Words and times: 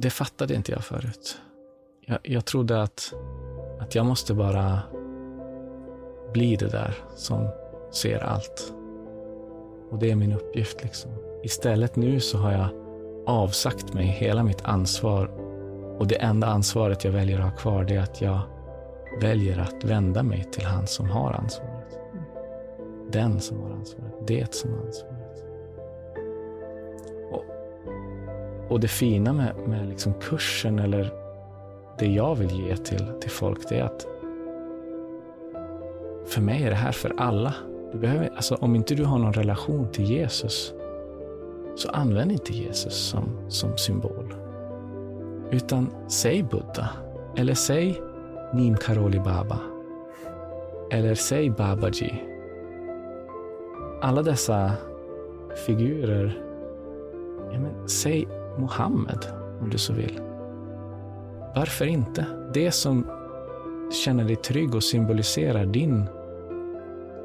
det 0.00 0.10
fattade 0.10 0.54
inte 0.54 0.72
jag 0.72 0.84
förut. 0.84 1.38
Jag, 2.06 2.18
jag 2.22 2.44
trodde 2.44 2.82
att, 2.82 3.14
att 3.80 3.94
jag 3.94 4.06
måste 4.06 4.34
bara 4.34 4.78
bli 6.32 6.56
det 6.56 6.68
där 6.68 6.94
som 7.16 7.48
ser 7.92 8.18
allt. 8.18 8.72
Och 9.90 9.98
det 9.98 10.10
är 10.10 10.16
min 10.16 10.32
uppgift. 10.32 10.82
liksom. 10.82 11.10
Istället 11.42 11.96
nu 11.96 12.20
så 12.20 12.38
har 12.38 12.52
jag 12.52 12.68
avsagt 13.26 13.92
mig 13.92 14.06
hela 14.06 14.42
mitt 14.42 14.62
ansvar 14.62 15.26
och 15.98 16.06
det 16.06 16.16
enda 16.22 16.46
ansvaret 16.46 17.04
jag 17.04 17.12
väljer 17.12 17.38
att 17.38 17.50
ha 17.50 17.56
kvar 17.56 17.84
det 17.84 17.96
är 17.96 18.02
att 18.02 18.20
jag 18.20 18.40
väljer 19.20 19.58
att 19.58 19.84
vända 19.84 20.22
mig 20.22 20.44
till 20.52 20.64
han 20.64 20.86
som 20.86 21.10
har 21.10 21.32
ansvaret. 21.32 21.98
Den 23.12 23.40
som 23.40 23.62
har 23.62 23.70
ansvaret. 23.70 24.14
Det 24.26 24.54
som 24.54 24.72
har 24.72 24.80
ansvaret. 24.80 25.19
Och 28.70 28.80
det 28.80 28.88
fina 28.88 29.32
med, 29.32 29.54
med 29.66 29.88
liksom 29.88 30.14
kursen 30.14 30.78
eller 30.78 31.12
det 31.98 32.06
jag 32.06 32.34
vill 32.34 32.50
ge 32.50 32.76
till, 32.76 33.06
till 33.20 33.30
folk 33.30 33.68
det 33.68 33.78
är 33.78 33.84
att 33.84 34.06
för 36.26 36.40
mig 36.40 36.62
är 36.62 36.70
det 36.70 36.76
här 36.76 36.92
för 36.92 37.14
alla. 37.16 37.54
Du 37.92 37.98
behöver, 37.98 38.30
alltså, 38.36 38.54
om 38.54 38.74
inte 38.74 38.94
du 38.94 39.04
har 39.04 39.18
någon 39.18 39.32
relation 39.32 39.88
till 39.92 40.04
Jesus 40.04 40.74
så 41.74 41.88
använd 41.88 42.32
inte 42.32 42.52
Jesus 42.52 42.94
som, 42.94 43.24
som 43.48 43.78
symbol. 43.78 44.34
Utan 45.50 45.90
säg 46.08 46.42
Buddha. 46.42 46.88
Eller 47.36 47.54
säg 47.54 48.00
Nim 48.54 48.76
Karoli 48.76 49.18
Baba. 49.18 49.58
Eller 50.90 51.14
säg 51.14 51.50
Babaji. 51.50 52.24
Alla 54.02 54.22
dessa 54.22 54.72
figurer. 55.66 56.42
Ja, 57.52 57.58
men, 57.58 57.88
säg 57.88 58.28
Mohammed 58.60 59.26
om 59.60 59.70
du 59.70 59.78
så 59.78 59.92
vill. 59.92 60.20
Varför 61.54 61.86
inte? 61.86 62.26
Det 62.54 62.70
som 62.70 63.06
känner 64.04 64.24
dig 64.24 64.36
trygg 64.36 64.74
och 64.74 64.84
symboliserar 64.84 65.66
din, 65.66 66.04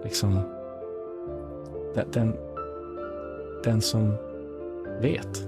liksom, 0.03 0.41
den, 1.95 2.11
den, 2.11 2.35
den 3.63 3.81
som 3.81 4.15
vet. 5.01 5.47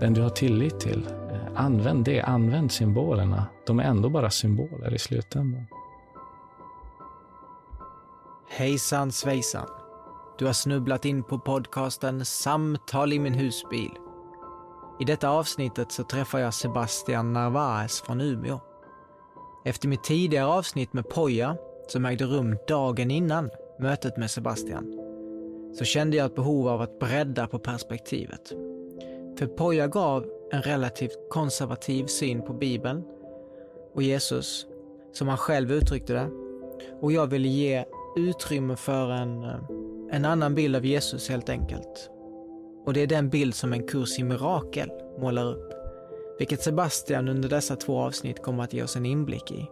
Den 0.00 0.14
du 0.14 0.22
har 0.22 0.30
tillit 0.30 0.80
till. 0.80 1.08
Eh, 1.30 1.64
använd 1.64 2.04
det. 2.04 2.22
Använd 2.22 2.72
symbolerna. 2.72 3.46
De 3.66 3.80
är 3.80 3.84
ändå 3.84 4.08
bara 4.08 4.30
symboler 4.30 4.94
i 4.94 4.98
slutändan. 4.98 5.66
Hejsan 8.48 9.12
svejsan. 9.12 9.68
Du 10.38 10.46
har 10.46 10.52
snubblat 10.52 11.04
in 11.04 11.22
på 11.22 11.38
podcasten 11.38 12.24
Samtal 12.24 13.12
i 13.12 13.18
min 13.18 13.34
husbil. 13.34 13.90
I 15.00 15.04
detta 15.04 15.28
avsnittet 15.28 15.92
så 15.92 16.04
träffar 16.04 16.38
jag 16.38 16.54
Sebastian 16.54 17.32
Narvaez 17.32 18.00
från 18.00 18.20
Umeå. 18.20 18.60
Efter 19.64 19.88
mitt 19.88 20.04
tidigare 20.04 20.46
avsnitt 20.46 20.92
med 20.92 21.08
Poja, 21.08 21.56
som 21.88 22.04
ägde 22.04 22.24
rum 22.24 22.56
dagen 22.68 23.10
innan 23.10 23.50
mötet 23.78 24.16
med 24.16 24.30
Sebastian, 24.30 24.98
så 25.74 25.84
kände 25.84 26.16
jag 26.16 26.26
ett 26.26 26.34
behov 26.34 26.68
av 26.68 26.80
att 26.80 26.98
bredda 26.98 27.46
på 27.46 27.58
perspektivet. 27.58 28.48
För 29.38 29.46
Poja 29.46 29.86
gav 29.86 30.26
en 30.52 30.62
relativt 30.62 31.30
konservativ 31.30 32.06
syn 32.06 32.42
på 32.42 32.52
Bibeln 32.52 33.04
och 33.94 34.02
Jesus, 34.02 34.66
som 35.12 35.28
han 35.28 35.38
själv 35.38 35.72
uttryckte 35.72 36.12
det. 36.12 36.30
Och 37.00 37.12
jag 37.12 37.26
ville 37.26 37.48
ge 37.48 37.84
utrymme 38.16 38.76
för 38.76 39.10
en, 39.10 39.44
eh, 39.44 39.60
en 40.10 40.24
annan 40.24 40.54
bild 40.54 40.76
av 40.76 40.86
Jesus 40.86 41.28
helt 41.28 41.48
enkelt. 41.48 42.10
Och 42.88 42.94
det 42.94 43.00
är 43.00 43.06
den 43.06 43.28
bild 43.28 43.54
som 43.54 43.72
en 43.72 43.86
kurs 43.86 44.18
i 44.18 44.24
mirakel 44.24 44.90
målar 45.18 45.44
upp. 45.44 45.72
Vilket 46.38 46.62
Sebastian 46.62 47.28
under 47.28 47.48
dessa 47.48 47.76
två 47.76 47.98
avsnitt 48.00 48.42
kommer 48.42 48.64
att 48.64 48.72
ge 48.72 48.82
oss 48.82 48.96
en 48.96 49.06
inblick 49.06 49.50
i. 49.50 49.70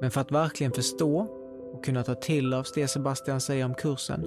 Men 0.00 0.10
för 0.10 0.20
att 0.20 0.32
verkligen 0.32 0.72
förstå 0.72 1.18
och 1.72 1.84
kunna 1.84 2.02
ta 2.02 2.14
till 2.14 2.54
oss 2.54 2.72
det 2.74 2.88
Sebastian 2.88 3.40
säger 3.40 3.64
om 3.64 3.74
kursen 3.74 4.24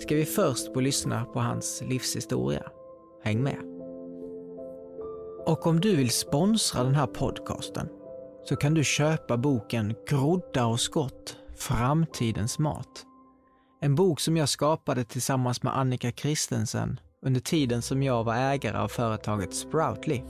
ska 0.00 0.14
vi 0.14 0.24
först 0.24 0.72
få 0.74 0.80
lyssna 0.80 1.24
på 1.24 1.40
hans 1.40 1.82
livshistoria. 1.86 2.70
Häng 3.22 3.42
med! 3.42 3.58
Och 5.46 5.66
om 5.66 5.80
du 5.80 5.96
vill 5.96 6.10
sponsra 6.10 6.84
den 6.84 6.94
här 6.94 7.06
podcasten 7.06 7.88
så 8.44 8.56
kan 8.56 8.74
du 8.74 8.84
köpa 8.84 9.36
boken 9.36 9.94
Groddar 10.08 10.66
och 10.66 10.80
skott, 10.80 11.36
framtidens 11.56 12.58
mat. 12.58 13.06
En 13.80 13.94
bok 13.94 14.20
som 14.20 14.36
jag 14.36 14.48
skapade 14.48 15.04
tillsammans 15.04 15.62
med 15.62 15.78
Annika 15.78 16.12
Kristensen 16.12 17.00
under 17.24 17.40
tiden 17.40 17.82
som 17.82 18.02
jag 18.02 18.24
var 18.24 18.34
ägare 18.34 18.78
av 18.78 18.88
företaget 18.88 19.54
Sproutly. 19.54 20.22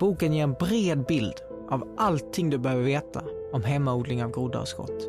Boken 0.00 0.32
ger 0.32 0.44
en 0.44 0.52
bred 0.52 1.04
bild 1.04 1.34
av 1.70 1.94
allting 1.96 2.50
du 2.50 2.58
behöver 2.58 2.82
veta 2.82 3.22
om 3.52 3.64
hemmaodling 3.64 4.24
av 4.24 4.30
groddar 4.30 4.60
och 4.60 4.68
skott. 4.68 5.08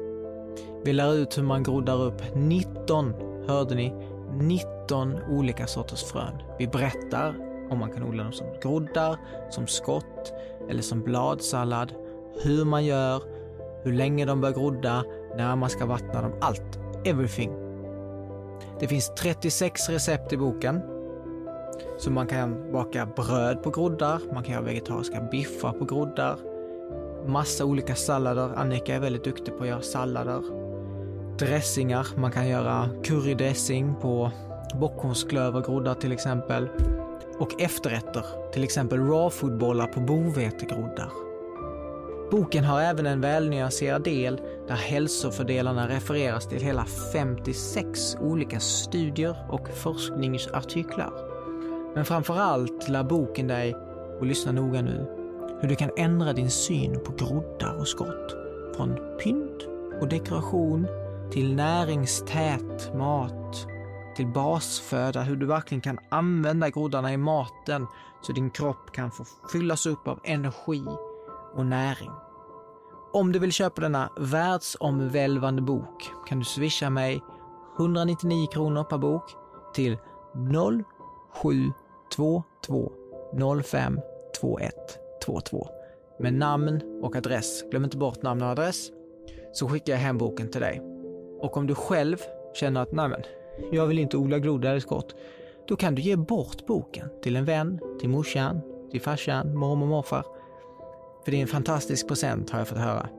Vi 0.83 0.93
lär 0.93 1.13
ut 1.13 1.37
hur 1.37 1.43
man 1.43 1.63
groddar 1.63 2.01
upp 2.01 2.21
19, 2.35 3.13
hörde 3.47 3.75
ni, 3.75 3.93
19 4.33 5.17
olika 5.29 5.67
sorters 5.67 6.03
frön. 6.03 6.41
Vi 6.59 6.67
berättar 6.67 7.35
om 7.69 7.79
man 7.79 7.91
kan 7.91 8.03
odla 8.03 8.23
dem 8.23 8.33
som 8.33 8.47
groddar, 8.61 9.17
som 9.49 9.67
skott 9.67 10.33
eller 10.69 10.81
som 10.81 11.01
bladsallad, 11.01 11.93
hur 12.43 12.65
man 12.65 12.85
gör, 12.85 13.23
hur 13.83 13.93
länge 13.93 14.25
de 14.25 14.41
bör 14.41 14.51
grodda, 14.51 15.03
när 15.37 15.55
man 15.55 15.69
ska 15.69 15.85
vattna 15.85 16.21
dem, 16.21 16.33
allt. 16.41 16.79
Everything. 17.05 17.70
Det 18.79 18.87
finns 18.87 19.11
36 19.15 19.89
recept 19.89 20.33
i 20.33 20.37
boken. 20.37 20.81
Så 21.97 22.11
man 22.11 22.27
kan 22.27 22.71
baka 22.71 23.05
bröd 23.05 23.63
på 23.63 23.69
groddar, 23.69 24.19
man 24.33 24.43
kan 24.43 24.53
göra 24.53 24.63
vegetariska 24.63 25.21
biffar 25.21 25.73
på 25.73 25.85
groddar, 25.85 26.37
massa 27.27 27.65
olika 27.65 27.95
sallader. 27.95 28.49
Annika 28.55 28.95
är 28.95 28.99
väldigt 28.99 29.23
duktig 29.23 29.57
på 29.57 29.63
att 29.63 29.69
göra 29.69 29.81
sallader. 29.81 30.41
Dressingar, 31.37 32.07
man 32.17 32.31
kan 32.31 32.47
göra 32.47 32.89
currydressing 33.03 33.95
på 34.01 34.31
bockhornsklövergroddar 34.75 35.93
till 35.93 36.11
exempel. 36.11 36.69
Och 37.39 37.61
efterrätter, 37.61 38.25
till 38.53 38.63
exempel 38.63 38.99
rawfoodbollar 38.99 39.87
på 39.87 39.99
bovetegroddar. 39.99 41.20
Boken 42.31 42.63
har 42.63 42.81
även 42.81 43.05
en 43.05 43.21
välnyanserad 43.21 44.03
del 44.03 44.41
där 44.67 44.75
hälsofördelarna 44.75 45.89
refereras 45.89 46.47
till 46.47 46.61
hela 46.61 46.85
56 47.13 48.15
olika 48.19 48.59
studier 48.59 49.35
och 49.49 49.69
forskningsartiklar. 49.69 51.11
Men 51.95 52.05
framför 52.05 52.37
allt 52.37 52.89
lär 52.89 53.03
boken 53.03 53.47
dig, 53.47 53.75
och 54.19 54.25
lyssna 54.25 54.51
noga 54.51 54.81
nu, 54.81 55.05
hur 55.61 55.69
du 55.69 55.75
kan 55.75 55.91
ändra 55.97 56.33
din 56.33 56.49
syn 56.49 56.99
på 57.05 57.11
groddar 57.11 57.79
och 57.79 57.87
skott. 57.87 58.35
Från 58.75 59.17
pynt 59.23 59.67
och 60.01 60.07
dekoration 60.07 60.87
till 61.31 61.55
näringstät 61.55 62.95
mat, 62.95 63.67
till 64.15 64.27
basföda, 64.27 65.21
hur 65.21 65.35
du 65.35 65.45
verkligen 65.45 65.81
kan 65.81 65.99
använda 66.09 66.69
groddarna 66.69 67.13
i 67.13 67.17
maten 67.17 67.87
så 68.21 68.33
din 68.33 68.49
kropp 68.49 68.91
kan 68.91 69.11
få 69.11 69.25
fyllas 69.51 69.85
upp 69.85 70.07
av 70.07 70.19
energi 70.23 70.83
och 71.53 71.65
näring. 71.65 72.11
Om 73.13 73.31
du 73.31 73.39
vill 73.39 73.51
köpa 73.51 73.81
denna 73.81 74.11
världsomvälvande 74.17 75.61
bok 75.61 76.11
kan 76.27 76.39
du 76.39 76.45
swisha 76.45 76.89
mig 76.89 77.21
199 77.79 78.47
kronor 78.47 78.83
per 78.83 78.97
bok 78.97 79.35
till 79.73 79.97
0722 82.13 82.93
05 83.63 83.99
2122 84.41 85.67
med 86.19 86.33
namn 86.33 87.01
och 87.03 87.15
adress. 87.15 87.63
Glöm 87.71 87.83
inte 87.83 87.97
bort 87.97 88.21
namn 88.21 88.41
och 88.41 88.47
adress 88.47 88.91
så 89.53 89.67
skickar 89.67 89.93
jag 89.93 89.99
hem 89.99 90.17
boken 90.17 90.51
till 90.51 90.61
dig. 90.61 90.81
Och 91.39 91.57
om 91.57 91.67
du 91.67 91.75
själv 91.75 92.17
känner 92.53 92.81
att 92.81 92.91
nej 92.91 93.09
men, 93.09 93.21
jag 93.71 93.87
vill 93.87 93.99
inte 93.99 94.17
odla 94.17 94.39
groddar 94.39 94.69
eller 94.69 94.79
skott, 94.79 95.15
då 95.67 95.75
kan 95.75 95.95
du 95.95 96.01
ge 96.01 96.15
bort 96.15 96.65
boken 96.65 97.09
till 97.21 97.35
en 97.35 97.45
vän, 97.45 97.79
till 97.99 98.09
morsan, 98.09 98.61
till 98.91 99.01
farsan, 99.01 99.55
mormor 99.55 99.85
och 99.85 99.89
morfar. 99.89 100.25
För 101.23 101.31
det 101.31 101.37
är 101.37 101.41
en 101.41 101.47
fantastisk 101.47 102.07
present 102.07 102.49
har 102.49 102.59
jag 102.59 102.67
fått 102.67 102.77
höra. 102.77 103.09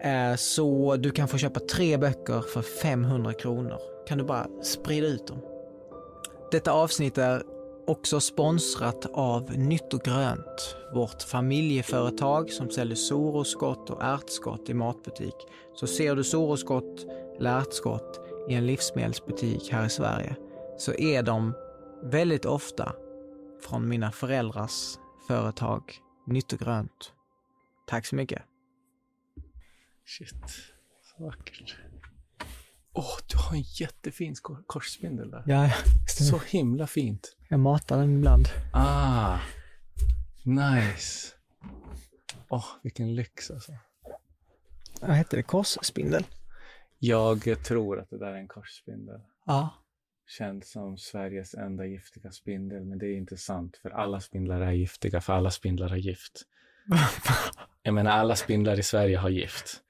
Eh, 0.00 0.36
så 0.36 0.96
du 0.96 1.10
kan 1.10 1.28
få 1.28 1.38
köpa 1.38 1.60
tre 1.60 1.96
böcker 1.96 2.40
för 2.40 2.62
500 2.62 3.32
kronor. 3.32 3.78
Kan 4.08 4.18
du 4.18 4.24
bara 4.24 4.46
sprida 4.62 5.06
ut 5.06 5.26
dem. 5.26 5.38
Detta 6.50 6.72
avsnitt 6.72 7.18
är 7.18 7.42
också 7.86 8.20
sponsrat 8.20 9.06
av 9.12 9.58
Nytt 9.58 9.94
och 9.94 10.00
Grönt, 10.00 10.76
vårt 10.94 11.22
familjeföretag 11.22 12.50
som 12.50 12.70
säljer 12.70 12.96
soroskott 12.96 13.90
och 13.90 14.02
ärtskott 14.02 14.68
i 14.68 14.74
matbutik. 14.74 15.34
Så 15.74 15.86
ser 15.86 16.16
du 16.16 16.24
soroskott 16.24 17.06
eller 17.38 17.58
ärtskott 17.58 18.20
i 18.48 18.54
en 18.54 18.66
livsmedelsbutik 18.66 19.72
här 19.72 19.86
i 19.86 19.90
Sverige 19.90 20.36
så 20.78 20.92
är 20.92 21.22
de 21.22 21.52
väldigt 22.02 22.44
ofta 22.44 22.92
från 23.60 23.88
mina 23.88 24.12
föräldrars 24.12 24.98
företag 25.28 26.03
Nytt 26.26 26.52
och 26.52 26.58
Grönt. 26.58 27.12
Tack 27.86 28.06
så 28.06 28.16
mycket. 28.16 28.42
Shit, 30.06 30.50
så 31.02 31.24
vackert. 31.24 31.76
Åh, 32.92 33.04
oh, 33.04 33.18
du 33.26 33.36
har 33.36 33.56
en 33.56 33.62
jättefin 33.62 34.34
korsspindel 34.66 35.30
där. 35.30 35.42
Ja, 35.46 35.70
Så 36.08 36.38
himla 36.38 36.86
fint. 36.86 37.36
Jag 37.48 37.60
matar 37.60 37.98
den 37.98 38.16
ibland. 38.18 38.48
Ah, 38.72 39.38
nice. 40.44 41.34
Åh, 42.48 42.66
vilken 42.82 43.14
lyx 43.14 43.50
alltså. 43.50 43.72
Vad 45.00 45.10
hette 45.10 45.36
det? 45.36 45.42
Korsspindel? 45.42 46.26
Jag 46.98 47.64
tror 47.64 48.00
att 48.00 48.10
det 48.10 48.18
där 48.18 48.26
är 48.26 48.36
en 48.36 48.48
korsspindel. 48.48 49.20
Ja. 49.46 49.83
Känd 50.26 50.64
som 50.64 50.98
Sveriges 50.98 51.54
enda 51.54 51.86
giftiga 51.86 52.30
spindel, 52.30 52.84
men 52.84 52.98
det 52.98 53.06
är 53.06 53.16
inte 53.16 53.36
sant, 53.36 53.76
för 53.82 53.90
alla 53.90 54.20
spindlar 54.20 54.60
är 54.60 54.72
giftiga, 54.72 55.20
för 55.20 55.32
alla 55.32 55.50
spindlar 55.50 55.88
har 55.88 55.96
gift. 55.96 56.42
Jag 57.82 57.94
menar, 57.94 58.10
alla 58.10 58.36
spindlar 58.36 58.78
i 58.78 58.82
Sverige 58.82 59.16
har 59.16 59.28
gift. 59.28 59.80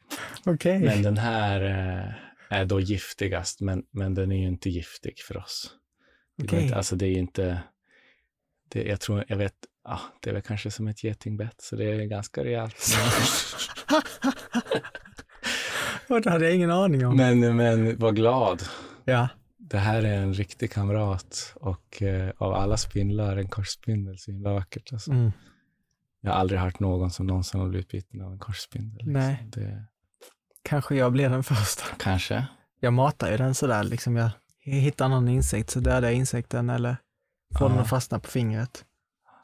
Okej. 0.46 0.78
Men 0.78 1.02
den 1.02 1.16
här 1.18 1.60
eh, 1.60 2.58
är 2.58 2.64
då 2.64 2.80
giftigast, 2.80 3.60
men, 3.60 3.84
men 3.90 4.14
den 4.14 4.32
är 4.32 4.36
ju 4.36 4.46
inte 4.46 4.70
giftig 4.70 5.18
för 5.18 5.36
oss. 5.36 5.70
Okej. 6.42 6.62
inte, 6.62 6.76
alltså 6.76 6.96
det 6.96 7.06
är 7.06 7.12
inte, 7.12 7.62
det, 8.68 8.82
jag 8.82 9.00
tror, 9.00 9.24
jag 9.28 9.36
vet, 9.36 9.54
ah, 9.84 10.00
det 10.20 10.30
är 10.30 10.34
väl 10.34 10.42
kanske 10.42 10.70
som 10.70 10.88
ett 10.88 11.04
getingbett, 11.04 11.60
så 11.60 11.76
det 11.76 11.84
är 11.84 12.04
ganska 12.04 12.44
rejält. 12.44 12.84
Och 16.08 16.20
det 16.20 16.30
hade 16.30 16.44
jag 16.44 16.54
ingen 16.54 16.70
aning 16.70 17.06
om. 17.06 17.16
Men, 17.16 17.56
men 17.56 17.98
var 17.98 18.12
glad. 18.12 18.62
Ja. 19.04 19.28
Det 19.70 19.78
här 19.78 20.02
är 20.02 20.14
en 20.16 20.34
riktig 20.34 20.72
kamrat 20.72 21.52
och 21.54 22.02
eh, 22.02 22.32
av 22.38 22.54
alla 22.54 22.76
spindlar 22.76 23.36
en 23.36 23.48
korsspindel, 23.48 24.18
så 24.18 24.30
himla 24.30 24.52
vackert. 24.52 24.92
Alltså. 24.92 25.10
Mm. 25.10 25.32
Jag 26.20 26.32
har 26.32 26.38
aldrig 26.38 26.60
hört 26.60 26.80
någon 26.80 27.10
som 27.10 27.26
någonsin 27.26 27.60
har 27.60 27.68
blivit 27.68 27.88
biten 27.88 28.20
av 28.20 28.32
en 28.32 28.38
korsspindel. 28.38 28.96
Liksom. 28.96 29.12
Nej. 29.12 29.46
Det, 29.52 29.84
Kanske 30.62 30.94
jag 30.96 31.12
blev 31.12 31.30
den 31.30 31.44
första. 31.44 31.84
kanske. 31.98 32.46
Jag 32.80 32.92
matar 32.92 33.30
ju 33.30 33.36
den 33.36 33.54
sådär 33.54 33.84
liksom. 33.84 34.16
Jag 34.16 34.30
hittar 34.64 35.08
någon 35.08 35.28
insekt 35.28 35.70
så 35.70 35.80
dödar 35.80 36.02
jag 36.08 36.14
insekten 36.14 36.70
eller 36.70 36.96
får 37.58 37.68
den 37.68 37.78
att 37.78 37.88
fastna 37.88 38.18
på 38.18 38.28
fingret. 38.30 38.84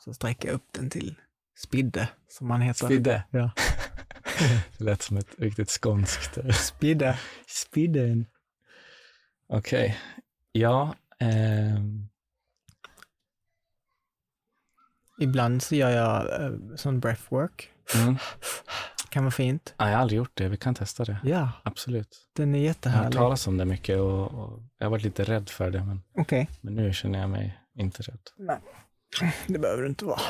Så 0.05 0.15
sträcker 0.15 0.49
jag 0.49 0.55
upp 0.55 0.67
den 0.73 0.91
till 0.91 1.15
spidde, 1.59 2.09
som 2.29 2.49
man 2.49 2.61
heter. 2.61 2.87
Spidde. 2.87 3.23
Ja. 3.31 3.51
Det 4.79 4.85
lät 4.85 5.03
som 5.03 5.17
ett 5.17 5.35
riktigt 5.39 5.71
skånskt. 5.71 6.39
eh, 6.39 6.51
Spidde. 6.51 7.19
Spidden. 7.47 8.27
Okej. 9.51 9.99
Ja. 10.53 10.95
ehm, 11.19 12.07
Ibland 15.21 15.63
så 15.63 15.75
gör 15.75 15.91
jag 15.91 16.41
uh, 16.53 16.77
sån 16.77 17.01
breathwork. 17.01 17.71
mm. 17.95 18.17
Kan 19.11 19.25
vara 19.25 19.31
fint. 19.31 19.75
Ja, 19.79 19.87
jag 19.89 19.95
har 19.95 20.03
aldrig 20.03 20.17
gjort 20.19 20.31
det. 20.35 20.49
Vi 20.49 20.57
kan 20.57 20.75
testa 20.75 21.05
det. 21.05 21.19
Ja, 21.25 21.53
Absolut. 21.65 22.29
den 22.33 22.55
är 22.55 22.59
Jag 22.59 22.63
har 22.63 22.67
jättehärlig. 22.67 23.13
talas 23.19 23.47
om 23.47 23.57
det 23.57 23.65
mycket 23.65 23.99
och, 23.99 24.23
och 24.33 24.63
jag 24.79 24.87
har 24.87 24.91
varit 24.91 25.03
lite 25.05 25.25
rädd 25.25 25.49
för 25.51 25.71
det, 25.71 25.85
men, 25.85 26.03
Okej. 26.17 26.49
men 26.61 26.75
nu 26.75 26.93
känner 26.93 27.19
jag 27.21 27.31
mig 27.31 27.59
inte 27.75 28.03
rädd. 28.03 28.21
Nej, 28.39 28.59
det 29.47 29.59
behöver 29.59 29.83
det 29.83 29.89
inte 29.89 30.05
vara. 30.05 30.21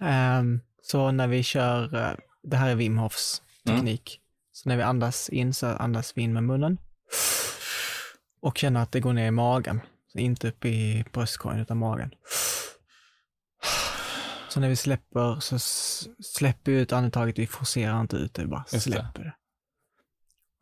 Ehm, 0.00 0.60
så 0.82 1.10
när 1.10 1.26
vi 1.28 1.42
kör, 1.42 1.94
eh, 1.94 2.12
det 2.42 2.56
här 2.56 2.70
är 2.70 2.74
Wim 2.74 2.98
Hofs 2.98 3.42
teknik. 3.66 4.20
Så 4.52 4.68
när 4.68 4.76
vi 4.76 4.82
andas 4.82 5.28
in 5.28 5.54
så 5.54 5.66
andas 5.66 6.16
vi 6.16 6.22
in 6.22 6.32
med 6.32 6.42
munnen. 6.42 6.78
Och 8.44 8.58
känner 8.58 8.82
att 8.82 8.92
det 8.92 9.00
går 9.00 9.12
ner 9.12 9.26
i 9.26 9.30
magen. 9.30 9.80
Så 10.12 10.18
inte 10.18 10.48
upp 10.48 10.64
i 10.64 11.04
bröstkorgen 11.12 11.60
utan 11.60 11.78
magen. 11.78 12.10
Så 14.48 14.60
när 14.60 14.68
vi 14.68 14.76
släpper 14.76 15.40
så 15.40 15.58
släpper 16.22 16.72
vi 16.72 16.80
ut 16.80 16.92
andetaget, 16.92 17.38
vi 17.38 17.46
forcerar 17.46 18.00
inte 18.00 18.16
ut 18.16 18.34
det, 18.34 18.42
vi 18.42 18.48
bara 18.48 18.64
släpper 18.64 19.24
det. 19.24 19.34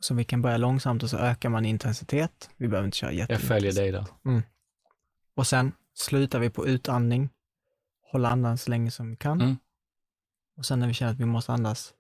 Så 0.01 0.15
vi 0.15 0.25
kan 0.25 0.43
börja 0.43 0.57
långsamt 0.57 1.03
och 1.03 1.11
så 1.11 1.19
ökar 1.19 1.49
man 1.49 1.65
intensitet. 1.65 2.51
Vi 2.57 2.69
behöver 2.69 2.87
inte 2.87 2.97
köra 2.97 3.11
Jag 3.13 3.19
jätteintensivt. 3.19 3.49
följer 3.49 3.73
dig 3.73 3.93
då. 3.93 4.07
Och 5.37 5.47
sen 5.47 5.73
slutar 5.95 6.39
vi 6.39 6.51
på 6.51 6.67
utandning, 6.67 7.31
hålla 8.13 8.29
andan 8.29 8.59
så 8.59 8.71
länge 8.71 8.91
som 8.91 9.11
vi 9.11 9.17
kan. 9.17 9.41
Mm. 9.41 9.57
Och 10.57 10.67
sen 10.67 10.81
när 10.81 10.87
vi 10.87 10.95
känner 10.95 11.13
att 11.13 11.19
vi 11.19 11.25
måste 11.25 11.53
andas, 11.53 11.93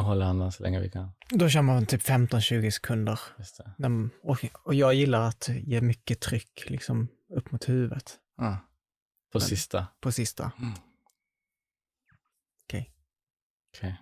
Och 0.00 0.06
hålla 0.06 0.26
andan 0.26 0.52
så 0.52 0.62
länge 0.62 0.80
vi 0.80 0.90
kan. 0.90 1.10
då 1.30 1.48
kör 1.48 1.62
man 1.62 1.86
typ 1.86 2.02
15-20 2.02 2.70
sekunder. 2.70 3.20
Just 3.38 3.56
det. 3.56 3.70
När- 3.78 4.08
Och, 4.22 4.44
och 4.62 4.74
jag 4.74 4.94
gillar 4.94 5.20
att 5.28 5.48
ge 5.48 5.80
mycket 5.80 6.20
tryck 6.20 6.64
liksom 6.70 7.08
upp 7.34 7.52
mot 7.52 7.68
huvudet 7.68 8.18
Ah. 8.36 8.56
På 9.32 9.38
Men- 9.38 9.48
sista. 9.48 9.86
på 10.00 10.12
sista. 10.12 10.52
Mm. 10.58 10.72
Okej. 12.66 12.90
Okej. 13.76 13.96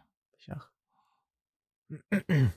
Kör. 0.46 0.60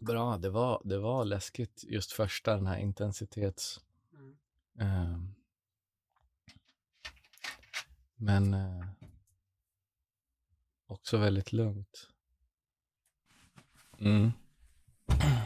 Bra, 0.00 0.38
det 0.38 0.50
var, 0.50 0.82
det 0.84 0.98
var 0.98 1.24
läskigt 1.24 1.84
just 1.84 2.12
första, 2.12 2.54
den 2.54 2.66
här 2.66 2.78
intensitets... 2.78 3.80
ehm, 4.80 5.34
men 8.16 8.54
eh, 8.54 8.86
också 10.86 11.16
väldigt 11.16 11.52
lugnt. 11.52 12.08
Mm. 13.98 14.32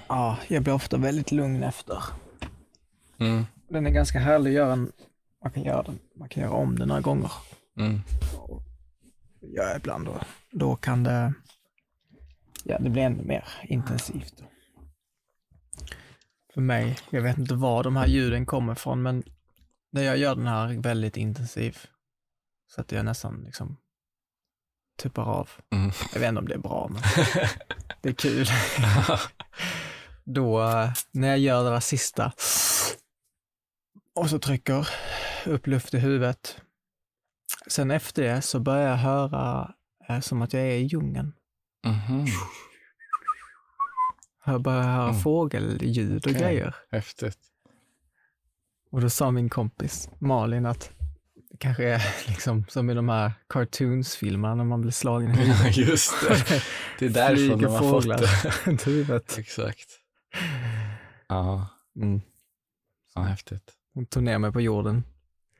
Ja, 0.08 0.38
jag 0.48 0.62
blir 0.62 0.74
ofta 0.74 0.96
väldigt 0.96 1.32
lugn 1.32 1.62
efter. 1.62 2.02
Mm. 3.18 3.44
Den 3.68 3.86
är 3.86 3.90
ganska 3.90 4.18
härlig 4.18 4.50
att 4.50 4.54
göra. 4.54 4.72
En, 4.72 4.92
man, 5.42 5.52
kan 5.52 5.62
göra 5.62 5.82
den, 5.82 5.98
man 6.14 6.28
kan 6.28 6.42
göra 6.42 6.52
om 6.52 6.78
den 6.78 6.88
några 6.88 7.00
gånger. 7.00 7.32
Mm. 7.76 8.00
jag 9.40 9.76
ibland 9.76 10.04
då. 10.04 10.20
Då 10.50 10.76
kan 10.76 11.04
det, 11.04 11.34
ja 12.64 12.78
det 12.78 12.90
blir 12.90 13.02
ännu 13.02 13.22
mer 13.22 13.44
intensivt. 13.62 14.44
För 16.54 16.60
mig, 16.60 16.98
jag 17.10 17.22
vet 17.22 17.38
inte 17.38 17.54
var 17.54 17.84
de 17.84 17.96
här 17.96 18.06
ljuden 18.06 18.46
kommer 18.46 18.72
ifrån, 18.72 19.02
men 19.02 19.22
när 19.90 20.02
jag 20.02 20.16
gör 20.18 20.34
den 20.34 20.46
här 20.46 20.82
väldigt 20.82 21.16
intensiv, 21.16 21.78
så 22.66 22.80
att 22.80 22.92
jag 22.92 23.04
nästan 23.04 23.42
liksom 23.44 23.76
tuppar 24.98 25.22
av. 25.22 25.50
Mm. 25.70 25.90
Jag 26.12 26.20
vet 26.20 26.28
inte 26.28 26.38
om 26.38 26.48
det 26.48 26.54
är 26.54 26.58
bra, 26.58 26.90
men 26.92 27.02
det 28.00 28.08
är 28.08 28.12
kul. 28.12 28.46
Då, 30.24 30.62
eh, 30.62 30.90
när 31.10 31.28
jag 31.28 31.38
gör 31.38 31.64
det 31.64 31.70
där 31.70 31.80
sista 31.80 32.32
och 34.14 34.30
så 34.30 34.38
trycker 34.38 34.88
upp 35.46 35.66
luft 35.66 35.94
i 35.94 35.98
huvudet. 35.98 36.60
Sen 37.66 37.90
efter 37.90 38.22
det 38.22 38.42
så 38.42 38.60
börjar 38.60 38.88
jag 38.88 38.96
höra 38.96 39.74
eh, 40.08 40.20
som 40.20 40.42
att 40.42 40.52
jag 40.52 40.62
är 40.62 40.76
i 40.76 40.82
djungeln. 40.82 41.32
Mhm. 41.84 42.26
Jag 44.44 44.62
börjar 44.62 44.82
höra 44.82 45.08
Mm. 45.08 45.20
fågelljud 45.20 46.26
och 46.26 46.30
Okej. 46.30 46.42
grejer. 46.42 46.74
Häftigt. 46.90 47.38
Och 48.90 49.00
då 49.00 49.10
sa 49.10 49.30
min 49.30 49.48
kompis 49.48 50.08
Malin 50.18 50.66
att 50.66 50.90
det 51.50 51.56
kanske 51.58 51.84
är 51.84 52.02
liksom 52.28 52.64
som 52.68 52.90
i 52.90 52.94
de 52.94 53.08
här 53.08 53.32
cartoonsfilmerna 53.48 54.54
när 54.54 54.64
man 54.64 54.80
blir 54.80 54.92
slagen 54.92 55.30
i 55.30 55.36
huvudet. 55.36 55.76
Just 55.76 56.12
det. 56.28 56.62
Det 56.98 57.04
är 57.06 57.10
därifrån 57.10 57.60
de 57.60 57.66
har 57.72 57.78
fått 57.90 58.04
det. 58.08 58.86
huvudet. 58.86 59.38
Exakt. 59.38 59.88
Ja, 61.28 61.66
Mm. 61.96 62.20
ja 63.14 63.22
häftigt. 63.22 63.72
Hon 63.94 64.06
tog 64.06 64.22
ner 64.22 64.38
mig 64.38 64.52
på 64.52 64.60
jorden. 64.60 65.04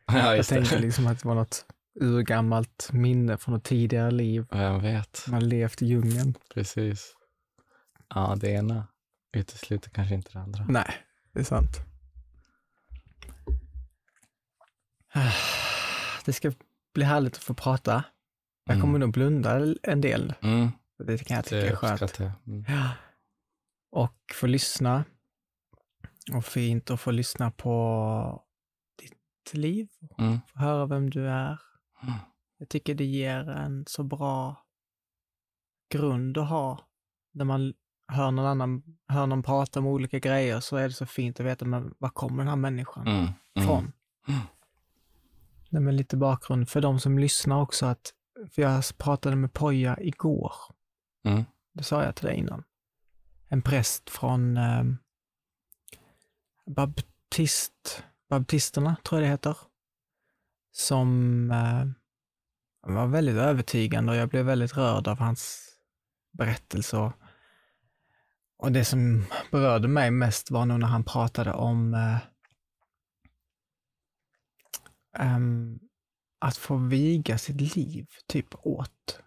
Ja, 0.06 0.36
Jag 0.36 0.46
tänkte 0.46 0.78
liksom 0.78 1.06
att 1.06 1.22
det 1.22 1.28
var 1.28 1.34
något 1.34 1.66
urgammalt 2.00 2.90
minne 2.92 3.36
från 3.38 3.54
något 3.54 3.64
tidigare 3.64 4.10
liv. 4.10 4.46
Vem 4.50 4.80
vet. 4.82 5.24
Man 5.28 5.48
levt 5.48 5.82
i 5.82 5.86
djungeln. 5.86 6.34
Precis. 6.54 7.14
Ja, 8.14 8.36
det 8.40 8.50
ena 8.50 8.86
utesluter 9.32 9.90
kanske 9.90 10.14
inte 10.14 10.30
det 10.32 10.38
andra. 10.40 10.64
Nej, 10.68 10.94
det 11.32 11.40
är 11.40 11.44
sant. 11.44 11.76
Det 16.24 16.32
ska 16.32 16.52
bli 16.94 17.04
härligt 17.04 17.36
att 17.36 17.42
få 17.42 17.54
prata. 17.54 18.04
Jag 18.64 18.80
kommer 18.80 18.88
Mm. 18.96 19.00
nog 19.00 19.12
blunda 19.12 19.74
en 19.82 20.00
del. 20.00 20.34
Mm, 20.42 20.68
Det 20.98 21.18
kan 21.26 21.34
jag 21.36 21.44
tycka 21.44 21.56
det 21.60 21.68
är 21.68 21.76
skönt. 21.76 22.18
jag. 22.18 22.32
Mm. 22.46 22.64
Och 23.90 24.14
få 24.34 24.46
lyssna. 24.46 25.04
Och 26.32 26.44
fint 26.44 26.90
att 26.90 27.00
få 27.00 27.10
lyssna 27.10 27.50
på 27.50 28.42
ditt 28.98 29.54
liv. 29.54 29.88
Mm. 30.18 30.38
Få 30.52 30.58
höra 30.58 30.86
vem 30.86 31.10
du 31.10 31.28
är. 31.28 31.58
Mm. 32.02 32.14
Jag 32.58 32.68
tycker 32.68 32.94
det 32.94 33.04
ger 33.04 33.50
en 33.50 33.84
så 33.86 34.02
bra 34.02 34.64
grund 35.90 36.38
att 36.38 36.48
ha. 36.48 36.88
När 37.32 37.44
man 37.44 37.74
hör 38.08 38.30
någon 38.30 38.46
annan, 38.46 38.82
hör 39.08 39.26
någon 39.26 39.42
prata 39.42 39.78
om 39.78 39.86
olika 39.86 40.18
grejer 40.18 40.60
så 40.60 40.76
är 40.76 40.82
det 40.88 40.94
så 40.94 41.06
fint 41.06 41.40
att 41.40 41.46
veta, 41.46 41.64
men 41.64 41.94
var 41.98 42.08
kommer 42.08 42.38
den 42.38 42.48
här 42.48 42.56
människan 42.56 43.06
Mm. 43.06 43.18
Mm. 43.18 43.32
ifrån? 43.54 43.92
Mm. 44.28 44.40
Nej, 45.68 45.82
men 45.82 45.96
lite 45.96 46.16
bakgrund 46.16 46.68
för 46.68 46.80
de 46.80 47.00
som 47.00 47.18
lyssnar 47.18 47.60
också 47.60 47.86
att, 47.86 48.12
för 48.50 48.62
jag 48.62 48.82
pratade 48.98 49.36
med 49.36 49.52
Poja 49.52 50.00
igår. 50.00 50.52
Mm. 51.24 51.44
Det 51.72 51.82
sa 51.82 52.04
jag 52.04 52.14
till 52.16 52.26
dig 52.26 52.36
innan. 52.36 52.64
En 53.48 53.62
präst 53.62 54.10
från, 54.10 54.56
eh, 54.56 54.84
baptist, 56.66 58.04
baptisterna, 58.28 58.96
tror 59.04 59.20
jag 59.20 59.28
det 59.28 59.32
heter, 59.32 59.56
som 60.72 61.50
eh, 61.50 61.86
var 62.92 63.06
väldigt 63.06 63.36
övertygande 63.36 64.12
och 64.12 64.18
jag 64.18 64.28
blev 64.28 64.44
väldigt 64.44 64.76
rörd 64.76 65.08
av 65.08 65.18
hans 65.18 65.68
berättelse. 66.32 67.12
Och, 68.58 68.72
det 68.72 68.84
som 68.84 69.24
berörde 69.50 69.88
mig 69.88 70.10
mest 70.10 70.50
var 70.50 70.66
nog 70.66 70.80
när 70.80 70.86
han 70.86 71.04
pratade 71.04 71.52
om 71.52 71.94
eh, 71.94 72.18
um, 75.36 75.80
att 76.38 76.56
få 76.56 76.76
viga 76.76 77.38
sitt 77.38 77.76
liv 77.76 78.06
typ 78.26 78.54
åt, 78.66 79.20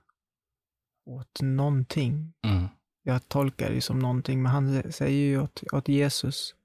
åt 1.05 1.41
någonting. 1.41 2.33
Mm. 2.43 2.67
Jag 3.03 3.27
tolkar 3.27 3.69
det 3.69 3.81
som 3.81 3.99
någonting, 3.99 4.43
men 4.43 4.51
han 4.51 4.91
säger 4.91 5.19
ju 5.19 5.41
åt, 5.41 5.63
åt 5.73 5.87
Jesus. 5.87 6.55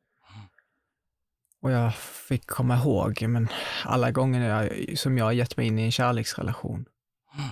Och 1.62 1.70
jag 1.70 1.94
fick 1.94 2.46
komma 2.46 2.76
ihåg, 2.76 3.22
men 3.28 3.48
alla 3.84 4.10
gånger 4.10 4.48
jag, 4.48 4.98
som 4.98 5.18
jag 5.18 5.24
har 5.24 5.32
gett 5.32 5.56
mig 5.56 5.66
in 5.66 5.78
i 5.78 5.82
en 5.82 5.92
kärleksrelation, 5.92 6.84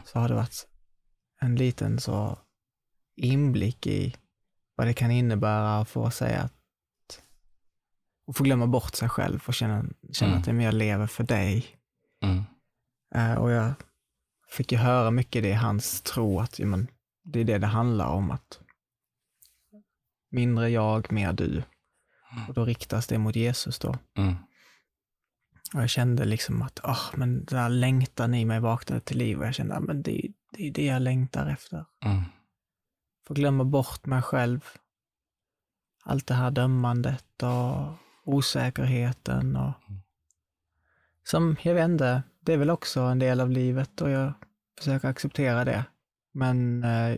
så 0.04 0.18
har 0.18 0.28
det 0.28 0.34
varit 0.34 0.68
en 1.40 1.56
liten 1.56 2.00
så 2.00 2.38
inblick 3.16 3.86
i 3.86 4.14
vad 4.74 4.86
det 4.86 4.94
kan 4.94 5.10
innebära 5.10 5.78
att 5.78 5.88
få 5.88 6.10
säga 6.10 6.40
att 6.40 6.52
och 8.26 8.36
få 8.36 8.44
glömma 8.44 8.66
bort 8.66 8.94
sig 8.94 9.08
själv 9.08 9.44
och 9.46 9.54
känna, 9.54 9.84
känna 10.12 10.32
Mm. 10.32 10.58
att 10.58 10.64
jag 10.64 10.74
lever 10.74 11.06
för 11.06 11.24
dig. 11.24 11.66
Mm. 12.22 12.44
Eh, 13.14 13.34
och 13.34 13.50
jag 13.50 13.72
fick 14.50 14.72
ju 14.72 14.78
höra 14.78 15.10
mycket 15.10 15.42
det 15.42 15.48
i 15.48 15.52
hans 15.52 16.02
tro 16.02 16.40
att 16.40 16.58
men, 16.58 16.90
det 17.24 17.40
är 17.40 17.44
det 17.44 17.58
det 17.58 17.66
handlar 17.66 18.06
om. 18.06 18.30
att 18.30 18.60
Mindre 20.30 20.70
jag, 20.70 21.12
mer 21.12 21.32
du. 21.32 21.62
Och 22.48 22.54
då 22.54 22.64
riktas 22.64 23.06
det 23.06 23.18
mot 23.18 23.36
Jesus 23.36 23.78
då. 23.78 23.96
Mm. 24.16 24.34
Och 25.74 25.82
jag 25.82 25.90
kände 25.90 26.24
liksom 26.24 26.62
att 26.62 26.80
oh, 26.80 27.00
men 27.16 27.44
den 27.44 27.58
här 27.58 27.68
längtan 27.68 28.34
i 28.34 28.44
mig 28.44 28.60
vaknade 28.60 29.00
till 29.00 29.18
liv 29.18 29.38
och 29.40 29.46
jag 29.46 29.54
kände 29.54 29.74
att 29.74 29.82
men 29.82 30.02
det, 30.02 30.26
är- 30.26 30.32
det 30.52 30.68
är 30.68 30.72
det 30.72 30.84
jag 30.84 31.02
längtar 31.02 31.46
efter. 31.46 31.84
Mm. 32.04 32.22
Få 33.26 33.34
glömma 33.34 33.64
bort 33.64 34.06
mig 34.06 34.22
själv. 34.22 34.64
Allt 36.04 36.26
det 36.26 36.34
här 36.34 36.50
dömandet 36.50 37.42
och 37.42 37.92
osäkerheten 38.24 39.56
och 39.56 39.72
som, 41.24 41.56
jag 41.62 41.74
vet 41.74 41.88
inte, 41.88 42.22
det 42.40 42.52
är 42.52 42.56
väl 42.56 42.70
också 42.70 43.00
en 43.00 43.18
del 43.18 43.40
av 43.40 43.50
livet 43.50 44.00
och 44.00 44.10
jag 44.10 44.32
försöker 44.78 45.08
acceptera 45.08 45.64
det. 45.64 45.84
Men 46.32 46.84
eh, 46.84 47.16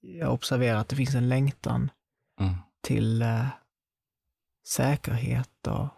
jag 0.00 0.32
observerar 0.32 0.78
att 0.78 0.88
det 0.88 0.96
finns 0.96 1.14
en 1.14 1.28
längtan 1.28 1.90
Mm. 2.40 2.54
till 2.80 3.22
eh, 3.22 3.46
säkerhet 4.66 5.66
och 5.66 5.88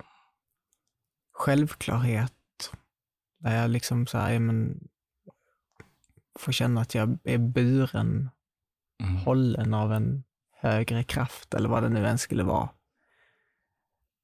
självklarhet. 1.33 2.33
Där 3.38 3.56
jag 3.56 3.71
liksom 3.71 4.06
så 4.06 4.18
här, 4.18 4.33
ja, 4.33 4.40
men, 4.40 4.88
får 6.38 6.52
känna 6.52 6.80
att 6.80 6.94
jag 6.94 7.18
är 7.25 7.38
buren, 7.38 8.30
Mm. 9.02 9.16
hållen 9.16 9.75
av 9.75 9.92
en 9.92 10.25
högre 10.52 11.04
kraft 11.04 11.54
eller 11.54 11.68
vad 11.68 11.83
det 11.83 11.88
nu 11.88 12.06
än 12.06 12.18
skulle 12.18 12.42
vara. 12.42 12.68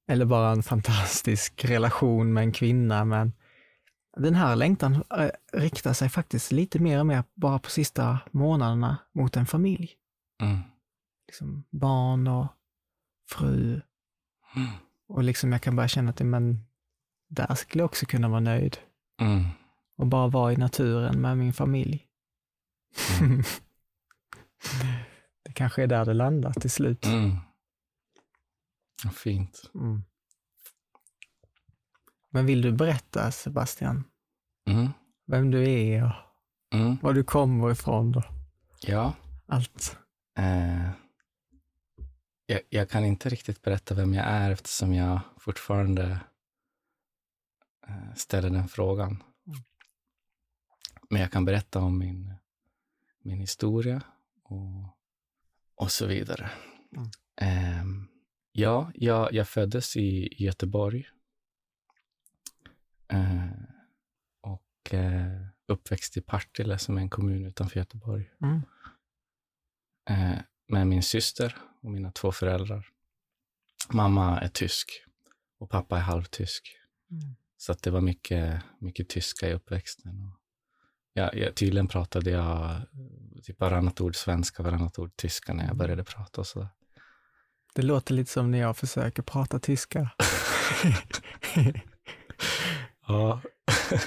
Eller 0.09 0.25
bara 0.25 0.51
en 0.51 0.63
fantastisk 0.63 1.65
relation 1.65 2.33
med 2.33 2.43
en 2.43 2.53
kvinna. 2.53 3.05
Men 3.05 3.33
den 4.17 4.35
här 4.35 4.57
längtan 4.57 5.05
eh, 5.19 5.31
riktar 5.53 5.93
sig 5.93 6.09
faktiskt 6.09 6.53
lite 6.53 6.79
mer 6.79 7.01
och 7.01 7.07
mer 7.07 7.25
bara 7.35 7.59
på 7.59 7.71
sista 7.71 8.19
månaderna 8.31 8.97
mot 9.13 9.37
en 9.37 9.47
familj. 9.47 9.93
Mm. 10.43 10.59
Liksom 11.27 11.65
barn 11.71 12.27
och 12.27 12.47
fru. 13.31 13.81
Mm. 14.57 14.69
Och 15.09 15.23
liksom 15.23 15.53
jag 15.53 15.63
kan 15.63 15.77
bara 15.77 15.89
känna 15.89 16.11
att 16.11 16.21
men, 16.21 16.65
där 17.29 17.55
skulle 17.55 17.83
jag 17.83 17.87
också 17.89 18.07
kunna 18.07 18.29
vara 18.29 18.41
nöjd. 18.41 18.79
Mm. 19.21 19.45
Och 19.97 20.07
bara 20.07 20.29
vara 20.29 20.53
i 20.53 20.57
naturen 20.57 21.21
med 21.21 21.39
min 21.39 21.53
familj. 21.53 22.07
Mm. 23.21 23.43
det 25.45 25.53
kanske 25.53 25.83
är 25.83 25.87
där 25.87 26.05
det 26.05 26.15
landar 26.15 26.53
till 26.53 26.71
slut. 26.71 27.05
Mm. 27.07 27.37
Fint. 29.15 29.71
Mm. 29.75 30.03
Men 32.31 32.47
vill 32.47 32.63
du 32.63 32.73
berätta, 32.73 33.31
Sebastian, 33.31 34.05
Mm. 34.71 34.89
vem 35.27 35.51
du 35.51 35.71
är 35.71 36.05
och 36.05 36.13
var 37.03 37.13
du 37.13 37.25
kommer 37.25 37.71
ifrån 37.71 38.15
och 38.17 38.25
Ja. 38.81 39.15
allt? 39.47 39.99
Eh, 40.39 40.91
jag, 42.51 42.61
jag 42.69 42.91
kan 42.91 43.05
inte 43.05 43.29
riktigt 43.29 43.63
berätta 43.63 43.95
vem 43.95 44.15
jag 44.15 44.27
är 44.27 44.51
eftersom 44.51 44.95
jag 44.95 45.21
fortfarande 45.39 46.21
eh, 47.89 48.15
ställer 48.15 48.51
den 48.51 48.69
frågan. 48.69 49.23
Men 51.11 51.21
jag 51.21 51.33
kan 51.33 51.45
berätta 51.45 51.81
om 51.81 51.99
min, 51.99 52.35
min 53.23 53.41
historia 53.41 54.03
och, 54.43 54.99
och 55.75 55.93
så 55.93 56.07
vidare. 56.07 56.51
Mm. 56.97 57.11
Eh, 57.37 57.85
ja, 58.53 58.91
jag, 58.95 59.33
jag 59.33 59.49
föddes 59.49 59.97
i, 59.97 60.29
Göteborg. 60.45 61.09
Eh, 63.09 63.51
och 64.41 64.95
eh, 64.95 65.47
uppväxt 65.67 66.17
i 66.17 66.21
Partille 66.21 66.79
som 66.79 66.97
är 66.97 67.01
en 67.01 67.11
kommun 67.11 67.45
utanför 67.45 67.81
Göteborg 67.81 68.31
Mm. 68.41 68.63
eh, 70.11 70.39
med 70.67 70.87
min 70.87 71.03
syster 71.03 71.70
och 71.83 71.91
mina 71.91 72.13
två 72.13 72.33
föräldrar. 72.33 72.89
Mamma 73.91 74.41
är 74.41 74.49
tysk 74.49 75.05
och 75.59 75.71
pappa 75.71 75.97
är 75.97 76.01
halvtysk. 76.01 76.77
Mm. 77.11 77.37
Så 77.57 77.73
att 77.73 77.83
det 77.83 77.91
var 77.91 78.01
mycket, 78.01 78.63
mycket 78.79 79.09
tyska 79.09 79.49
i 79.49 79.53
uppväxten. 79.53 80.33
Ja, 81.13 81.31
jag, 81.35 81.55
tydligen 81.55 81.89
pratade 81.89 82.31
jag 82.31 82.71
eh, 82.71 82.81
typ 83.43 83.61
varannat 83.61 84.01
ord 84.01 84.17
svenska, 84.17 84.63
varannat 84.63 84.99
ord 84.99 85.17
tyska 85.17 85.53
när 85.53 85.67
jag 85.67 85.77
började 85.77 86.05
prata 86.05 86.41
och 86.41 86.47
sådär. 86.47 86.69
Det 87.75 87.83
låter 87.83 88.15
lite 88.15 88.31
som 88.31 88.51
när 88.51 88.59
jag 88.59 88.77
försöker 88.77 89.23
prata 89.23 89.59
tyska. 89.59 90.11
Ja. 93.11 93.41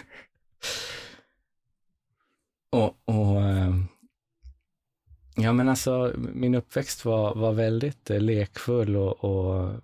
och, 2.70 2.98
och 3.06 3.42
ehm, 3.42 3.63
ja 5.36 5.54
men 5.54 5.70
alltså 5.70 6.14
min 6.18 6.56
uppväxt 6.56 7.06
var, 7.06 7.36
var 7.36 7.54
väldigt 7.54 8.10
eh, 8.10 8.20
lekfull 8.20 8.96
och, 8.96 9.24
och 9.24 9.82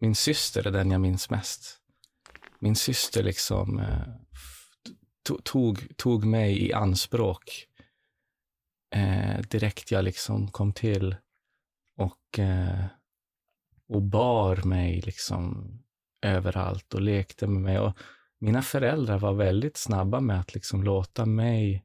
min 0.00 0.14
syster 0.14 0.66
är 0.66 0.70
den 0.70 0.90
jag 0.90 1.00
minns 1.00 1.30
mest. 1.30 1.78
Min 2.58 2.76
syster 2.76 3.22
liksom 3.22 3.78
eh, 3.78 4.08
tog, 5.42 5.96
tog 5.96 6.24
mig 6.24 6.66
i 6.66 6.72
anspråk 6.72 7.66
eh, 8.94 9.40
direkt 9.40 9.90
jag 9.90 10.04
liksom 10.04 10.48
kom 10.48 10.72
till 10.72 11.16
och, 11.96 12.38
eh, 12.38 12.84
och 13.88 14.02
bar 14.02 14.56
mig 14.56 15.00
liksom 15.00 15.72
överallt 16.22 16.94
och 16.94 17.00
lekte 17.00 17.46
med 17.46 17.62
mig. 17.62 17.78
Och 17.78 17.98
mina 18.38 18.62
föräldrar 18.62 19.18
var 19.18 19.32
väldigt 19.32 19.76
snabba 19.76 20.20
med 20.20 20.40
att 20.40 20.54
liksom 20.54 20.82
låta 20.82 21.26
mig 21.26 21.84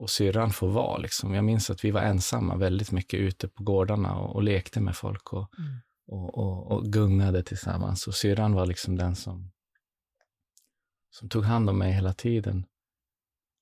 och 0.00 0.10
syrran 0.10 0.50
få 0.50 0.66
vara. 0.66 0.96
Liksom. 0.98 1.34
Jag 1.34 1.44
minns 1.44 1.70
att 1.70 1.84
vi 1.84 1.90
var 1.90 2.00
ensamma 2.00 2.56
väldigt 2.56 2.92
mycket 2.92 3.20
ute 3.20 3.48
på 3.48 3.62
gårdarna 3.62 4.14
och, 4.14 4.34
och 4.34 4.42
lekte 4.42 4.80
med 4.80 4.96
folk 4.96 5.32
och, 5.32 5.50
Mm. 5.58 5.76
och, 6.06 6.38
och, 6.38 6.72
och 6.72 6.84
gungade 6.92 7.42
tillsammans. 7.42 8.06
Och 8.06 8.14
syrran 8.14 8.54
var 8.54 8.66
liksom 8.66 8.96
den 8.96 9.16
som, 9.16 9.50
som 11.10 11.28
tog 11.28 11.44
hand 11.44 11.70
om 11.70 11.78
mig 11.78 11.92
hela 11.92 12.12
tiden. 12.12 12.66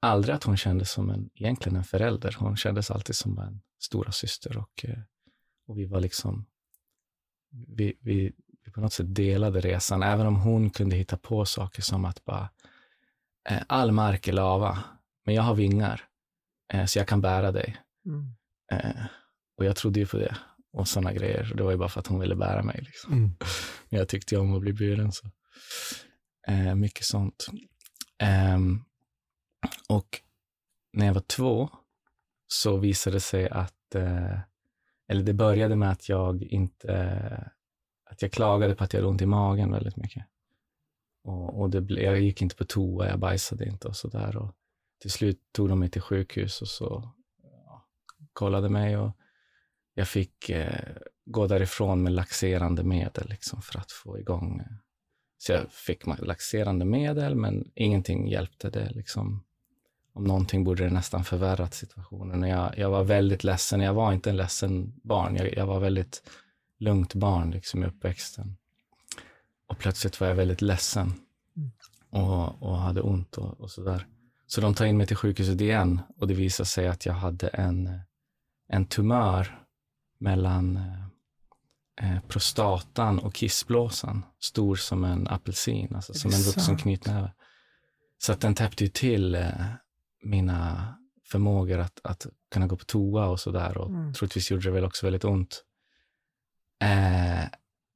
Aldrig 0.02 0.34
att 0.34 0.44
hon 0.44 0.56
kändes 0.56 0.90
som 0.90 1.10
en, 1.10 1.30
egentligen 1.34 1.76
en 1.76 1.84
förälder. 1.84 2.36
Hon 2.38 2.56
kändes 2.56 2.90
alltid 2.90 3.16
som 3.16 3.38
en 3.38 3.60
stora 3.80 4.12
syster 4.12 4.56
och, 4.58 4.84
eh, 4.84 4.98
och 5.66 5.78
vi 5.78 5.84
var 5.84 6.00
liksom, 6.00 6.46
vi, 7.50 7.98
vi, 8.00 8.32
vi 8.64 8.72
på 8.72 8.80
något 8.80 8.92
sätt 8.92 9.14
delade 9.14 9.60
resan, 9.60 10.02
även 10.02 10.26
om 10.26 10.36
hon 10.36 10.70
kunde 10.70 10.96
hitta 10.96 11.16
på 11.16 11.44
saker 11.44 11.82
som 11.82 12.04
att 12.04 12.24
bara, 12.24 12.48
eh, 13.48 13.62
all 13.66 13.92
mark 13.92 14.28
är 14.28 14.32
lava, 14.32 14.78
men 15.24 15.34
jag 15.34 15.42
har 15.42 15.54
vingar, 15.54 16.07
eh, 16.72 16.84
så 16.84 16.98
jag 16.98 17.08
kan 17.08 17.20
bära 17.20 17.52
dig. 17.52 17.76
Mm. 18.06 18.34
Eh, 18.72 19.04
och 19.56 19.64
jag 19.64 19.76
trodde 19.76 20.00
ju 20.00 20.06
på 20.06 20.16
det 20.16 20.36
och 20.72 20.88
sådana 20.88 21.12
grejer. 21.12 21.52
Det 21.56 21.62
var 21.62 21.70
ju 21.70 21.76
bara 21.76 21.88
för 21.88 22.00
att 22.00 22.06
hon 22.06 22.20
ville 22.20 22.36
bära 22.36 22.62
mig. 22.62 22.80
Liksom. 22.82 23.12
Mm. 23.12 23.36
Men 23.88 23.98
jag 23.98 24.08
tyckte 24.08 24.34
ju 24.34 24.40
om 24.40 24.54
att 24.54 24.60
bli 24.60 24.72
buren. 24.72 25.12
Så. 25.12 25.30
Eh, 26.48 26.74
mycket 26.74 27.04
sånt. 27.04 27.46
Ehm, 28.18 28.84
och 29.88 30.20
när 30.92 31.06
jag 31.06 31.14
var 31.14 31.20
två 31.20 31.70
så 32.46 32.76
visade 32.76 33.16
det 33.16 33.20
sig 33.20 33.48
att, 33.48 33.94
eh, 33.94 34.38
eller 35.08 35.22
det 35.22 35.34
började 35.34 35.76
med 35.76 35.90
att 35.90 36.08
jag 36.08 36.42
inte, 36.42 37.50
att 38.10 38.22
jag 38.22 38.32
klagade 38.32 38.74
på 38.74 38.84
att 38.84 38.92
jag 38.92 39.00
hade 39.00 39.10
ont 39.10 39.22
i 39.22 39.26
magen 39.26 39.72
väldigt 39.72 39.96
mycket. 39.96 40.24
Och, 41.24 41.60
och 41.60 41.70
det 41.70 42.02
jag 42.02 42.20
gick 42.20 42.42
inte 42.42 42.56
på 42.56 42.64
toa, 42.64 43.08
jag 43.08 43.18
bajsade 43.18 43.68
inte 43.68 43.88
och 43.88 43.96
sådär. 43.96 44.52
Till 44.98 45.10
slut 45.10 45.40
tog 45.52 45.68
de 45.68 45.78
mig 45.78 45.90
till 45.90 46.02
sjukhus 46.02 46.62
och 46.62 46.68
så 46.68 47.12
ja, 47.42 47.86
kollade 48.32 48.68
mig 48.68 48.96
och 48.96 49.10
jag 49.94 50.08
fick 50.08 50.50
eh, 50.50 50.96
gå 51.24 51.46
därifrån 51.46 52.02
med 52.02 52.12
laxerande 52.12 52.82
medel 52.82 53.28
liksom, 53.28 53.62
för 53.62 53.78
att 53.78 53.92
få 53.92 54.18
igång. 54.18 54.60
Eh. 54.60 54.76
Så 55.38 55.52
jag 55.52 55.72
fick 55.72 56.06
laxerande 56.06 56.84
medel, 56.84 57.34
men 57.34 57.70
ingenting 57.74 58.28
hjälpte 58.28 58.70
det. 58.70 58.90
Liksom. 58.90 59.44
Om 60.12 60.24
någonting 60.24 60.64
borde 60.64 60.84
det 60.84 60.90
nästan 60.90 61.24
förvärrat 61.24 61.74
situationen. 61.74 62.42
Jag, 62.42 62.78
jag 62.78 62.90
var 62.90 63.04
väldigt 63.04 63.44
ledsen. 63.44 63.80
Jag 63.80 63.94
var 63.94 64.12
inte 64.12 64.30
en 64.30 64.36
ledsen 64.36 65.00
barn. 65.02 65.36
Jag, 65.36 65.56
jag 65.56 65.66
var 65.66 65.80
väldigt 65.80 66.22
lugnt 66.78 67.14
barn 67.14 67.50
liksom, 67.50 67.82
i 67.82 67.86
uppväxten. 67.86 68.56
Och 69.66 69.78
plötsligt 69.78 70.20
var 70.20 70.28
jag 70.28 70.34
väldigt 70.34 70.62
ledsen 70.62 71.12
mm. 71.56 71.70
och, 72.10 72.62
och 72.62 72.78
hade 72.78 73.00
ont 73.00 73.38
och, 73.38 73.60
och 73.60 73.70
sådär. 73.70 74.06
Så 74.50 74.60
de 74.60 74.74
tar 74.74 74.86
in 74.86 74.96
mig 74.96 75.06
till 75.06 75.16
sjukhuset 75.16 75.60
igen 75.60 76.00
och 76.16 76.28
det 76.28 76.34
visar 76.34 76.64
sig 76.64 76.88
att 76.88 77.06
jag 77.06 77.14
hade 77.14 77.48
en, 77.48 78.00
en 78.68 78.86
tumör 78.86 79.64
mellan 80.18 80.76
eh, 80.76 81.04
eh 82.02 82.20
prostatan 82.28 83.18
och 83.18 83.34
kissblåsan, 83.34 84.22
stor 84.40 84.76
som 84.76 85.04
en 85.04 85.28
apelsin, 85.28 85.94
alltså 85.94 86.14
som 86.14 86.30
en 86.30 86.40
vuxen 86.40 86.76
knytnäve. 86.76 87.32
Så 88.18 88.32
att 88.32 88.40
den 88.40 88.54
täppte 88.54 88.84
ju 88.84 88.90
till 88.90 89.34
eh, 89.34 89.50
mina 90.22 90.94
förmågor 91.24 91.78
att, 91.78 92.00
att 92.04 92.26
kunna 92.50 92.66
gå 92.66 92.76
på 92.76 92.84
toa 92.84 93.26
och 93.26 93.40
sådär 93.40 93.78
och 93.78 93.90
mm. 93.90 94.14
troligtvis 94.14 94.50
gjorde 94.50 94.64
det 94.64 94.70
väl 94.70 94.84
också 94.84 95.06
väldigt 95.06 95.24
ont. 95.24 95.64
Eh, 96.80 97.44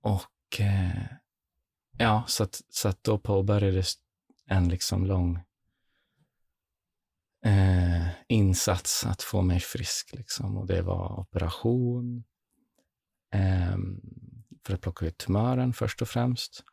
och 0.02 0.60
eh, 0.60 1.04
ja, 1.98 2.24
så 2.26 2.42
att, 2.42 2.60
så 2.70 2.88
att 2.88 3.04
då 3.04 3.18
påbörjades 3.18 3.94
en 4.46 4.68
liksom 4.68 5.06
lång 5.06 5.40
eh, 7.44 8.06
insats 8.28 9.06
att 9.06 9.22
få 9.22 9.42
mig 9.42 9.60
frisk. 9.60 10.12
Liksom. 10.12 10.56
Och 10.56 10.66
det 10.66 10.82
var 10.82 11.20
operation 11.20 12.24
eh, 13.34 13.76
för 14.66 14.74
att 14.74 14.80
plocka 14.80 15.06
ut 15.06 15.18
tumören 15.18 15.72
först 15.72 16.02
och 16.02 16.08
främst. 16.08 16.64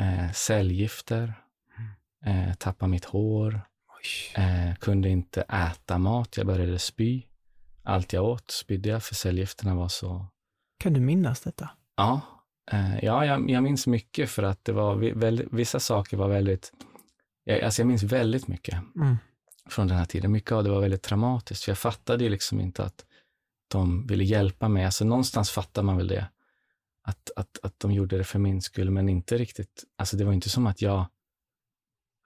Eh, 0.00 0.32
cellgifter, 0.32 1.34
eh, 2.26 2.54
tappa 2.54 2.86
mitt 2.86 3.04
hår, 3.04 3.60
eh, 4.36 4.74
kunde 4.74 5.08
inte 5.08 5.42
äta 5.42 5.98
mat. 5.98 6.36
Jag 6.36 6.46
började 6.46 6.78
spy. 6.78 7.22
Allt 7.82 8.12
jag 8.12 8.24
åt 8.24 8.50
spydde 8.50 8.88
jag, 8.88 9.02
för 9.02 9.14
cellgifterna 9.14 9.74
var 9.74 9.88
så... 9.88 10.26
Kan 10.78 10.92
du 10.92 11.00
minnas 11.00 11.40
detta? 11.40 11.70
Ja, 11.96 12.20
eh, 12.72 13.04
ja 13.04 13.26
jag, 13.26 13.50
jag 13.50 13.62
minns 13.62 13.86
mycket 13.86 14.30
för 14.30 14.42
att 14.42 14.64
det 14.64 14.72
var 14.72 15.14
väldigt, 15.14 15.46
vissa 15.52 15.80
saker 15.80 16.16
var 16.16 16.28
väldigt... 16.28 16.72
Jag, 17.44 17.60
alltså 17.60 17.82
jag 17.82 17.86
minns 17.86 18.02
väldigt 18.02 18.48
mycket. 18.48 18.74
Mm 18.96 19.16
från 19.68 19.88
den 19.88 19.96
här 19.96 20.04
tiden. 20.04 20.32
Mycket 20.32 20.52
av 20.52 20.64
det 20.64 20.70
var 20.70 20.80
väldigt 20.80 21.02
traumatiskt, 21.02 21.64
för 21.64 21.70
jag 21.70 21.78
fattade 21.78 22.24
ju 22.24 22.30
liksom 22.30 22.60
inte 22.60 22.84
att 22.84 23.04
de 23.68 24.06
ville 24.06 24.24
hjälpa 24.24 24.68
mig. 24.68 24.84
Alltså 24.84 25.04
någonstans 25.04 25.50
fattar 25.50 25.82
man 25.82 25.96
väl 25.96 26.08
det, 26.08 26.28
att, 27.02 27.30
att, 27.36 27.58
att 27.62 27.80
de 27.80 27.92
gjorde 27.92 28.18
det 28.18 28.24
för 28.24 28.38
min 28.38 28.62
skull, 28.62 28.90
men 28.90 29.08
inte 29.08 29.38
riktigt. 29.38 29.84
Alltså 29.96 30.16
det 30.16 30.24
var 30.24 30.32
inte 30.32 30.48
som 30.48 30.66
att 30.66 30.82
jag 30.82 31.06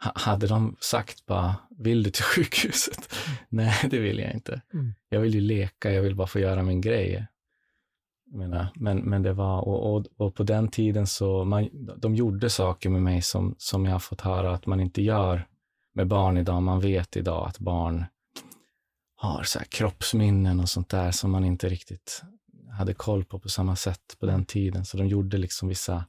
hade 0.00 0.46
de 0.46 0.76
sagt 0.80 1.26
bara, 1.26 1.56
vill 1.78 2.02
du 2.02 2.10
till 2.10 2.24
sjukhuset? 2.24 3.14
Nej, 3.48 3.74
det 3.90 3.98
vill 3.98 4.18
jag 4.18 4.34
inte. 4.34 4.60
Mm. 4.74 4.94
Jag 5.08 5.20
vill 5.20 5.34
ju 5.34 5.40
leka, 5.40 5.92
jag 5.92 6.02
vill 6.02 6.16
bara 6.16 6.26
få 6.26 6.38
göra 6.38 6.62
min 6.62 6.80
grej. 6.80 7.26
Menar, 8.32 8.68
men, 8.74 8.98
men 8.98 9.22
det 9.22 9.32
var, 9.32 9.60
och, 9.60 9.94
och, 9.94 10.06
och, 10.16 10.34
på 10.34 10.42
den 10.42 10.68
tiden 10.68 11.06
så, 11.06 11.44
man, 11.44 11.68
de 11.96 12.14
gjorde 12.14 12.50
saker 12.50 12.88
med 12.88 13.02
mig 13.02 13.22
som, 13.22 13.54
som 13.58 13.84
jag 13.84 13.92
har 13.92 13.98
fått 13.98 14.20
höra 14.20 14.54
att 14.54 14.66
man 14.66 14.80
inte 14.80 15.02
gör 15.02 15.46
med 16.00 16.08
barn 16.08 16.36
idag. 16.36 16.62
Man 16.62 16.80
vet 16.80 17.16
idag 17.16 17.48
att 17.48 17.58
barn 17.58 18.04
har 19.16 19.42
så 19.42 19.58
kroppsminnen 19.58 20.60
och 20.60 20.68
sånt 20.68 20.88
där 20.88 21.10
som 21.10 21.30
man 21.30 21.44
inte 21.44 21.68
riktigt 21.68 22.22
hade 22.78 22.94
koll 22.94 23.24
på 23.24 23.38
på 23.38 23.48
samma 23.48 23.76
sätt 23.76 24.16
på 24.20 24.26
den 24.26 24.44
tiden. 24.44 24.84
Så 24.84 24.96
de 24.96 25.06
gjorde 25.06 25.36
liksom 25.36 25.68
vissa 25.68 26.04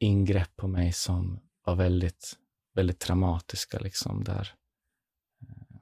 ingrepp 0.00 0.56
på 0.56 0.68
mig 0.68 0.92
som 0.92 1.40
var 1.64 1.74
väldigt, 1.74 2.36
väldigt 2.74 2.98
traumatiska. 2.98 3.78
Liksom 3.78 4.24
där. 4.24 4.54
Eh, 5.42 5.76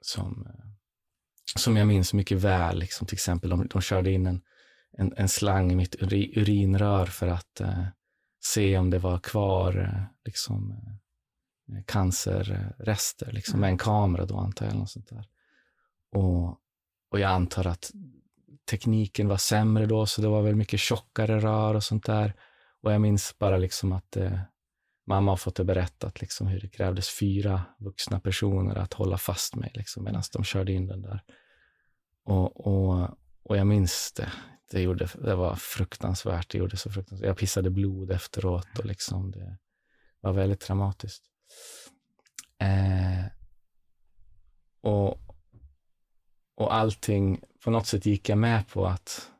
som, 0.00 0.46
eh, 0.46 0.64
som 1.56 1.76
jag 1.76 1.86
minns 1.86 2.14
mycket 2.14 2.38
väl. 2.38 2.78
Liksom, 2.78 3.06
till 3.06 3.16
exempel, 3.16 3.50
de, 3.50 3.66
de 3.66 3.82
körde 3.82 4.10
in 4.10 4.26
en, 4.26 4.42
en, 4.98 5.14
en 5.16 5.28
slang 5.28 5.72
i 5.72 5.76
mitt 5.76 5.96
urinrör 6.02 7.06
för 7.06 7.28
att 7.28 7.60
eh, 7.60 7.86
se 8.44 8.78
om 8.78 8.90
det 8.90 8.98
var 8.98 9.18
kvar 9.18 9.78
eh, 9.78 10.02
liksom, 10.24 10.70
eh, 10.70 11.03
cancerrester, 11.86 13.32
liksom, 13.32 13.60
med 13.60 13.70
en 13.70 13.78
kamera 13.78 14.26
då 14.26 14.36
antar 14.36 14.66
jag. 14.66 14.74
Eller 14.74 14.84
sånt 14.84 15.08
där. 15.08 15.28
Och, 16.12 16.48
och 17.10 17.20
jag 17.20 17.30
antar 17.30 17.66
att 17.66 17.90
tekniken 18.70 19.28
var 19.28 19.36
sämre 19.36 19.86
då, 19.86 20.06
så 20.06 20.22
det 20.22 20.28
var 20.28 20.42
väl 20.42 20.56
mycket 20.56 20.80
tjockare 20.80 21.40
rör 21.40 21.74
och 21.74 21.84
sånt 21.84 22.06
där. 22.06 22.34
Och 22.82 22.92
jag 22.92 23.00
minns 23.00 23.38
bara 23.38 23.56
liksom 23.56 23.92
att 23.92 24.16
eh, 24.16 24.40
mamma 25.06 25.32
har 25.32 25.36
fått 25.36 25.56
det 25.56 25.64
berättat, 25.64 26.20
liksom, 26.20 26.46
hur 26.46 26.60
det 26.60 26.68
krävdes 26.68 27.08
fyra 27.08 27.62
vuxna 27.78 28.20
personer 28.20 28.76
att 28.76 28.92
hålla 28.92 29.18
fast 29.18 29.56
mig 29.56 29.70
liksom, 29.74 30.04
medan 30.04 30.22
de 30.32 30.44
körde 30.44 30.72
in 30.72 30.86
den 30.86 31.02
där. 31.02 31.22
Och, 32.24 32.66
och, 32.66 33.08
och 33.42 33.56
jag 33.56 33.66
minns 33.66 34.12
det. 34.16 34.32
Det, 34.70 34.82
gjorde, 34.82 35.08
det 35.14 35.34
var 35.34 35.54
fruktansvärt. 35.54 36.50
Det 36.50 36.58
gjorde 36.58 36.76
så 36.76 36.90
fruktansvärt. 36.90 37.26
Jag 37.26 37.36
pissade 37.36 37.70
blod 37.70 38.10
efteråt 38.10 38.78
och 38.78 38.84
liksom 38.84 39.30
det 39.30 39.58
var 40.20 40.32
väldigt 40.32 40.60
traumatiskt. 40.60 41.24
Eh, 42.58 43.24
och, 44.80 45.20
och 46.54 46.74
allting, 46.74 47.40
på 47.64 47.70
något 47.70 47.86
sätt 47.86 48.06
gick 48.06 48.28
jag 48.28 48.38
med 48.38 48.68
på 48.68 48.86
att, 48.86 49.30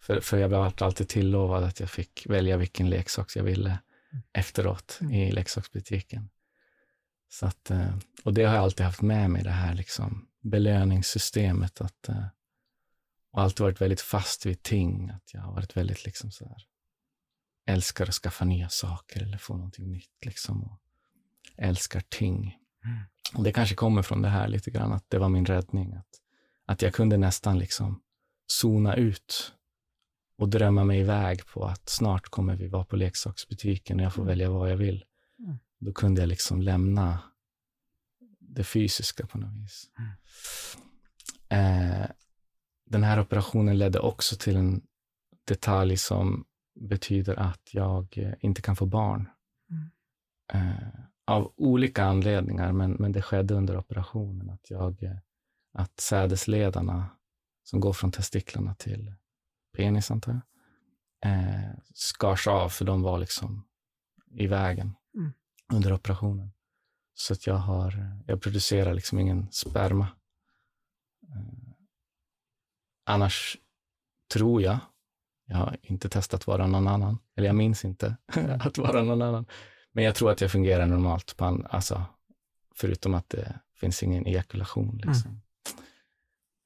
för, 0.00 0.20
för 0.20 0.38
jag 0.38 0.50
blev 0.50 0.60
alltid 0.60 1.08
tillovad 1.08 1.64
att 1.64 1.80
jag 1.80 1.90
fick 1.90 2.26
välja 2.28 2.56
vilken 2.56 2.90
leksak 2.90 3.36
jag 3.36 3.44
ville 3.44 3.78
efteråt 4.32 4.98
mm. 5.00 5.12
i 5.12 5.32
leksaksbutiken. 5.32 6.28
Så 7.28 7.46
att, 7.46 7.70
eh, 7.70 7.96
och 8.24 8.34
det 8.34 8.44
har 8.44 8.54
jag 8.54 8.62
alltid 8.62 8.86
haft 8.86 9.02
med 9.02 9.30
mig, 9.30 9.42
det 9.42 9.50
här 9.50 9.74
liksom 9.74 10.28
belöningssystemet. 10.40 11.80
Att, 11.80 12.08
eh, 12.08 12.26
och 13.32 13.42
alltid 13.42 13.60
varit 13.60 13.80
väldigt 13.80 14.00
fast 14.00 14.46
vid 14.46 14.62
ting. 14.62 15.10
Att 15.10 15.34
jag 15.34 15.40
har 15.40 15.52
varit 15.52 15.76
väldigt 15.76 16.04
liksom 16.04 16.30
så 16.30 16.48
här, 16.48 16.66
älskar 17.66 18.06
att 18.06 18.14
skaffa 18.14 18.44
nya 18.44 18.68
saker 18.68 19.22
eller 19.22 19.38
få 19.38 19.56
någonting 19.56 19.90
nytt. 19.90 20.24
Liksom. 20.24 20.64
Och, 20.64 20.81
älskar 21.56 22.02
ting. 22.08 22.58
Mm. 22.84 22.98
Och 23.34 23.44
det 23.44 23.52
kanske 23.52 23.74
kommer 23.74 24.02
från 24.02 24.22
det 24.22 24.28
här 24.28 24.48
lite 24.48 24.70
grann, 24.70 24.92
att 24.92 25.04
det 25.08 25.18
var 25.18 25.28
min 25.28 25.46
räddning. 25.46 25.92
Att, 25.92 26.08
att 26.66 26.82
jag 26.82 26.94
kunde 26.94 27.16
nästan 27.16 27.58
liksom 27.58 28.02
zona 28.46 28.96
ut 28.96 29.54
och 30.36 30.48
drömma 30.48 30.84
mig 30.84 31.00
iväg 31.00 31.46
på 31.46 31.64
att 31.64 31.88
snart 31.88 32.28
kommer 32.28 32.56
vi 32.56 32.68
vara 32.68 32.84
på 32.84 32.96
leksaksbutiken 32.96 34.00
och 34.00 34.04
jag 34.04 34.14
får 34.14 34.22
mm. 34.22 34.28
välja 34.28 34.50
vad 34.50 34.70
jag 34.70 34.76
vill. 34.76 35.04
Mm. 35.38 35.58
Då 35.78 35.92
kunde 35.92 36.20
jag 36.20 36.28
liksom 36.28 36.62
lämna 36.62 37.18
det 38.38 38.64
fysiska 38.64 39.26
på 39.26 39.38
något 39.38 39.62
vis. 39.62 39.90
Eh, 41.48 42.06
den 42.86 43.02
här 43.02 43.20
operationen 43.20 43.78
ledde 43.78 43.98
också 43.98 44.36
till 44.36 44.56
en 44.56 44.82
detalj 45.44 45.96
som 45.96 46.44
betyder 46.80 47.36
att 47.36 47.68
jag 47.72 48.18
eh, 48.18 48.34
inte 48.40 48.62
kan 48.62 48.76
få 48.76 48.86
barn. 48.86 49.28
Mm. 49.70 49.90
Eh, 50.52 51.04
av 51.26 51.52
olika 51.56 52.04
anledningar, 52.04 52.72
men, 52.72 52.92
men 52.92 53.12
det 53.12 53.22
skedde 53.22 53.54
under 53.54 53.76
operationen, 53.76 54.50
att, 54.50 54.70
jag, 54.70 55.02
eh, 55.02 55.16
att 55.72 56.00
sädesledarna 56.00 57.10
som 57.62 57.80
går 57.80 57.92
från 57.92 58.12
testiklarna 58.12 58.74
till 58.74 59.14
penis, 59.76 60.10
antar 60.10 60.32
jag, 60.32 60.42
eh, 61.32 61.70
skars 61.94 62.46
av, 62.46 62.68
för 62.68 62.84
de 62.84 63.02
var 63.02 63.18
liksom 63.18 63.68
i 64.30 64.46
vägen 64.46 64.94
mm. 65.14 65.32
under 65.72 65.92
operationen. 65.92 66.52
Så 67.14 67.32
att 67.32 67.46
jag, 67.46 67.54
har, 67.54 68.22
jag 68.26 68.42
producerar 68.42 68.94
liksom 68.94 69.18
ingen 69.18 69.52
sperma. 69.52 70.08
Eh, 71.28 71.72
annars 73.04 73.58
tror 74.32 74.62
jag, 74.62 74.78
jag 75.46 75.56
har 75.56 75.76
inte 75.82 76.08
testat 76.08 76.46
vara 76.46 76.66
någon 76.66 76.88
annan, 76.88 77.18
eller 77.36 77.46
jag 77.46 77.56
minns 77.56 77.84
inte 77.84 78.16
att 78.60 78.78
vara 78.78 79.02
någon 79.02 79.22
annan, 79.22 79.46
men 79.92 80.04
jag 80.04 80.14
tror 80.14 80.30
att 80.30 80.40
jag 80.40 80.50
fungerar 80.50 80.86
normalt, 80.86 81.36
på 81.36 81.44
an, 81.44 81.66
alltså, 81.70 82.04
förutom 82.74 83.14
att 83.14 83.28
det 83.28 83.60
finns 83.74 84.02
ingen 84.02 84.26
ejakulation. 84.26 85.00
Liksom. 85.04 85.40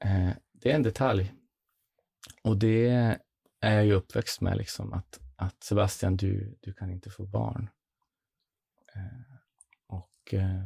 Mm. 0.05 0.29
Eh, 0.29 0.35
det 0.53 0.71
är 0.71 0.75
en 0.75 0.83
detalj. 0.83 1.33
Och 2.43 2.57
det 2.59 2.89
är 3.61 3.75
jag 3.75 3.87
ju 3.87 3.93
uppväxt 3.93 4.41
med, 4.41 4.57
liksom, 4.57 4.93
att, 4.93 5.21
att 5.37 5.63
Sebastian, 5.63 6.17
du, 6.17 6.59
du 6.61 6.73
kan 6.73 6.91
inte 6.91 7.11
få 7.11 7.27
barn. 7.27 7.71
Eh, 8.95 9.37
och 9.87 10.35
eh, 10.35 10.63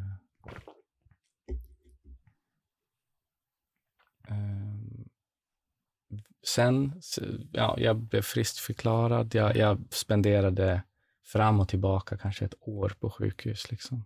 ehm, 4.28 5.08
sen, 6.46 7.00
ja, 7.52 7.74
jag 7.78 7.96
blev 7.96 8.22
friskförklarad. 8.22 9.34
Jag, 9.34 9.56
jag 9.56 9.84
spenderade 9.90 10.82
fram 11.24 11.60
och 11.60 11.68
tillbaka, 11.68 12.18
kanske 12.18 12.44
ett 12.44 12.54
år 12.60 12.96
på 13.00 13.10
sjukhus. 13.10 13.70
Liksom. 13.70 14.04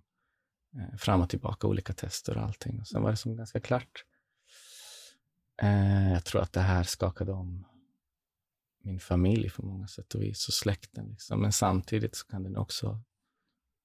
Eh, 0.76 0.96
fram 0.96 1.20
och 1.20 1.30
tillbaka, 1.30 1.66
olika 1.66 1.92
tester 1.92 2.36
och 2.36 2.42
allting. 2.42 2.80
Och 2.80 2.88
sen 2.88 3.02
var 3.02 3.10
det 3.10 3.16
som 3.16 3.36
ganska 3.36 3.60
klart. 3.60 4.04
Eh, 5.62 6.12
jag 6.12 6.24
tror 6.24 6.42
att 6.42 6.52
det 6.52 6.60
här 6.60 6.82
skakade 6.82 7.32
om 7.32 7.66
min 8.84 9.00
familj 9.00 9.50
på 9.50 9.66
många 9.66 9.88
sätt 9.88 10.14
och 10.14 10.22
vis 10.22 10.48
och 10.48 10.54
släkten. 10.54 11.08
Liksom. 11.08 11.40
Men 11.40 11.52
samtidigt 11.52 12.16
så 12.16 12.26
kan 12.26 12.42
den 12.42 12.56
också 12.56 13.00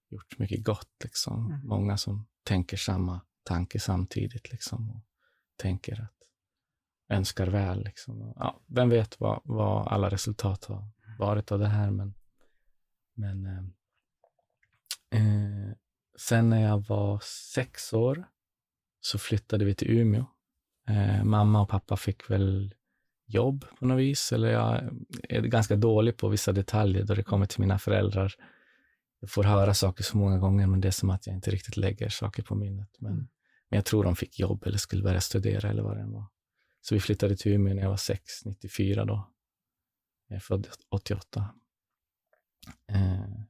gjort 0.09 0.39
mycket 0.39 0.63
gott. 0.63 1.03
Liksom. 1.03 1.45
Mm. 1.45 1.67
Många 1.67 1.97
som 1.97 2.27
tänker 2.43 2.77
samma 2.77 3.21
tanke 3.43 3.79
samtidigt 3.79 4.51
liksom, 4.51 4.89
och 4.89 5.01
tänker 5.55 6.01
att 6.01 6.19
önskar 7.09 7.47
väl. 7.47 7.83
Liksom. 7.83 8.33
Ja, 8.35 8.61
vem 8.67 8.89
vet 8.89 9.19
vad, 9.19 9.41
vad 9.43 9.87
alla 9.87 10.09
resultat 10.09 10.65
har 10.65 10.87
varit 11.19 11.51
av 11.51 11.59
det 11.59 11.67
här, 11.67 11.91
men, 11.91 12.13
men 13.19 13.45
eh, 13.45 13.63
eh, 15.19 15.73
sen 16.17 16.49
när 16.49 16.61
jag 16.61 16.87
var 16.87 17.19
sex 17.53 17.93
år 17.93 18.27
så 19.01 19.17
flyttade 19.17 19.65
vi 19.65 19.75
till 19.75 19.91
Umeå. 19.91 20.25
Eh, 20.87 21.23
mamma 21.23 21.61
och 21.61 21.69
pappa 21.69 21.97
fick 21.97 22.29
väl 22.29 22.75
jobb 23.25 23.65
på 23.79 23.85
något 23.85 23.99
vis, 23.99 24.31
eller 24.31 24.51
jag 24.51 24.89
är 25.29 25.41
ganska 25.41 25.75
dålig 25.75 26.17
på 26.17 26.27
vissa 26.27 26.51
detaljer 26.51 27.03
då 27.03 27.15
det 27.15 27.23
kommer 27.23 27.45
till 27.45 27.61
mina 27.61 27.79
föräldrar. 27.79 28.33
Jag 29.19 29.29
får 29.29 29.43
höra 29.43 29.73
saker 29.73 30.03
så 30.03 30.17
många 30.17 30.37
gånger, 30.37 30.67
men 30.67 30.81
det 30.81 30.87
är 30.87 30.91
som 30.91 31.09
att 31.09 31.27
jag 31.27 31.35
inte 31.35 31.51
riktigt 31.51 31.77
lägger 31.77 32.09
saker 32.09 32.43
på 32.43 32.55
minnet. 32.55 32.89
Men, 32.99 33.11
mm. 33.11 33.27
men 33.69 33.77
jag 33.77 33.85
tror 33.85 34.03
de 34.03 34.15
fick 34.15 34.39
jobb 34.39 34.63
eller 34.63 34.77
skulle 34.77 35.03
börja 35.03 35.21
studera 35.21 35.69
eller 35.69 35.83
vad 35.83 35.97
det 35.97 36.05
var. 36.05 36.25
Så 36.81 36.95
vi 36.95 37.01
flyttade 37.01 37.35
till 37.35 37.51
Umeå 37.51 37.73
när 37.73 37.81
jag 37.81 37.89
var 37.89 37.97
sex, 37.97 38.45
94 38.45 39.05
då. 39.05 39.29
Jag 40.27 40.35
är 40.35 40.39
född 40.39 40.67
88. 40.89 41.49
Eh, 42.91 43.43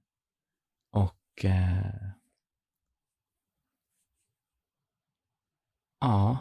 och 0.92 1.46
eh, 1.46 2.12
ja, 6.00 6.38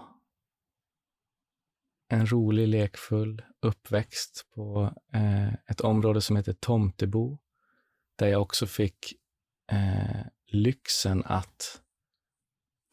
en 2.08 2.26
rolig, 2.26 2.68
lekfull 2.68 3.42
uppväxt 3.62 4.46
på 4.54 4.94
eh, 5.12 5.54
ett 5.54 5.80
område 5.80 6.20
som 6.20 6.36
heter 6.36 6.52
Tomtebo, 6.52 7.38
där 8.18 8.26
jag 8.26 8.42
också 8.42 8.66
fick 8.66 9.14
eh, 9.72 10.26
lyxen 10.46 11.22
att 11.24 11.82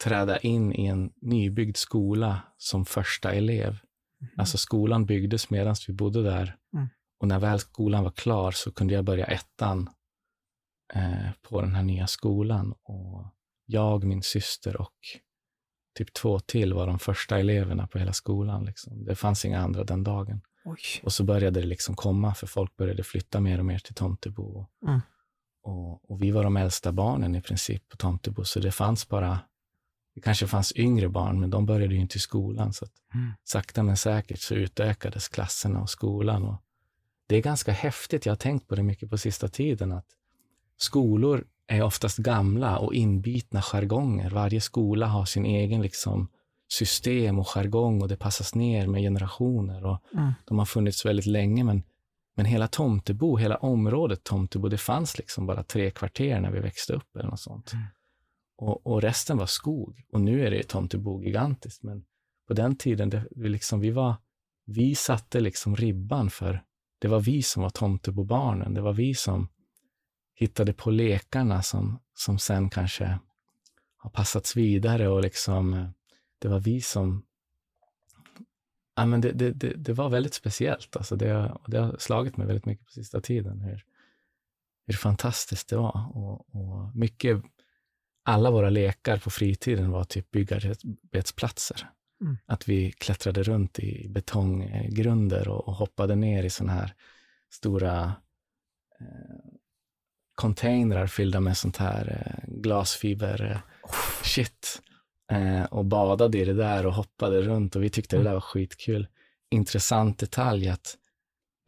träda 0.04 0.38
in 0.38 0.72
i 0.72 0.86
en 0.86 1.12
nybyggd 1.22 1.76
skola 1.76 2.42
som 2.56 2.84
första 2.84 3.32
elev. 3.32 3.78
Mm. 4.20 4.32
Alltså 4.36 4.58
skolan 4.58 5.06
byggdes 5.06 5.50
medan 5.50 5.74
vi 5.86 5.92
bodde 5.92 6.22
där. 6.22 6.56
Mm. 6.74 6.88
Och 7.20 7.28
när 7.28 7.38
väl 7.38 7.58
skolan 7.58 8.04
var 8.04 8.10
klar 8.10 8.50
så 8.50 8.72
kunde 8.72 8.94
jag 8.94 9.04
börja 9.04 9.26
ettan 9.26 9.90
eh, 10.94 11.30
på 11.42 11.60
den 11.60 11.74
här 11.74 11.82
nya 11.82 12.06
skolan. 12.06 12.74
Och 12.82 13.26
jag, 13.66 14.04
min 14.04 14.22
syster 14.22 14.80
och 14.80 14.94
typ 15.96 16.12
två 16.12 16.40
till 16.40 16.74
var 16.74 16.86
de 16.86 16.98
första 16.98 17.38
eleverna 17.38 17.86
på 17.86 17.98
hela 17.98 18.12
skolan. 18.12 18.64
Liksom. 18.64 19.04
Det 19.04 19.14
fanns 19.14 19.44
inga 19.44 19.60
andra 19.60 19.84
den 19.84 20.04
dagen. 20.04 20.40
Oj. 20.64 20.80
Och 21.02 21.12
så 21.12 21.24
började 21.24 21.60
det 21.60 21.66
liksom 21.66 21.96
komma, 21.96 22.34
för 22.34 22.46
folk 22.46 22.76
började 22.76 23.02
flytta 23.02 23.40
mer 23.40 23.58
och 23.58 23.64
mer 23.64 23.78
till 23.78 23.94
Tomtebo. 23.94 24.66
Mm. 24.86 25.00
Och, 25.62 26.10
och, 26.10 26.22
vi 26.22 26.30
var 26.30 26.44
de 26.44 26.56
äldsta 26.56 26.92
barnen 26.92 27.34
i 27.34 27.40
princip 27.40 27.88
på 27.88 27.96
Tomtebo, 27.96 28.44
så 28.44 28.60
det 28.60 28.72
fanns 28.72 29.08
bara 29.08 29.38
det 30.14 30.20
kanske 30.20 30.46
fanns 30.46 30.72
yngre 30.76 31.08
barn, 31.08 31.40
men 31.40 31.50
de 31.50 31.66
började 31.66 31.94
ju 31.94 32.00
inte 32.00 32.16
i 32.16 32.20
skolan. 32.20 32.72
Så 32.72 32.86
mm. 33.14 33.32
Sakta 33.44 33.82
men 33.82 33.96
säkert 33.96 34.40
så 34.40 34.54
utökades 34.54 35.28
klasserna 35.28 35.80
och 35.80 35.90
skolan. 35.90 36.44
Och 36.44 36.62
det 37.26 37.36
är 37.36 37.42
ganska 37.42 37.72
häftigt, 37.72 38.26
jag 38.26 38.30
har 38.30 38.36
tänkt 38.36 38.68
på 38.68 38.74
det 38.74 38.82
mycket 38.82 39.10
på 39.10 39.18
sista 39.18 39.48
tiden, 39.48 39.92
att 39.92 40.06
skolor 40.76 41.44
är 41.66 41.82
oftast 41.82 42.18
gamla 42.18 42.78
och 42.78 42.94
inbitna 42.94 43.62
jargonger. 43.62 44.30
Varje 44.30 44.60
skola 44.60 45.06
har 45.06 45.24
sin 45.24 45.46
egen 45.46 45.82
liksom, 45.82 46.28
system 46.68 47.38
och 47.38 47.46
jargong 47.46 48.02
och 48.02 48.08
det 48.08 48.16
passas 48.16 48.54
ner 48.54 48.86
med 48.86 49.02
generationer. 49.02 49.84
Och 49.84 49.98
mm. 50.14 50.32
De 50.44 50.58
har 50.58 50.66
funnits 50.66 51.06
väldigt 51.06 51.26
länge, 51.26 51.64
men, 51.64 51.82
men 52.36 52.46
hela 52.46 52.68
Tomtebo, 52.68 53.36
hela 53.36 53.56
området 53.56 54.24
Tomtebo, 54.24 54.68
det 54.68 54.78
fanns 54.78 55.18
liksom 55.18 55.46
bara 55.46 55.62
tre 55.62 55.90
kvarter 55.90 56.40
när 56.40 56.50
vi 56.50 56.60
växte 56.60 56.92
upp 56.92 57.16
eller 57.16 57.30
något 57.30 57.40
sånt. 57.40 57.72
Mm. 57.72 57.84
Och, 58.58 58.86
och, 58.86 59.02
resten 59.02 59.38
var 59.38 59.46
skog. 59.46 60.04
Och 60.12 60.20
nu 60.20 60.46
är 60.46 60.50
det 60.50 60.62
Tomtebo 60.62 61.22
gigantiskt, 61.22 61.82
men 61.82 62.04
på 62.48 62.54
den 62.54 62.76
tiden, 62.76 63.10
det, 63.10 63.26
vi, 63.30 63.48
liksom, 63.48 63.80
vi, 63.80 63.90
var, 63.90 64.14
vi 64.66 64.94
satte 64.94 65.40
liksom 65.40 65.76
ribban 65.76 66.30
för, 66.30 66.62
det 66.98 67.08
var 67.08 67.20
vi 67.20 67.42
som 67.42 67.62
var 67.62 67.70
Tomtebobarnen. 67.70 68.74
Det 68.74 68.80
var 68.80 68.92
vi 68.92 69.14
som 69.14 69.48
hittade 70.34 70.72
på 70.72 70.90
lekarna 70.90 71.62
som, 71.62 71.98
som 72.14 72.38
sen 72.38 72.70
kanske 72.70 73.18
har 73.96 74.10
passats 74.10 74.56
vidare 74.56 75.08
och 75.08 75.22
liksom, 75.22 75.74
eh, 75.74 75.88
det 76.38 76.48
var 76.48 76.60
vi 76.60 76.80
som 76.80 77.22
Ja, 78.98 79.06
men 79.06 79.20
det, 79.20 79.32
det, 79.32 79.52
det, 79.52 79.72
det 79.76 79.92
var 79.92 80.08
väldigt 80.08 80.34
speciellt. 80.34 80.96
Alltså 80.96 81.16
det, 81.16 81.58
det 81.66 81.78
har 81.78 81.96
slagit 81.98 82.36
mig 82.36 82.46
väldigt 82.46 82.66
mycket 82.66 82.86
på 82.86 82.92
sista 82.92 83.20
tiden, 83.20 83.60
hur, 83.60 83.84
hur 84.86 84.94
fantastiskt 84.94 85.68
det 85.68 85.76
var. 85.76 86.16
Och, 86.16 86.54
och 86.54 86.96
mycket 86.96 87.42
alla 88.22 88.50
våra 88.50 88.70
lekar 88.70 89.18
på 89.18 89.30
fritiden 89.30 89.90
var 89.90 90.04
typ 90.04 90.30
byggarbetsplatser. 90.30 91.88
Mm. 92.20 92.36
Att 92.46 92.68
vi 92.68 92.92
klättrade 92.92 93.42
runt 93.42 93.78
i 93.78 94.08
betonggrunder 94.08 95.48
och, 95.48 95.68
och 95.68 95.74
hoppade 95.74 96.14
ner 96.14 96.42
i 96.42 96.50
sådana 96.50 96.72
här 96.72 96.94
stora 97.50 98.12
eh, 99.00 99.56
containrar 100.34 101.06
fyllda 101.06 101.40
med 101.40 101.56
sånt 101.56 101.76
här 101.76 102.22
eh, 102.26 102.54
glasfiber 102.60 103.50
eh, 103.52 103.90
shit 104.22 104.82
eh, 105.32 105.64
och 105.64 105.84
badade 105.84 106.38
i 106.38 106.44
det 106.44 106.54
där 106.54 106.86
och 106.86 106.94
hoppade 106.94 107.42
runt 107.42 107.76
och 107.76 107.82
vi 107.82 107.90
tyckte 107.90 108.16
mm. 108.16 108.24
det 108.24 108.30
där 108.30 108.34
var 108.34 108.40
skitkul. 108.40 109.06
Intressant 109.50 110.18
detalj 110.18 110.68
att 110.68 110.96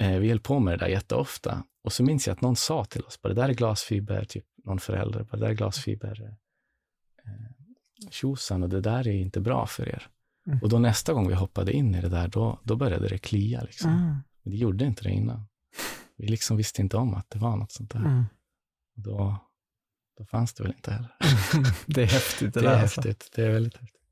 eh, 0.03 0.19
vi 0.19 0.29
höll 0.29 0.41
på 0.41 0.59
med 0.61 0.79
det 0.79 0.85
där 0.85 0.93
jätteofta 0.93 1.65
och 1.83 1.93
så 1.93 2.03
minns 2.03 2.27
jag 2.27 2.35
att 2.35 2.41
någon 2.41 2.57
sa 2.57 2.85
till 2.85 3.03
oss, 3.03 3.19
det 3.23 3.35
där 3.35 3.49
är 3.49 3.55
glasfiber, 3.55 4.25
typ 4.25 4.45
någon 4.65 4.79
förälder, 4.79 5.27
det 5.31 5.37
där 5.37 5.49
är 5.49 5.55
glasfiber 5.55 6.37
eh, 7.25 8.11
tjosan 8.11 8.63
och 8.63 8.69
det 8.69 8.81
där 8.81 9.09
är 9.09 9.13
inte 9.13 9.41
bra 9.41 9.67
för 9.67 9.89
er. 9.89 10.09
Mm. 10.49 10.61
Och 10.63 10.69
då 10.69 10.79
nästa 10.79 11.13
gång 11.13 11.29
vi 11.29 11.35
hoppade 11.35 11.73
in 11.73 11.95
i 11.95 12.01
det 12.01 12.09
där, 12.09 12.29
då, 12.29 12.61
då 12.65 12.77
började 12.77 13.09
det 13.09 13.19
klia. 13.19 13.63
Liksom. 13.63 13.91
Mm. 13.91 14.17
Men 14.43 14.53
det 14.53 14.57
gjorde 14.57 14.85
inte 14.85 15.03
det 15.03 15.11
innan. 15.11 15.47
Vi 16.17 16.29
liksom 16.29 16.57
visste 16.57 16.83
inte 16.83 16.97
om 16.97 17.15
att 17.15 17.31
det 17.31 17.39
var 17.39 17.57
något 17.57 17.73
sånt 17.73 17.91
där. 17.91 18.01
Mm. 18.01 18.25
Då, 18.95 19.37
då 20.19 20.25
fanns 20.25 20.55
det 20.55 20.63
väl 20.63 20.73
inte 20.73 20.91
heller. 20.91 21.17
det 21.87 22.03
är 22.03 22.07
häftigt. 22.07 22.55
Det, 22.55 22.61
det 22.61 22.69
är 22.69 22.83
alltså. 22.83 23.01
häftigt. 23.01 23.31
Det 23.35 23.43
är 23.43 23.51
väldigt 23.51 23.77
häftigt. 23.77 24.03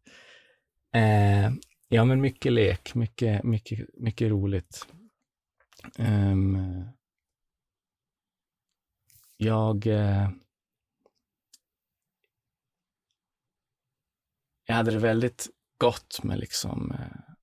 Eh, 0.95 1.53
ja, 1.89 2.05
men 2.05 2.21
mycket 2.21 2.53
lek, 2.53 2.95
mycket, 2.95 3.45
mycket, 3.45 3.89
mycket 3.97 4.31
roligt. 4.31 4.87
Um, 5.99 6.85
jag 9.37 9.87
eh, 9.87 10.31
jag 14.67 14.75
hade 14.75 14.91
det 14.91 14.99
väldigt 14.99 15.49
gott 15.79 16.23
med, 16.23 16.39
liksom, 16.39 16.93
eh, 16.93 17.35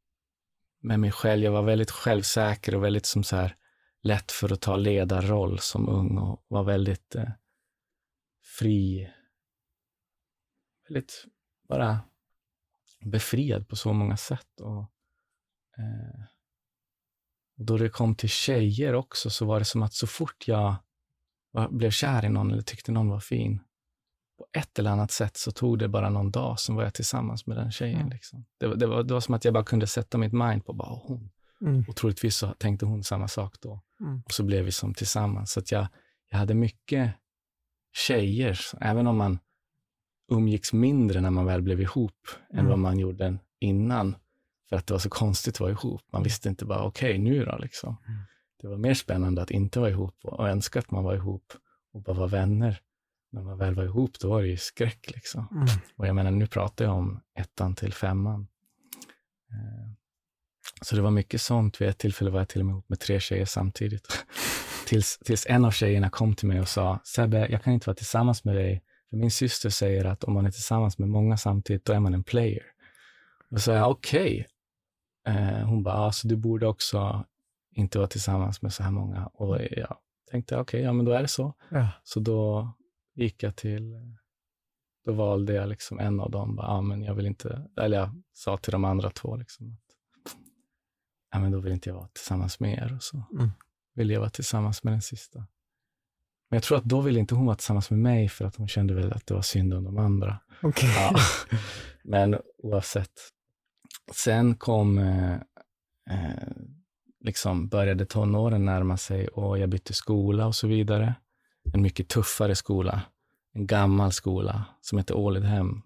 med 0.79 0.99
mig 0.99 1.11
själv. 1.11 1.43
Jag 1.43 1.51
var 1.51 1.63
väldigt 1.63 1.91
självsäker 1.91 2.75
och 2.75 2.83
väldigt 2.83 3.05
som 3.05 3.23
så 3.23 3.35
här, 3.35 3.55
lätt 4.01 4.31
för 4.31 4.53
att 4.53 4.61
ta 4.61 4.75
ledarroll 4.75 5.59
som 5.59 5.89
ung 5.89 6.17
och 6.17 6.45
var 6.47 6.63
väldigt 6.63 7.15
eh, 7.15 7.29
fri. 8.59 9.09
Väldigt 10.87 11.25
bara 11.69 11.99
befriad 13.05 13.67
på 13.67 13.75
så 13.75 13.93
många 13.93 14.17
sätt. 14.17 14.61
Och, 14.61 14.91
eh, 15.77 16.23
och 17.57 17.65
då 17.65 17.77
det 17.77 17.89
kom 17.89 18.15
till 18.15 18.29
tjejer 18.29 18.93
också 18.93 19.29
så 19.29 19.45
var 19.45 19.59
det 19.59 19.65
som 19.65 19.83
att 19.83 19.93
så 19.93 20.07
fort 20.07 20.47
jag 20.47 20.75
var, 21.51 21.69
blev 21.69 21.91
kär 21.91 22.25
i 22.25 22.29
någon 22.29 22.51
eller 22.51 22.61
tyckte 22.61 22.91
någon 22.91 23.09
var 23.09 23.19
fin, 23.19 23.59
på 24.37 24.45
ett 24.57 24.79
eller 24.79 24.91
annat 24.91 25.11
sätt 25.11 25.37
så 25.37 25.51
tog 25.51 25.79
det 25.79 25.87
bara 25.87 26.09
någon 26.09 26.31
dag, 26.31 26.59
som 26.59 26.75
var 26.75 26.83
jag 26.83 26.93
tillsammans 26.93 27.47
med 27.47 27.57
den 27.57 27.71
tjejen. 27.71 27.99
Mm. 27.99 28.09
Liksom. 28.09 28.45
Det, 28.59 28.75
det, 28.75 28.87
var, 28.87 29.03
det 29.03 29.13
var 29.13 29.21
som 29.21 29.33
att 29.33 29.45
jag 29.45 29.53
bara 29.53 29.63
kunde 29.63 29.87
sätta 29.87 30.17
mitt 30.17 30.33
mind 30.33 30.65
på 30.65 30.73
bara 30.73 30.99
hon. 31.03 31.29
Mm. 31.61 31.85
Och 31.87 31.95
troligtvis 31.95 32.35
så 32.35 32.47
tänkte 32.47 32.85
hon 32.85 33.03
samma 33.03 33.27
sak 33.27 33.55
då. 33.61 33.81
Mm. 33.99 34.21
Och 34.25 34.31
så 34.31 34.43
blev 34.43 34.65
vi 34.65 34.71
som 34.71 34.93
tillsammans. 34.93 35.51
Så 35.51 35.59
att 35.59 35.71
jag, 35.71 35.87
jag 36.29 36.37
hade 36.37 36.53
mycket 36.53 37.13
tjejer, 37.93 38.59
även 38.81 39.07
om 39.07 39.17
man 39.17 39.39
umgicks 40.31 40.73
mindre 40.73 41.21
när 41.21 41.29
man 41.29 41.45
väl 41.45 41.61
blev 41.61 41.81
ihop 41.81 42.27
mm. 42.53 42.59
än 42.59 42.69
vad 42.69 42.79
man 42.79 42.99
gjorde 42.99 43.37
innan. 43.59 44.15
För 44.69 44.75
att 44.75 44.87
det 44.87 44.93
var 44.93 44.99
så 44.99 45.09
konstigt 45.09 45.55
att 45.55 45.59
vara 45.59 45.71
ihop. 45.71 46.01
Man 46.11 46.23
visste 46.23 46.49
inte 46.49 46.65
bara, 46.65 46.83
okej, 46.83 47.11
okay, 47.11 47.23
nu 47.23 47.45
då 47.45 47.57
liksom. 47.57 47.97
Mm. 48.07 48.19
Det 48.61 48.67
var 48.67 48.77
mer 48.77 48.93
spännande 48.93 49.41
att 49.41 49.51
inte 49.51 49.79
vara 49.79 49.89
ihop 49.89 50.15
och 50.23 50.49
önska 50.49 50.79
att 50.79 50.91
man 50.91 51.03
var 51.03 51.15
ihop 51.15 51.53
och 51.93 52.01
bara 52.01 52.17
vara 52.17 52.27
vänner 52.27 52.81
när 53.33 53.41
man 53.41 53.57
väl 53.57 53.75
var 53.75 53.83
ihop, 53.83 54.19
då 54.19 54.29
var 54.29 54.41
det 54.41 54.47
ju 54.47 54.57
skräck. 54.57 55.11
Liksom. 55.11 55.47
Mm. 55.51 55.67
Och 55.95 56.07
jag 56.07 56.15
menar, 56.15 56.31
nu 56.31 56.47
pratar 56.47 56.85
jag 56.85 56.93
om 56.93 57.21
ettan 57.39 57.75
till 57.75 57.93
femman. 57.93 58.47
Eh, 59.51 59.91
så 60.81 60.95
det 60.95 61.01
var 61.01 61.11
mycket 61.11 61.41
sånt. 61.41 61.81
Vid 61.81 61.89
ett 61.89 61.97
tillfälle 61.97 62.31
var 62.31 62.39
jag 62.39 62.49
till 62.49 62.61
och 62.61 62.65
med 62.65 62.73
ihop 62.73 62.89
med 62.89 62.99
tre 62.99 63.19
tjejer 63.19 63.45
samtidigt. 63.45 64.25
tills, 64.87 65.17
tills 65.17 65.45
en 65.49 65.65
av 65.65 65.71
tjejerna 65.71 66.09
kom 66.09 66.35
till 66.35 66.47
mig 66.47 66.59
och 66.59 66.67
sa, 66.67 66.99
Sebbe, 67.03 67.47
jag 67.51 67.63
kan 67.63 67.73
inte 67.73 67.89
vara 67.89 67.95
tillsammans 67.95 68.43
med 68.43 68.55
dig, 68.55 68.83
för 69.09 69.17
min 69.17 69.31
syster 69.31 69.69
säger 69.69 70.05
att 70.05 70.23
om 70.23 70.33
man 70.33 70.45
är 70.45 70.51
tillsammans 70.51 70.97
med 70.97 71.09
många 71.09 71.37
samtidigt, 71.37 71.85
då 71.85 71.93
är 71.93 71.99
man 71.99 72.13
en 72.13 72.23
player. 72.23 72.63
Då 73.49 73.59
sa 73.59 73.73
jag, 73.73 73.91
okej, 73.91 74.47
okay. 75.25 75.35
Eh, 75.35 75.65
hon 75.65 75.83
bara, 75.83 75.95
alltså, 75.95 76.27
du 76.27 76.35
borde 76.35 76.67
också 76.67 77.25
inte 77.71 77.97
vara 77.97 78.07
tillsammans 78.07 78.61
med 78.61 78.73
så 78.73 78.83
här 78.83 78.91
många. 78.91 79.25
Och 79.25 79.59
jag 79.71 79.97
tänkte, 80.31 80.55
okej, 80.55 80.61
okay, 80.61 80.81
ja 80.81 80.93
men 80.93 81.05
då 81.05 81.11
är 81.11 81.21
det 81.21 81.27
så. 81.27 81.53
Ja. 81.69 81.87
Så 82.03 82.19
då 82.19 82.73
gick 83.15 83.43
jag 83.43 83.55
till, 83.55 83.93
då 85.05 85.13
valde 85.13 85.53
jag 85.53 85.69
liksom 85.69 85.99
en 85.99 86.19
av 86.19 86.31
dem. 86.31 86.55
Bara, 86.55 86.67
ja, 86.67 86.81
men 86.81 87.01
jag 87.03 87.15
vill 87.15 87.25
inte, 87.25 87.67
eller 87.81 87.97
jag 87.97 88.21
sa 88.33 88.57
till 88.57 88.71
de 88.71 88.85
andra 88.85 89.09
två, 89.09 89.35
liksom, 89.35 89.71
att, 89.71 89.95
ja, 91.31 91.39
men 91.39 91.51
då 91.51 91.59
vill 91.59 91.73
inte 91.73 91.89
jag 91.89 91.95
vara 91.95 92.07
tillsammans 92.07 92.59
med 92.59 92.73
er. 92.77 92.95
Och 92.95 93.03
så 93.03 93.23
Mm. 93.33 93.49
ville 93.95 94.13
jag 94.13 94.19
vara 94.19 94.29
tillsammans 94.29 94.83
med 94.83 94.93
den 94.93 95.01
sista. 95.01 95.39
Men 96.49 96.57
jag 96.57 96.63
tror 96.63 96.77
att 96.77 96.83
då 96.83 97.01
ville 97.01 97.19
inte 97.19 97.35
hon 97.35 97.45
vara 97.45 97.55
tillsammans 97.55 97.89
med 97.89 97.99
mig 97.99 98.29
för 98.29 98.45
att 98.45 98.55
hon 98.55 98.67
kände 98.67 98.93
väl 98.93 99.13
att 99.13 99.27
det 99.27 99.33
var 99.33 99.41
synd 99.41 99.73
om 99.73 99.83
de 99.83 99.97
andra. 99.97 100.39
Okej. 100.61 100.89
Ja. 100.95 101.15
Men 102.03 102.37
oavsett. 102.57 103.11
Sen 104.11 104.55
kom, 104.55 104.97
eh, 104.97 105.33
eh, 106.09 106.47
liksom 107.19 107.67
började 107.67 108.05
tonåren 108.05 108.65
närma 108.65 108.97
sig 108.97 109.27
och 109.27 109.59
jag 109.59 109.69
bytte 109.69 109.93
skola 109.93 110.47
och 110.47 110.55
så 110.55 110.67
vidare. 110.67 111.15
En 111.73 111.81
mycket 111.81 112.09
tuffare 112.09 112.55
skola. 112.55 113.01
En 113.53 113.67
gammal 113.67 114.11
skola 114.11 114.65
som 114.81 114.97
hette 114.97 115.13
Ålidhem. 115.13 115.81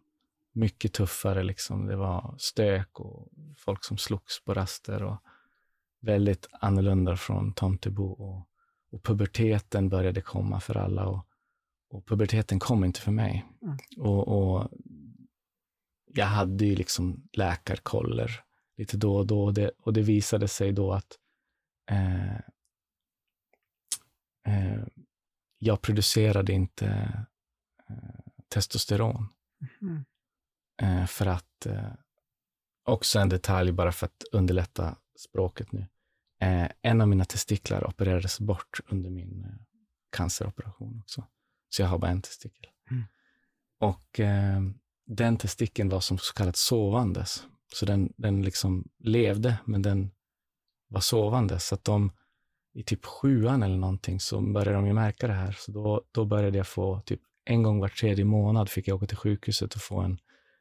Mycket 0.52 0.94
tuffare 0.94 1.44
liksom. 1.44 1.86
Det 1.86 1.96
var 1.96 2.36
stök 2.38 3.00
och 3.00 3.28
folk 3.58 3.84
som 3.84 3.98
slogs 3.98 4.44
på 4.44 4.54
raster 4.54 5.04
och 5.04 5.18
väldigt 6.00 6.48
annorlunda 6.52 7.18
från 7.18 7.54
Tomtebo. 7.54 8.06
Och, 8.06 8.48
och 8.92 9.04
puberteten 9.04 9.90
började 9.90 10.22
komma 10.22 10.60
för 10.60 10.78
alla 10.78 11.08
och, 11.08 11.28
och 11.90 12.06
puberteten 12.06 12.60
kom 12.60 12.84
inte 12.84 13.02
för 13.02 13.12
mig. 13.12 13.46
Mm. 13.62 13.78
Och, 13.98 14.28
och 14.28 14.70
jag 16.14 16.26
hade 16.26 16.66
ju 16.66 16.76
liksom 16.76 17.30
läkarkoller 17.34 18.44
lite 18.78 18.98
då 18.98 19.16
och 19.16 19.28
då 19.28 19.44
och 19.44 19.54
det, 19.54 19.72
och 19.80 19.94
det 19.94 20.02
visade 20.02 20.48
sig 20.48 20.72
då 20.72 20.94
att 20.94 21.18
eh, 21.90 22.36
eh, 24.48 24.84
jag 25.58 25.82
producerade 25.82 26.54
inte 26.54 26.88
eh, 27.90 27.96
testosteron. 28.50 29.28
Mhm. 29.82 30.06
Eh, 30.82 31.06
för 31.06 31.26
att, 31.26 31.66
eh, 31.66 31.94
också 32.86 33.20
en 33.20 33.30
detalj 33.30 33.72
bara 33.72 33.92
för 33.92 34.06
att 34.06 34.24
underlätta 34.32 34.98
språket 35.20 35.72
nu. 35.72 35.88
Eh, 36.40 36.68
en 36.82 37.02
av 37.02 37.08
mina 37.08 37.26
testiklar 37.26 37.88
opererades 37.88 38.40
bort 38.40 38.80
under 38.88 39.10
min 39.10 39.44
eh, 39.44 39.52
canceroperation 40.10 41.00
också. 41.00 41.28
Så 41.70 41.82
jag 41.82 41.90
har 41.90 41.98
bara 41.98 42.12
en 42.12 42.22
testikel. 42.22 42.72
Mm. 42.92 43.04
Och 43.80 44.20
eh, 44.20 44.62
den 45.06 45.38
testikeln 45.38 45.90
var 45.90 46.00
som 46.00 46.18
så 46.18 46.34
kallat 46.34 46.56
sovandes. 46.56 47.44
Så 47.74 47.86
den, 47.86 48.14
den 48.18 48.42
liksom 48.42 48.90
levde, 49.00 49.58
men 49.66 49.82
den 49.82 50.12
var 50.88 51.02
sovande. 51.02 51.60
Så 51.60 51.76
att 51.76 51.84
de 51.84 52.12
i 52.78 52.84
typ 52.84 53.06
sjuan 53.06 53.64
eller 53.64 53.78
någonting 53.78 54.20
så 54.20 54.42
började 54.42 54.78
de 54.78 54.88
ju 54.88 54.94
märka 54.94 55.28
det 55.28 55.34
här. 55.34 55.52
Så 55.52 55.72
då, 55.72 56.04
då 56.12 56.26
började 56.26 56.58
jag 56.58 56.68
få, 56.68 57.00
typ 57.00 57.22
en 57.46 57.64
gång 57.64 57.80
var 57.80 57.90
tredje 57.90 58.26
månad 58.26 58.70
fick 58.70 58.88
jag 58.88 58.96
åka 58.96 59.06
till 59.06 59.18
sjukhuset 59.18 59.76
och 59.76 59.82
få 59.82 60.00
en 60.00 60.20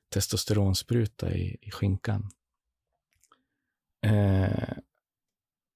testosteronspruta 0.09 1.33
i, 1.33 1.57
i 1.61 1.71
skinkan. 1.71 2.31
Eh, 4.03 4.73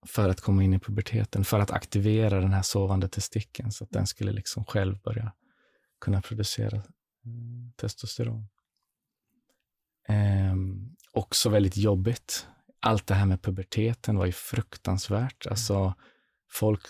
för 0.07 0.29
att 0.29 0.41
komma 0.41 0.65
in 0.65 0.75
i 0.75 0.79
puberteten, 0.79 1.45
för 1.45 1.59
att 1.59 1.71
aktivera 1.71 2.41
den 2.41 2.53
här 2.53 2.63
sovande 2.63 3.09
testikeln 3.09 3.73
så 3.73 3.85
att 3.85 3.91
den 3.91 4.07
skulle 4.07 4.33
liksom 4.33 4.65
själv 4.65 5.01
börja 5.01 5.33
kunna 6.01 6.23
producera 6.23 6.83
mm, 7.25 7.73
testosteron. 7.77 8.49
Eh, 10.09 10.55
också 11.13 11.49
väldigt 11.49 11.77
jobbigt. 11.77 12.47
Allt 12.81 13.07
det 13.07 13.15
här 13.15 13.27
med 13.27 13.43
puberteten 13.43 14.17
var 14.17 14.27
ju 14.27 14.33
fruktansvärt. 14.33 15.47
Alltså, 15.47 15.95
folk, 16.53 16.81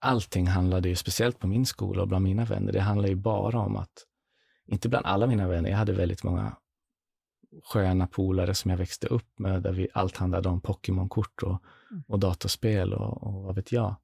allting 0.00 0.46
handlade 0.46 0.88
ju, 0.88 0.96
speciellt 0.96 1.38
på 1.38 1.46
min 1.46 1.66
skola 1.66 2.02
och 2.02 2.08
bland 2.08 2.24
mina 2.24 2.44
vänner, 2.44 2.72
det 2.72 2.80
handlade 2.80 3.08
ju 3.08 3.16
bara 3.16 3.58
om 3.58 3.76
att, 3.76 3.92
inte 4.66 4.88
bland 4.88 5.06
alla 5.06 5.26
mina 5.26 5.48
vänner, 5.48 5.70
jag 5.70 5.76
hade 5.76 5.92
väldigt 5.92 6.22
många 6.22 6.56
sköna 7.64 8.06
polare 8.06 8.54
som 8.54 8.70
jag 8.70 8.78
växte 8.78 9.06
upp 9.06 9.38
med, 9.38 9.62
där 9.62 9.72
vi, 9.72 9.88
allt 9.94 10.16
handlade 10.16 10.48
om 10.48 10.60
Pokémon-kort 10.60 11.42
och, 11.42 11.62
och 12.08 12.18
dataspel 12.18 12.92
och, 12.92 13.22
och 13.22 13.42
vad 13.42 13.54
vet 13.54 13.72
jag. 13.72 13.96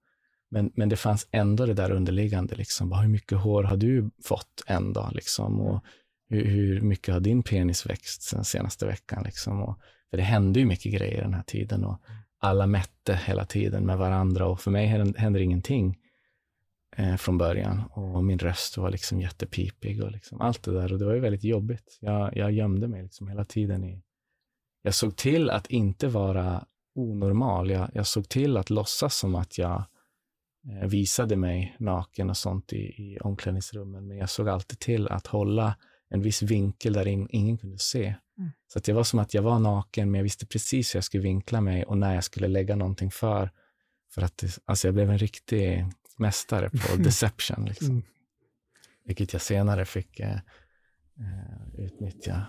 Men, 0.50 0.72
men 0.74 0.88
det 0.88 0.96
fanns 0.96 1.28
ändå 1.30 1.66
det 1.66 1.74
där 1.74 1.90
underliggande, 1.90 2.54
liksom, 2.54 2.88
bara, 2.88 3.00
hur 3.00 3.08
mycket 3.08 3.38
hår 3.38 3.62
har 3.62 3.76
du 3.76 4.10
fått 4.24 4.62
en 4.66 4.92
dag? 4.92 5.12
Liksom, 5.12 5.60
och 5.60 5.84
hur, 6.28 6.44
hur 6.44 6.80
mycket 6.80 7.14
har 7.14 7.20
din 7.20 7.42
penis 7.42 7.86
växt 7.86 8.30
den 8.32 8.44
senaste 8.44 8.86
veckan? 8.86 9.22
Liksom, 9.24 9.62
och, 9.62 9.78
för 10.10 10.16
det 10.16 10.22
hände 10.22 10.60
ju 10.60 10.66
mycket 10.66 10.92
grejer 10.92 11.22
den 11.22 11.34
här 11.34 11.42
tiden 11.42 11.84
och 11.84 12.00
alla 12.42 12.66
mätte 12.66 13.20
hela 13.26 13.44
tiden 13.44 13.86
med 13.86 13.98
varandra 13.98 14.46
och 14.46 14.60
för 14.60 14.70
mig 14.70 14.86
hände, 15.16 15.42
ingenting 15.42 15.98
eh, 16.96 17.16
från 17.16 17.38
början 17.38 17.82
och 17.90 18.24
min 18.24 18.38
röst 18.38 18.76
var 18.76 18.90
liksom 18.90 19.20
jättepipig 19.20 20.02
och 20.02 20.12
liksom 20.12 20.40
allt 20.40 20.62
det 20.62 20.72
där 20.72 20.92
och 20.92 20.98
det 20.98 21.04
var 21.04 21.14
ju 21.14 21.20
väldigt 21.20 21.44
jobbigt. 21.44 21.98
Jag, 22.00 22.36
jag 22.36 22.52
gömde 22.52 22.88
mig 22.88 23.02
liksom 23.02 23.28
hela 23.28 23.44
tiden 23.44 23.84
i... 23.84 24.02
Jag 24.82 24.94
såg 24.94 25.16
till 25.16 25.50
att 25.50 25.66
inte 25.66 26.08
vara 26.08 26.64
onormal. 26.94 27.70
Jag, 27.70 27.90
jag 27.94 28.06
såg 28.06 28.28
till 28.28 28.56
att 28.56 28.70
låtsas 28.70 29.16
som 29.16 29.34
att 29.34 29.58
jag 29.58 29.84
eh, 30.68 30.88
visade 30.88 31.36
mig 31.36 31.76
naken 31.78 32.30
och 32.30 32.36
sånt 32.36 32.72
i, 32.72 32.76
i 32.78 33.18
omklädningsrummen, 33.20 34.06
men 34.06 34.16
jag 34.16 34.30
såg 34.30 34.48
alltid 34.48 34.78
till 34.78 35.08
att 35.08 35.26
hålla 35.26 35.76
en 36.08 36.22
viss 36.22 36.42
vinkel 36.42 36.92
där 36.92 37.08
in, 37.08 37.28
ingen 37.30 37.58
kunde 37.58 37.78
se. 37.78 38.14
Mm. 38.42 38.52
Så 38.68 38.78
att 38.78 38.84
det 38.84 38.92
var 38.92 39.04
som 39.04 39.18
att 39.18 39.34
jag 39.34 39.42
var 39.42 39.58
naken, 39.58 40.10
men 40.10 40.18
jag 40.18 40.22
visste 40.22 40.46
precis 40.46 40.94
hur 40.94 40.98
jag 40.98 41.04
skulle 41.04 41.22
vinkla 41.22 41.60
mig 41.60 41.84
och 41.84 41.98
när 41.98 42.14
jag 42.14 42.24
skulle 42.24 42.48
lägga 42.48 42.76
någonting 42.76 43.10
för. 43.10 43.50
För 44.14 44.22
att 44.22 44.38
det, 44.38 44.58
alltså 44.64 44.88
jag 44.88 44.94
blev 44.94 45.10
en 45.10 45.18
riktig 45.18 45.86
mästare 46.16 46.70
på 46.70 46.96
deception. 46.98 47.64
Liksom. 47.64 47.90
Mm. 47.90 48.02
Vilket 49.04 49.32
jag 49.32 49.42
senare 49.42 49.84
fick 49.84 50.20
eh, 50.20 50.38
eh, 51.18 51.84
utnyttja. 51.84 52.46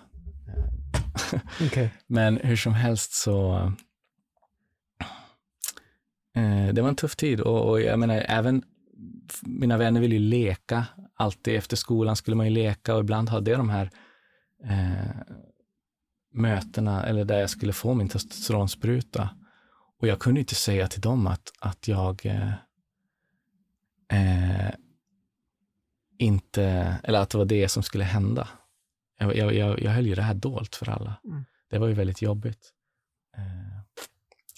Eh, 0.48 1.40
Okej. 1.68 1.94
Men 2.08 2.38
hur 2.38 2.56
som 2.56 2.74
helst 2.74 3.14
så, 3.14 3.56
eh, 6.36 6.68
det 6.74 6.82
var 6.82 6.90
en 6.90 6.96
tuff 6.96 7.16
tid 7.16 7.42
och, 7.42 7.70
och 7.70 7.82
jag 7.82 8.00
menar 8.00 8.16
även 8.28 8.64
mina 9.42 9.78
vänner 9.78 10.02
ville 10.02 10.16
ju 10.16 10.22
leka. 10.22 10.86
Alltid 11.16 11.56
efter 11.56 11.78
skolan 11.78 12.16
skulle 12.16 12.38
man 12.38 12.46
ju 12.46 12.52
leka 12.52 12.96
och 12.96 13.00
ibland 13.00 13.30
hade 13.30 13.52
jag 13.52 13.60
de 13.60 13.70
här 13.70 13.90
eh, 14.64 15.36
mötena 16.34 17.06
eller 17.06 17.26
där 17.26 17.40
jag 17.40 17.50
skulle 17.50 17.74
få 17.74 17.94
min 17.94 18.10
testosteronspruta. 18.10 19.30
Och 20.00 20.08
jag 20.08 20.20
kunde 20.20 20.40
inte 20.40 20.56
säga 20.56 20.88
till 20.88 21.02
dem 21.02 21.28
att, 21.28 21.52
att 21.60 21.88
jag 21.88 22.26
eh, 22.26 22.54
eh, 24.12 24.74
inte, 26.18 26.96
eller 27.04 27.20
att 27.20 27.30
det 27.30 27.38
var 27.38 27.46
det 27.46 27.70
som 27.70 27.84
skulle 27.84 28.04
hända. 28.04 28.48
Jag, 29.20 29.36
jag, 29.36 29.54
jag, 29.54 29.82
jag 29.82 29.92
höll 29.92 30.08
ju 30.08 30.16
det 30.16 30.22
här 30.22 30.34
dolt 30.34 30.76
för 30.76 30.90
alla. 30.90 31.20
Mm. 31.26 31.46
Det 31.70 31.80
var 31.80 31.88
ju 31.88 31.94
väldigt 31.94 32.22
jobbigt. 32.22 32.72
Eh, 33.38 33.80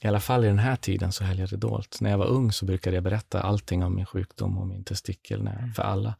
I 0.01 0.07
alla 0.07 0.19
fall 0.19 0.43
i 0.43 0.47
den 0.47 0.59
här 0.59 0.75
tiden 0.75 1.11
så 1.11 1.23
höll 1.23 1.39
jag 1.39 1.49
det 1.49 1.57
dolt. 1.57 1.97
När 2.01 2.09
jag 2.09 2.17
var 2.17 2.25
ung 2.25 2.51
så 2.51 2.65
brukade 2.65 2.95
jag 2.95 3.03
berätta 3.03 3.41
allting 3.41 3.83
om 3.83 3.95
min 3.95 4.05
sjukdom 4.05 4.57
och 4.57 4.67
min 4.67 4.83
testikel 4.83 5.43
när, 5.43 5.67
för 5.67 5.83
alla. 5.83 6.15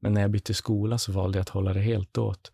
Men 0.00 0.12
när 0.12 0.20
jag 0.20 0.30
bytte 0.30 0.54
skola 0.54 0.98
så 0.98 1.12
valde 1.12 1.38
jag 1.38 1.42
att 1.42 1.48
hålla 1.48 1.72
det 1.72 1.80
helt 1.80 2.14
dolt. 2.14 2.52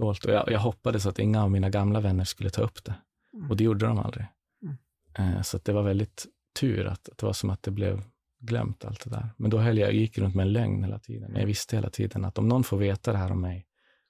Dolt. 0.00 0.24
Och 0.24 0.32
jag, 0.32 0.50
jag 0.50 0.60
hoppades 0.60 1.06
att 1.06 1.18
inga 1.18 1.42
av 1.42 1.50
mina 1.50 1.70
gamla 1.70 2.00
vänner 2.00 2.24
skulle 2.24 2.50
ta 2.50 2.62
upp 2.62 2.84
det. 2.84 2.94
Mm. 3.34 3.50
Och 3.50 3.56
det 3.56 3.64
gjorde 3.64 3.86
de 3.86 3.98
aldrig. 3.98 4.26
Mm. 4.62 5.36
Eh, 5.36 5.42
så 5.42 5.58
det 5.58 5.72
var 5.72 5.82
väldigt 5.82 6.26
tur 6.60 6.86
att, 6.86 7.08
att 7.08 7.18
det 7.18 7.26
var 7.26 7.32
som 7.32 7.50
att 7.50 7.62
det 7.62 7.70
blev 7.70 8.02
glömt 8.40 8.84
allt 8.84 9.04
det 9.04 9.10
där. 9.10 9.30
Men 9.36 9.50
då 9.50 9.58
höll 9.58 9.78
jag, 9.78 9.88
jag 9.88 9.94
gick 9.94 10.18
runt 10.18 10.34
med 10.34 10.46
en 10.46 10.52
lögn 10.52 10.84
hela 10.84 10.98
tiden. 10.98 11.36
Jag 11.36 11.46
visste 11.46 11.76
hela 11.76 11.90
tiden 11.90 12.24
att 12.24 12.38
om 12.38 12.48
någon 12.48 12.64
får 12.64 12.76
veta 12.76 13.12
det 13.12 13.18
här 13.18 13.32
om 13.32 13.40
mig, 13.40 13.66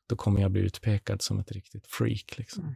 då 0.09 0.17
kommer 0.17 0.41
jag 0.41 0.51
bli 0.51 0.61
utpekad 0.61 1.23
som 1.23 1.39
ett 1.39 1.53
riktigt 1.53 1.87
freak. 1.87 2.39
Liksom. 2.39 2.63
Mm. 2.63 2.75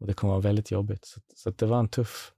Och 0.00 0.06
det 0.06 0.14
kommer 0.14 0.32
vara 0.32 0.40
väldigt 0.40 0.70
jobbigt. 0.70 1.04
Så, 1.04 1.20
så 1.34 1.50
det 1.50 1.66
var 1.66 1.78
en 1.78 1.88
tuff, 1.88 2.32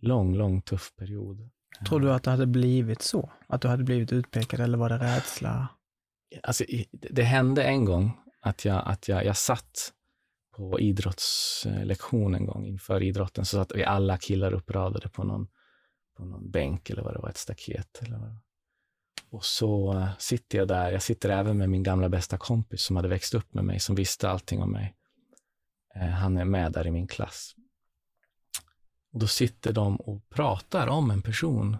lång, 0.00 0.34
lång 0.34 0.62
tuff 0.62 0.96
period. 0.96 1.50
Tror 1.88 2.00
du 2.00 2.12
att 2.12 2.22
det 2.22 2.30
hade 2.30 2.46
blivit 2.46 3.02
så? 3.02 3.30
Att 3.46 3.60
du 3.60 3.68
hade 3.68 3.84
blivit 3.84 4.12
utpekad 4.12 4.60
eller 4.60 4.78
var 4.78 4.88
det 4.88 4.98
rädsla? 4.98 5.68
Alltså, 6.42 6.64
det 6.92 7.22
hände 7.22 7.64
en 7.64 7.84
gång 7.84 8.12
att 8.46 8.64
jag, 8.64 8.82
att 8.86 9.08
jag, 9.08 9.24
jag 9.24 9.36
satt 9.36 9.92
på 10.56 10.80
idrottslektion 10.80 12.34
en 12.34 12.46
gång 12.46 12.66
inför 12.66 13.02
idrotten, 13.02 13.44
så 13.44 13.58
att 13.58 13.72
vi 13.74 13.84
alla 13.84 14.18
killar 14.18 14.52
uppradade 14.52 15.08
på 15.08 15.24
någon, 15.24 15.48
på 16.16 16.24
någon 16.24 16.50
bänk 16.50 16.90
eller 16.90 17.02
vad 17.02 17.14
det 17.14 17.18
var, 17.18 17.28
ett 17.28 17.36
staket. 17.36 18.02
Eller 18.02 18.18
vad. 18.18 18.36
Och 19.30 19.44
så 19.44 19.92
eh, 19.92 20.08
sitter 20.18 20.58
jag 20.58 20.68
där, 20.68 20.92
jag 20.92 21.02
sitter 21.02 21.28
även 21.28 21.58
med 21.58 21.70
min 21.70 21.82
gamla 21.82 22.08
bästa 22.08 22.38
kompis 22.38 22.82
som 22.82 22.96
hade 22.96 23.08
växt 23.08 23.34
upp 23.34 23.54
med 23.54 23.64
mig, 23.64 23.80
som 23.80 23.94
visste 23.94 24.30
allting 24.30 24.62
om 24.62 24.72
mig. 24.72 24.96
Eh, 25.94 26.08
han 26.08 26.36
är 26.36 26.44
med 26.44 26.72
där 26.72 26.86
i 26.86 26.90
min 26.90 27.06
klass. 27.06 27.54
Och 29.12 29.18
då 29.18 29.26
sitter 29.26 29.72
de 29.72 29.96
och 29.96 30.28
pratar 30.28 30.86
om 30.86 31.10
en 31.10 31.22
person 31.22 31.76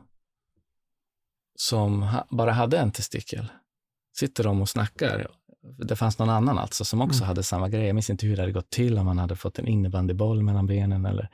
som 1.54 2.20
bara 2.30 2.52
hade 2.52 2.78
en 2.78 2.92
testikel. 2.92 3.46
Sitter 4.18 4.44
de 4.44 4.60
och 4.60 4.68
snackar. 4.68 5.28
Det 5.78 5.96
fanns 5.96 6.18
någon 6.18 6.30
annan 6.30 6.58
alltså 6.58 6.84
som 6.84 7.00
också 7.00 7.18
Mm. 7.18 7.28
hade 7.28 7.42
samma 7.42 7.68
grej. 7.68 7.86
Jag 7.86 7.94
minns 7.94 8.10
inte 8.10 8.26
hur 8.26 8.36
det 8.36 8.42
hade 8.42 8.52
gått 8.52 8.70
till, 8.70 8.98
om 8.98 9.06
han 9.06 9.18
hade 9.18 9.36
fått 9.36 9.58
en 9.58 9.66
innebandyboll 9.68 10.42
mellan 10.42 10.66
benen 10.66 11.06
eller 11.06 11.28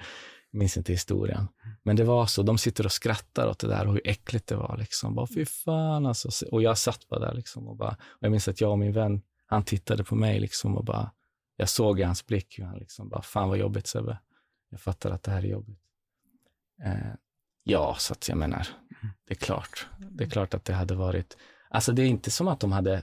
Jag 0.50 0.58
minns 0.58 0.76
inte 0.76 0.92
historien. 0.92 1.48
Men 1.82 1.96
det 1.96 2.04
var 2.04 2.26
så. 2.26 2.42
De 2.42 2.58
sitter 2.58 2.84
och 2.86 2.92
skrattar 2.92 3.48
åt 3.48 3.58
det 3.58 3.68
där 3.68 3.86
och 3.86 3.92
hur 3.92 4.00
äckligt 4.04 4.46
det 4.46 4.56
var. 4.56 4.76
Liksom. 4.76 5.14
Bara, 5.14 5.26
Fy 5.26 5.44
fan 5.46 6.06
alltså. 6.06 6.46
Och 6.50 6.62
jag 6.62 6.78
satt 6.78 7.08
bara 7.08 7.20
där 7.20 7.34
liksom 7.34 7.68
och 7.68 7.76
bara, 7.76 7.90
och 7.90 8.18
jag 8.20 8.30
minns 8.30 8.48
att 8.48 8.60
jag 8.60 8.70
och 8.70 8.78
min 8.78 8.92
vän, 8.92 9.22
han 9.46 9.64
tittade 9.64 10.04
på 10.04 10.14
mig 10.14 10.40
liksom 10.40 10.76
och 10.76 10.84
bara, 10.84 11.10
jag 11.56 11.68
såg 11.68 12.00
i 12.00 12.02
hans 12.02 12.26
blick 12.26 12.58
hur 12.58 12.64
han 12.64 12.78
liksom 12.78 13.08
bara, 13.08 13.22
fan 13.22 13.48
vad 13.48 13.58
jobbigt 13.58 13.86
Sebbe. 13.86 14.18
Jag 14.70 14.80
fattar 14.80 15.10
att 15.10 15.22
det 15.22 15.30
här 15.30 15.38
är 15.42 15.46
jobbigt. 15.48 15.78
Eh, 16.84 17.12
ja, 17.64 17.96
så 17.98 18.12
att 18.12 18.28
jag 18.28 18.38
menar, 18.38 18.66
det 19.28 19.32
är 19.34 19.38
klart. 19.38 19.86
Det 20.10 20.24
är 20.24 20.28
klart 20.30 20.54
att 20.54 20.64
det 20.64 20.72
hade 20.74 20.94
varit, 20.94 21.36
alltså 21.70 21.92
det 21.92 22.02
är 22.02 22.06
inte 22.06 22.30
som 22.30 22.48
att 22.48 22.60
de 22.60 22.72
hade 22.72 23.02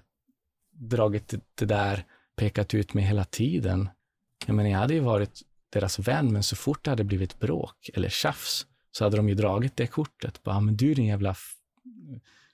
dragit 0.79 1.33
det 1.55 1.65
där, 1.65 2.05
pekat 2.35 2.73
ut 2.73 2.93
mig 2.93 3.03
hela 3.03 3.23
tiden. 3.23 3.89
Jag 4.45 4.55
menar, 4.55 4.69
jag 4.69 4.79
hade 4.79 4.93
ju 4.93 4.99
varit 4.99 5.41
deras 5.69 5.99
vän, 5.99 6.33
men 6.33 6.43
så 6.43 6.55
fort 6.55 6.83
det 6.83 6.89
hade 6.89 7.03
blivit 7.03 7.39
bråk 7.39 7.89
eller 7.93 8.09
tjafs 8.09 8.65
så 8.91 9.03
hade 9.03 9.17
de 9.17 9.29
ju 9.29 9.35
dragit 9.35 9.75
det 9.75 9.87
kortet. 9.87 10.43
Bara, 10.43 10.59
men 10.59 10.77
du 10.77 10.93
din 10.93 11.05
jävla 11.05 11.35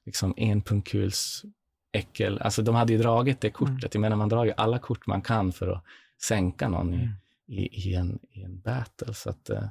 liksom 0.05 0.33
enpunkkuls 0.37 1.45
äckel. 1.91 2.41
Alltså 2.41 2.61
de 2.61 2.75
hade 2.75 2.93
ju 2.93 2.99
dragit 2.99 3.41
det 3.41 3.49
kortet. 3.49 3.73
Mm. 3.73 3.89
Jag 3.93 3.99
menar, 4.01 4.15
man 4.15 4.29
drar 4.29 4.45
ju 4.45 4.53
alla 4.57 4.79
kort 4.79 5.07
man 5.07 5.21
kan 5.21 5.51
för 5.51 5.67
att 5.67 5.83
sänka 6.21 6.69
någon 6.69 6.93
i, 6.93 6.97
mm. 6.97 7.13
i, 7.47 7.89
i, 7.89 7.95
en, 7.95 8.19
i 8.31 8.41
en 8.41 8.59
battle. 8.59 9.13
Så 9.13 9.29
att, 9.29 9.49
eh, 9.49 9.67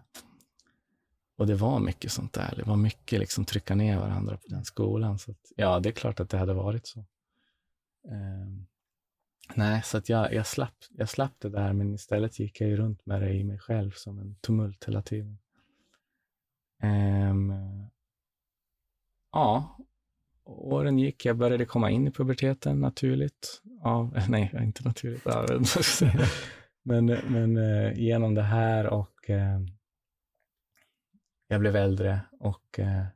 och 1.36 1.46
det 1.46 1.54
var 1.54 1.80
mycket 1.80 2.12
sånt 2.12 2.32
där. 2.32 2.54
Det 2.56 2.62
var 2.62 2.76
mycket 2.76 3.20
liksom 3.20 3.44
trycka 3.44 3.74
ner 3.74 3.98
varandra 3.98 4.36
på 4.36 4.48
den 4.48 4.64
skolan. 4.64 5.18
Så 5.18 5.30
att, 5.30 5.52
ja, 5.56 5.80
det 5.80 5.88
är 5.88 5.92
klart 5.92 6.20
att 6.20 6.30
det 6.30 6.38
hade 6.38 6.54
varit 6.54 6.86
så. 6.86 7.04
Ehm, 8.10 8.66
nej, 9.54 9.82
så 9.82 9.98
att 9.98 10.08
jag, 10.08 10.34
jag, 10.34 10.46
slapp, 10.46 10.74
jag 10.90 11.08
slapp 11.08 11.34
det 11.38 11.48
där, 11.48 11.72
men 11.72 11.94
istället 11.94 12.38
gick 12.38 12.60
jag 12.60 12.70
ju 12.70 12.76
runt 12.76 13.06
med 13.06 13.22
det 13.22 13.34
i 13.34 13.44
mig 13.44 13.58
själv 13.58 13.90
som 13.90 14.18
en 14.18 14.36
tumult 14.40 14.84
hela 14.84 15.02
tiden. 15.02 15.38
Ehm, 16.82 17.52
ja, 19.32 19.78
åren 20.44 20.98
gick. 20.98 21.24
Jag 21.24 21.36
började 21.36 21.66
komma 21.66 21.90
in 21.90 22.08
i 22.08 22.12
puberteten 22.12 22.80
naturligt. 22.80 23.62
Ja, 23.82 24.12
nej, 24.28 24.50
inte 24.60 24.84
naturligt. 24.84 25.26
men 26.82 27.06
men 27.06 27.56
eh, 27.56 27.92
genom 27.98 28.34
det 28.34 28.42
här 28.42 28.86
och 28.86 29.30
ehm, 29.30 29.66
jag 31.48 31.60
blev 31.60 31.76
äldre 31.76 32.20
och 32.40 32.78
eh, 32.78 33.06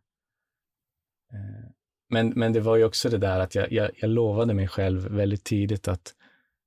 eh, 1.33 1.71
men, 2.09 2.29
men 2.29 2.53
det 2.53 2.61
var 2.61 2.77
ju 2.77 2.85
också 2.85 3.09
det 3.09 3.19
där 3.19 3.41
att 3.41 3.55
jag, 3.55 3.73
jag, 3.73 3.91
jag 3.97 4.11
lovade 4.11 4.55
mig 4.55 4.69
själv 4.69 5.09
väldigt 5.09 5.45
tidigt 5.45 5.89
att 5.89 6.15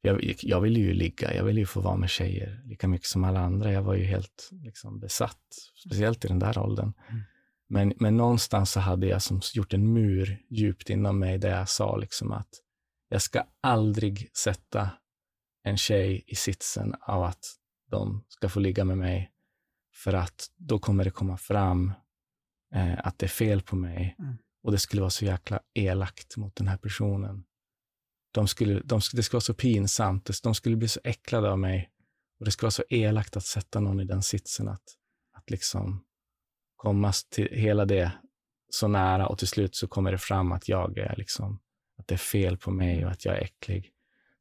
jag, 0.01 0.35
jag 0.41 0.61
ville 0.61 0.79
ju 0.79 0.93
ligga, 0.93 1.33
jag 1.33 1.43
ville 1.43 1.59
ju 1.59 1.65
få 1.65 1.81
vara 1.81 1.95
med 1.95 2.09
tjejer 2.09 2.61
lika 2.65 2.87
mycket 2.87 3.07
som 3.07 3.23
alla 3.23 3.39
andra. 3.39 3.71
Jag 3.71 3.81
var 3.81 3.95
ju 3.95 4.03
helt 4.03 4.49
liksom, 4.51 4.99
besatt, 4.99 5.41
speciellt 5.75 6.25
i 6.25 6.27
den 6.27 6.39
där 6.39 6.57
åldern. 6.57 6.93
Mm. 7.09 7.21
Men, 7.67 7.93
men 7.99 8.17
någonstans 8.17 8.71
så 8.71 8.79
hade 8.79 9.07
jag 9.07 9.21
som 9.21 9.41
gjort 9.53 9.73
en 9.73 9.93
mur 9.93 10.41
djupt 10.49 10.89
inom 10.89 11.19
mig 11.19 11.37
där 11.37 11.57
jag 11.57 11.69
sa 11.69 11.97
liksom 11.97 12.31
att 12.31 12.49
jag 13.09 13.21
ska 13.21 13.43
aldrig 13.61 14.31
sätta 14.37 14.89
en 15.63 15.77
tjej 15.77 16.23
i 16.27 16.35
sitsen 16.35 16.95
av 17.01 17.23
att 17.23 17.45
de 17.91 18.23
ska 18.27 18.49
få 18.49 18.59
ligga 18.59 18.85
med 18.85 18.97
mig 18.97 19.31
för 19.93 20.13
att 20.13 20.47
då 20.57 20.79
kommer 20.79 21.03
det 21.03 21.11
komma 21.11 21.37
fram 21.37 21.93
eh, 22.75 23.07
att 23.07 23.19
det 23.19 23.25
är 23.25 23.29
fel 23.29 23.61
på 23.61 23.75
mig. 23.75 24.15
Mm. 24.19 24.37
Och 24.63 24.71
det 24.71 24.77
skulle 24.77 25.01
vara 25.01 25.09
så 25.09 25.25
jäkla 25.25 25.59
elakt 25.73 26.37
mot 26.37 26.55
den 26.55 26.67
här 26.67 26.77
personen. 26.77 27.43
De 28.31 28.47
skulle, 28.47 28.73
de, 28.73 29.01
det 29.13 29.23
skulle 29.23 29.37
vara 29.37 29.41
så 29.41 29.53
pinsamt, 29.53 30.41
de 30.43 30.55
skulle 30.55 30.75
bli 30.75 30.87
så 30.87 30.99
äcklade 31.03 31.51
av 31.51 31.59
mig. 31.59 31.89
Och 32.39 32.45
det 32.45 32.51
skulle 32.51 32.65
vara 32.65 32.71
så 32.71 32.83
elakt 32.89 33.37
att 33.37 33.45
sätta 33.45 33.79
någon 33.79 33.99
i 33.99 34.05
den 34.05 34.23
sitsen 34.23 34.67
att, 34.67 34.83
att 35.33 35.49
liksom 35.49 36.03
komma 36.75 37.11
till 37.29 37.47
hela 37.51 37.85
det 37.85 38.11
så 38.69 38.87
nära 38.87 39.27
och 39.27 39.37
till 39.37 39.47
slut 39.47 39.75
så 39.75 39.87
kommer 39.87 40.11
det 40.11 40.17
fram 40.17 40.51
att 40.51 40.69
jag 40.69 40.97
är 40.97 41.15
liksom, 41.17 41.59
att 41.97 42.07
det 42.07 42.15
är 42.15 42.17
fel 42.17 42.57
på 42.57 42.71
mig 42.71 43.05
och 43.05 43.11
att 43.11 43.25
jag 43.25 43.37
är 43.37 43.41
äcklig. 43.41 43.91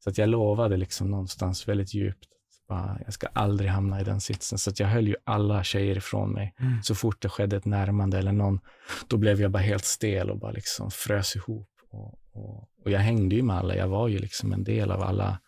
Så 0.03 0.09
att 0.09 0.17
jag 0.17 0.29
lovade 0.29 0.77
liksom 0.77 1.11
någonstans 1.11 1.67
väldigt 1.67 1.93
djupt 1.93 2.27
bara, 2.71 2.99
jag 3.05 3.13
ska 3.13 3.27
aldrig 3.27 3.69
hamna 3.69 4.01
i 4.01 4.03
den 4.03 4.21
sitsen. 4.21 4.57
Så 4.57 4.69
att 4.69 4.79
jag 4.79 4.87
höll 4.87 5.07
ju 5.07 5.15
alla 5.23 5.63
tjejer 5.63 5.97
ifrån 5.97 6.31
mig. 6.31 6.55
Mm. 6.59 6.83
Så 6.83 6.95
fort 6.95 7.21
det 7.21 7.29
skedde 7.29 7.57
ett 7.57 7.65
närmande 7.65 8.17
eller 8.17 8.31
någon, 8.31 8.59
då 9.07 9.17
blev 9.17 9.41
jag 9.41 9.51
bara 9.51 9.63
helt 9.63 9.85
stel 9.85 10.29
och 10.29 10.37
bara 10.37 10.51
liksom 10.51 10.91
frös 10.91 11.35
ihop. 11.35 11.69
Och, 11.89 12.19
och, 12.31 12.69
och 12.83 12.91
jag 12.91 12.99
hängde 12.99 13.35
ju 13.35 13.43
med 13.43 13.55
alla. 13.55 13.75
Jag 13.75 13.87
var 13.87 14.07
ju 14.07 14.19
liksom 14.19 14.53
en 14.53 14.63
del 14.63 14.91
av 14.91 15.01
alla 15.01 15.39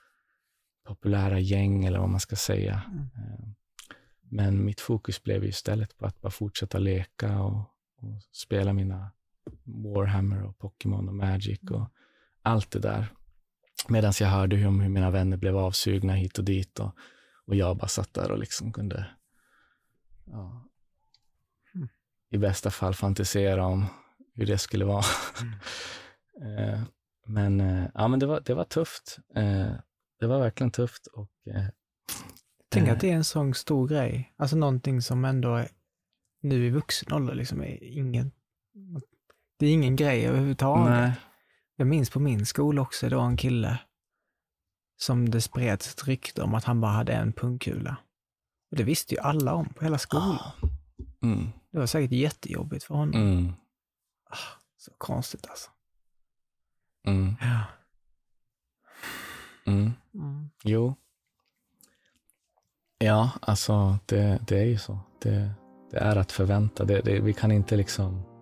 populära 0.87 1.39
gäng 1.39 1.85
eller 1.85 1.99
vad 1.99 2.09
man 2.09 2.19
ska 2.19 2.35
säga. 2.35 2.81
Mm. 2.87 2.99
Eh, 2.99 3.45
men 4.29 4.65
mitt 4.65 4.81
fokus 4.81 5.23
blev 5.23 5.45
istället 5.45 5.97
på 5.97 6.05
att 6.05 6.21
bara 6.21 6.31
fortsätta 6.31 6.77
leka 6.77 7.39
och, 7.39 7.57
och 8.01 8.21
spela 8.31 8.73
mina 8.73 9.11
Warhammer 9.63 10.43
och 10.43 10.57
Pokémon 10.57 11.07
och 11.07 11.15
Magic 11.15 11.59
och 11.71 11.89
allt 12.41 12.71
det 12.71 12.79
där. 12.79 13.07
Medan 13.87 14.13
jag 14.19 14.27
hörde 14.27 14.55
hur, 14.55 14.81
hur 14.81 14.89
mina 14.89 15.11
vänner 15.11 15.37
blev 15.37 15.57
avsugna 15.57 16.13
hit 16.13 16.37
och 16.37 16.45
dit 16.45 16.79
och, 16.79 16.95
och 17.47 17.55
jag 17.55 17.77
bara 17.77 17.87
satt 17.87 18.13
där 18.13 18.31
och 18.31 18.37
liksom 18.37 18.73
kunde 18.73 19.05
ja, 20.25 20.67
mm. 21.75 21.89
i 22.29 22.37
bästa 22.37 22.71
fall 22.71 22.93
fantisera 22.93 23.65
om 23.65 23.85
hur 24.35 24.45
det 24.45 24.57
skulle 24.57 24.85
vara. 24.85 25.03
Mm. 25.41 25.53
Eh, 26.41 26.81
men 27.25 27.61
eh, 27.61 27.85
ja, 27.93 28.07
men 28.07 28.19
det 28.19 28.25
var, 28.25 28.41
det 28.45 28.53
var 28.53 28.63
tufft. 28.63 29.17
Eh, 29.35 29.71
det 30.19 30.27
var 30.27 30.39
verkligen 30.39 30.71
tufft. 30.71 31.07
Och, 31.07 31.29
Tänk 32.69 32.89
att 32.89 32.99
det 32.99 33.09
är 33.09 33.15
en 33.15 33.23
sån 33.23 33.53
stor 33.53 33.87
grej. 33.87 34.33
Alltså 34.37 34.55
någonting 34.55 35.01
som 35.01 35.25
ändå 35.25 35.55
är, 35.55 35.67
nu 36.41 36.65
i 36.65 36.69
vuxen 36.69 37.13
ålder 37.13 37.35
liksom 37.35 37.61
är 37.61 37.83
ingen, 37.83 38.31
det 39.57 39.65
är 39.65 39.71
ingen 39.71 39.95
grej 39.95 40.25
överhuvudtaget. 40.25 40.89
Nej. 40.89 41.11
Jag 41.75 41.87
minns 41.87 42.09
på 42.09 42.19
min 42.19 42.45
skola 42.45 42.81
också, 42.81 43.09
det 43.09 43.15
var 43.15 43.25
en 43.25 43.37
kille 43.37 43.79
som 44.97 45.29
det 45.29 45.41
spreds 45.41 45.93
ett 45.93 46.07
rykte 46.07 46.41
om 46.41 46.53
att 46.55 46.63
han 46.63 46.81
bara 46.81 46.91
hade 46.91 47.13
en 47.13 47.33
pungkula. 47.33 47.97
Och 48.71 48.77
det 48.77 48.83
visste 48.83 49.15
ju 49.15 49.21
alla 49.21 49.53
om 49.53 49.73
på 49.73 49.83
hela 49.83 49.97
skolan. 49.97 50.29
Ah. 50.29 50.53
Mm. 51.21 51.47
Det 51.71 51.79
var 51.79 51.85
säkert 51.85 52.11
jättejobbigt 52.11 52.83
för 52.83 52.95
honom. 52.95 53.21
Mm. 53.21 53.53
Ah, 54.29 54.59
så 54.77 54.91
konstigt 54.97 55.47
alltså. 55.49 55.69
Mm. 57.07 57.35
Ja. 57.41 57.63
Mm. 59.65 59.91
Mm. 60.13 60.49
Jo. 60.63 60.95
Ja, 62.97 63.31
alltså 63.41 63.97
det, 64.05 64.41
det 64.47 64.59
är 64.59 64.65
ju 64.65 64.77
så. 64.77 64.99
Det, 65.21 65.53
det 65.91 65.97
är 65.97 66.15
att 66.15 66.31
förvänta. 66.31 66.85
Det, 66.85 67.01
det, 67.01 67.19
vi 67.19 67.33
kan 67.33 67.51
inte 67.51 67.75
liksom 67.75 68.32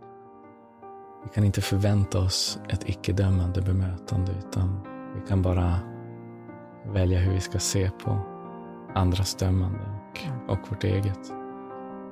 vi 1.23 1.29
kan 1.29 1.43
inte 1.43 1.61
förvänta 1.61 2.19
oss 2.19 2.59
ett 2.69 2.89
icke-dömande 2.89 3.61
bemötande 3.61 4.31
utan 4.39 4.79
vi 5.15 5.27
kan 5.27 5.41
bara 5.41 5.75
välja 6.85 7.19
hur 7.19 7.33
vi 7.33 7.39
ska 7.39 7.59
se 7.59 7.89
på 8.03 8.19
andras 8.95 9.35
dömande 9.35 9.79
och, 10.09 10.51
och 10.53 10.69
vårt 10.69 10.83
eget. 10.83 11.33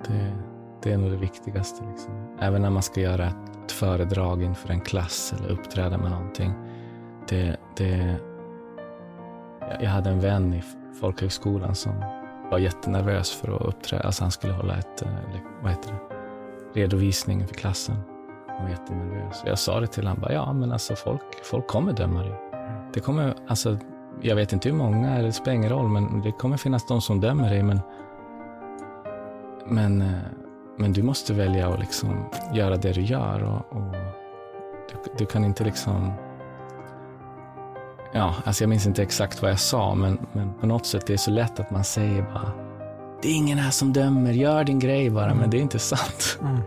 Det, 0.08 0.36
det 0.84 0.92
är 0.92 0.98
nog 0.98 1.12
det 1.12 1.18
viktigaste. 1.18 1.84
Liksom. 1.90 2.38
Även 2.40 2.62
när 2.62 2.70
man 2.70 2.84
ska 2.84 3.02
göra 3.02 3.28
ett, 3.28 3.66
ett 3.66 3.72
föredrag 3.72 4.44
inför 4.44 4.70
en 4.70 4.82
klass 4.82 5.34
eller 5.38 5.50
uppträda 5.50 5.98
med 5.98 6.12
någonting. 6.12 6.54
Det, 7.30 7.58
det, 7.78 8.16
jag 9.80 9.90
hade 9.90 10.10
en 10.10 10.20
vän 10.20 10.54
i 10.54 10.64
folkhögskolan 11.00 11.76
som 11.76 11.94
var 12.52 12.58
jättenervös 12.58 13.32
för 13.32 13.56
att 13.56 13.62
uppträda. 13.62 14.04
Alltså 14.04 14.24
han 14.24 14.32
skulle 14.32 14.54
hålla 14.54 14.78
ett, 14.78 15.02
eh, 15.02 15.10
vad 15.62 15.72
heter 15.72 15.92
det, 15.92 16.82
redovisning 16.82 17.48
för 17.48 17.56
klassen. 17.56 17.96
Han 18.60 18.68
var 18.68 18.72
jättenervös. 18.72 19.44
Jag 19.46 19.60
sa 19.60 19.80
det 19.80 19.88
till 19.88 20.08
honom, 20.08 20.24
ja 20.30 20.54
men 20.54 20.72
alltså 20.72 20.96
folk, 20.96 21.22
folk 21.44 21.68
kommer 21.68 21.94
döma 21.94 22.20
dig. 22.20 22.34
Det 22.94 23.00
kommer, 23.00 23.36
alltså, 23.48 23.78
jag 24.22 24.36
vet 24.36 24.54
inte 24.54 24.70
hur 24.70 24.76
många, 24.76 25.22
det 25.22 25.32
spelar 25.32 25.56
ingen 25.56 25.70
roll, 25.70 25.90
men 25.90 26.22
det 26.22 26.32
kommer 26.32 26.58
finnas 26.58 26.88
de 26.88 27.02
som 27.02 27.22
dömer 27.22 27.50
dig. 27.50 27.64
Men, 27.64 27.80
men, 29.66 30.02
eh, 30.02 30.20
men 30.78 30.94
du 30.94 31.04
måste 31.04 31.34
välja 31.34 31.68
att 31.68 31.80
liksom 31.80 32.26
göra 32.54 32.76
det 32.76 32.92
du 32.92 33.02
gör. 33.02 33.44
Och, 33.44 33.78
och 33.78 33.92
du, 34.90 35.12
du, 35.18 35.26
kan 35.26 35.46
inte 35.46 35.64
liksom... 35.64 36.14
Ja, 38.14 38.36
alltså 38.46 38.64
jag 38.64 38.70
minns 38.70 38.88
inte 38.88 39.04
exakt 39.04 39.42
vad 39.42 39.52
jag 39.52 39.60
sa, 39.60 39.96
men, 39.96 40.20
men 40.34 40.54
på 40.54 40.68
något 40.68 40.86
sätt 40.86 41.08
det 41.08 41.14
är 41.14 41.18
så 41.18 41.32
lätt 41.32 41.60
att 41.60 41.72
man 41.72 41.84
säger 41.84 42.22
bara 42.22 42.52
det 43.22 43.30
är 43.30 43.36
ingen 43.36 43.58
här 43.58 43.72
som 43.72 43.94
dömer, 43.94 44.32
gör 44.34 44.64
din 44.64 44.80
grej 44.80 45.10
bara, 45.10 45.26
mm. 45.26 45.38
men 45.38 45.50
det 45.50 45.58
är 45.58 45.62
inte 45.62 45.80
sant. 45.80 46.40
Mm. 46.42 46.62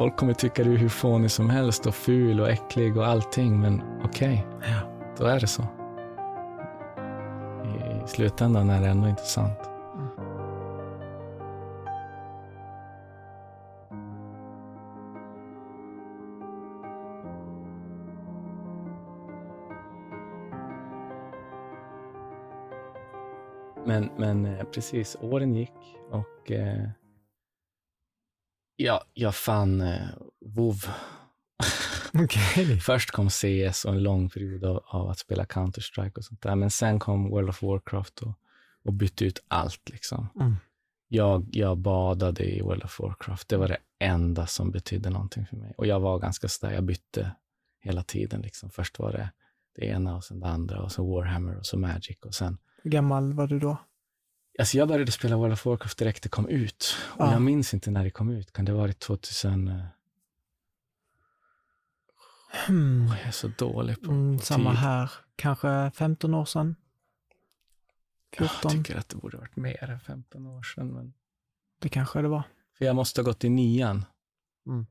Folk 0.00 0.16
kommer 0.16 0.32
tycka 0.32 0.64
du 0.64 0.74
är 0.74 0.76
hur 0.76 0.88
fånig 0.88 1.30
som 1.30 1.50
helst 1.50 1.86
och 1.86 1.94
ful 1.94 2.40
och 2.40 2.50
äcklig 2.50 2.96
och 2.96 3.06
allting, 3.06 3.60
men 3.60 3.82
okej, 4.04 4.46
okay, 4.56 4.70
ja. 4.70 5.12
då 5.18 5.24
är 5.24 5.40
det 5.40 5.46
så. 5.46 5.62
I 8.04 8.08
slutändan 8.08 8.70
är 8.70 8.80
det 8.80 8.88
ändå 8.88 9.08
inte 9.08 9.22
sant. 9.22 9.58
Men, 23.86 24.10
men 24.16 24.46
eh, 24.46 24.64
precis, 24.64 25.16
åren 25.20 25.54
gick 25.54 25.96
och 26.10 26.50
eh, 26.50 26.88
Ja, 28.82 29.04
jag 29.14 29.34
fann 29.34 29.80
eh, 29.80 30.08
WoW. 30.40 30.76
Okej. 32.14 32.80
Först 32.80 33.10
kom 33.10 33.30
CS 33.30 33.84
och 33.84 33.92
en 33.92 34.02
lång 34.02 34.30
period 34.30 34.64
av, 34.64 34.82
av 34.86 35.10
att 35.10 35.18
spela 35.18 35.44
Counter-Strike 35.44 36.18
och 36.18 36.24
sånt 36.24 36.42
där. 36.42 36.54
Men 36.54 36.70
sen 36.70 36.98
kom 36.98 37.30
World 37.30 37.48
of 37.48 37.62
Warcraft 37.62 38.20
och, 38.20 38.32
och 38.84 38.92
bytte 38.92 39.24
ut 39.24 39.44
allt. 39.48 39.88
Liksom. 39.88 40.28
Mm. 40.40 40.56
Jag, 41.08 41.48
jag 41.52 41.78
badade 41.78 42.44
i 42.44 42.60
World 42.60 42.84
of 42.84 43.00
Warcraft. 43.00 43.48
Det 43.48 43.56
var 43.56 43.68
det 43.68 43.78
enda 43.98 44.46
som 44.46 44.70
betydde 44.70 45.10
någonting 45.10 45.46
för 45.46 45.56
mig. 45.56 45.74
Och 45.76 45.86
jag 45.86 46.00
var 46.00 46.18
ganska 46.18 46.48
sådär, 46.48 46.74
jag 46.74 46.84
bytte 46.84 47.30
hela 47.80 48.02
tiden. 48.02 48.40
Liksom. 48.40 48.70
Först 48.70 48.98
var 48.98 49.12
det 49.12 49.30
det 49.74 49.86
ena 49.86 50.16
och 50.16 50.24
sen 50.24 50.40
det 50.40 50.46
andra 50.46 50.82
och 50.82 50.92
så 50.92 51.14
Warhammer 51.14 51.56
och 51.56 51.66
så 51.66 51.78
Magic 51.78 52.18
och 52.24 52.34
sen 52.34 52.58
Hur 52.82 52.90
gammal 52.90 53.32
var 53.32 53.46
du 53.46 53.58
då? 53.58 53.76
Alltså 54.60 54.78
jag 54.78 54.88
började 54.88 55.12
spela 55.12 55.36
World 55.36 55.52
of 55.52 55.66
Warcraft 55.66 55.98
direkt 55.98 56.22
det 56.22 56.28
kom 56.28 56.48
ut. 56.48 56.96
Och 57.00 57.24
Ja. 57.26 57.32
jag 57.32 57.42
minns 57.42 57.74
inte 57.74 57.90
när 57.90 58.04
det 58.04 58.10
kom 58.10 58.30
ut. 58.30 58.52
Kan 58.52 58.64
det 58.64 58.72
ha 58.72 58.78
varit 58.78 58.98
2000? 58.98 59.68
eh, 59.68 59.84
Hmm. 62.66 63.06
Jag 63.06 63.20
är 63.20 63.30
så 63.30 63.48
dålig 63.48 64.02
på, 64.02 64.10
Mm, 64.10 64.38
på 64.38 64.44
samma 64.44 64.70
tid. 64.70 64.78
här. 64.78 65.10
Kanske 65.36 65.90
15 65.94 66.34
år 66.34 66.44
sedan? 66.44 66.76
Jag 68.38 68.50
14? 68.50 68.70
tycker 68.70 68.96
att 68.98 69.08
det 69.08 69.16
borde 69.16 69.36
varit 69.36 69.56
mer 69.56 69.90
än 69.90 70.00
15 70.00 70.46
år 70.46 70.62
sedan. 70.62 70.88
Men... 70.88 71.12
Det 71.78 71.88
kanske 71.88 72.22
det 72.22 72.28
var. 72.28 72.42
För 72.78 72.84
jag 72.84 72.96
måste 72.96 73.20
ha 73.20 73.24
gått 73.24 73.44
i 73.44 73.48
nian. 73.48 74.04
Mm. 74.66 74.86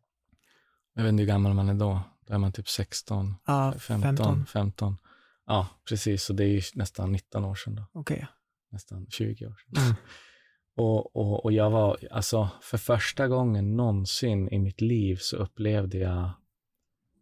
Jag 0.93 1.03
vet 1.03 1.09
inte 1.09 1.21
hur 1.21 1.27
gammal 1.27 1.53
man 1.53 1.69
är 1.69 1.73
då. 1.73 2.01
Då 2.27 2.33
är 2.33 2.37
man 2.37 2.51
typ 2.51 2.69
16, 2.69 3.35
Ja, 3.45 3.71
15, 3.79 4.01
15. 4.17 4.45
15. 4.45 4.97
Ja, 5.45 5.67
precis. 5.89 6.23
Så 6.23 6.33
det 6.33 6.43
är 6.43 6.47
ju 6.47 6.61
nästan 6.75 7.11
19 7.11 7.45
år 7.45 7.55
sedan 7.55 7.75
då. 7.75 7.85
Okej. 7.91 8.27
Nästan 8.71 9.07
20 9.09 9.47
år 9.47 9.55
sedan. 9.55 9.83
Mm. 9.83 9.95
Och, 10.75 11.15
och, 11.15 11.45
och 11.45 11.51
jag 11.51 11.69
var, 11.69 11.97
alltså 12.11 12.49
för 12.61 12.77
första 12.77 13.27
gången 13.27 13.75
någonsin 13.75 14.49
i 14.49 14.59
mitt 14.59 14.81
liv 14.81 15.15
så 15.15 15.37
upplevde 15.37 15.97
jag 15.97 16.31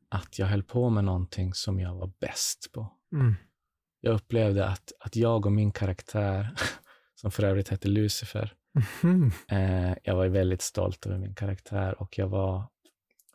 att 0.09 0.39
jag 0.39 0.47
höll 0.47 0.63
på 0.63 0.89
med 0.89 1.03
någonting 1.03 1.53
som 1.53 1.79
jag 1.79 1.95
var 1.95 2.11
bäst 2.19 2.69
på. 2.73 2.93
Mm. 3.13 3.35
Jag 4.01 4.13
upplevde 4.15 4.67
att, 4.67 4.91
att 4.99 5.15
jag 5.15 5.45
och 5.45 5.51
min 5.51 5.71
karaktär, 5.71 6.55
som 7.15 7.31
för 7.31 7.43
övrigt 7.43 7.69
hette 7.69 7.87
Lucifer, 7.87 8.53
Mhm. 9.03 9.31
eh, 9.47 9.97
jag 10.03 10.15
var 10.15 10.27
väldigt 10.27 10.61
stolt 10.61 11.05
över 11.05 11.17
min 11.17 11.35
karaktär 11.35 12.01
och 12.01 12.17
jag 12.17 12.27
var 12.27 12.67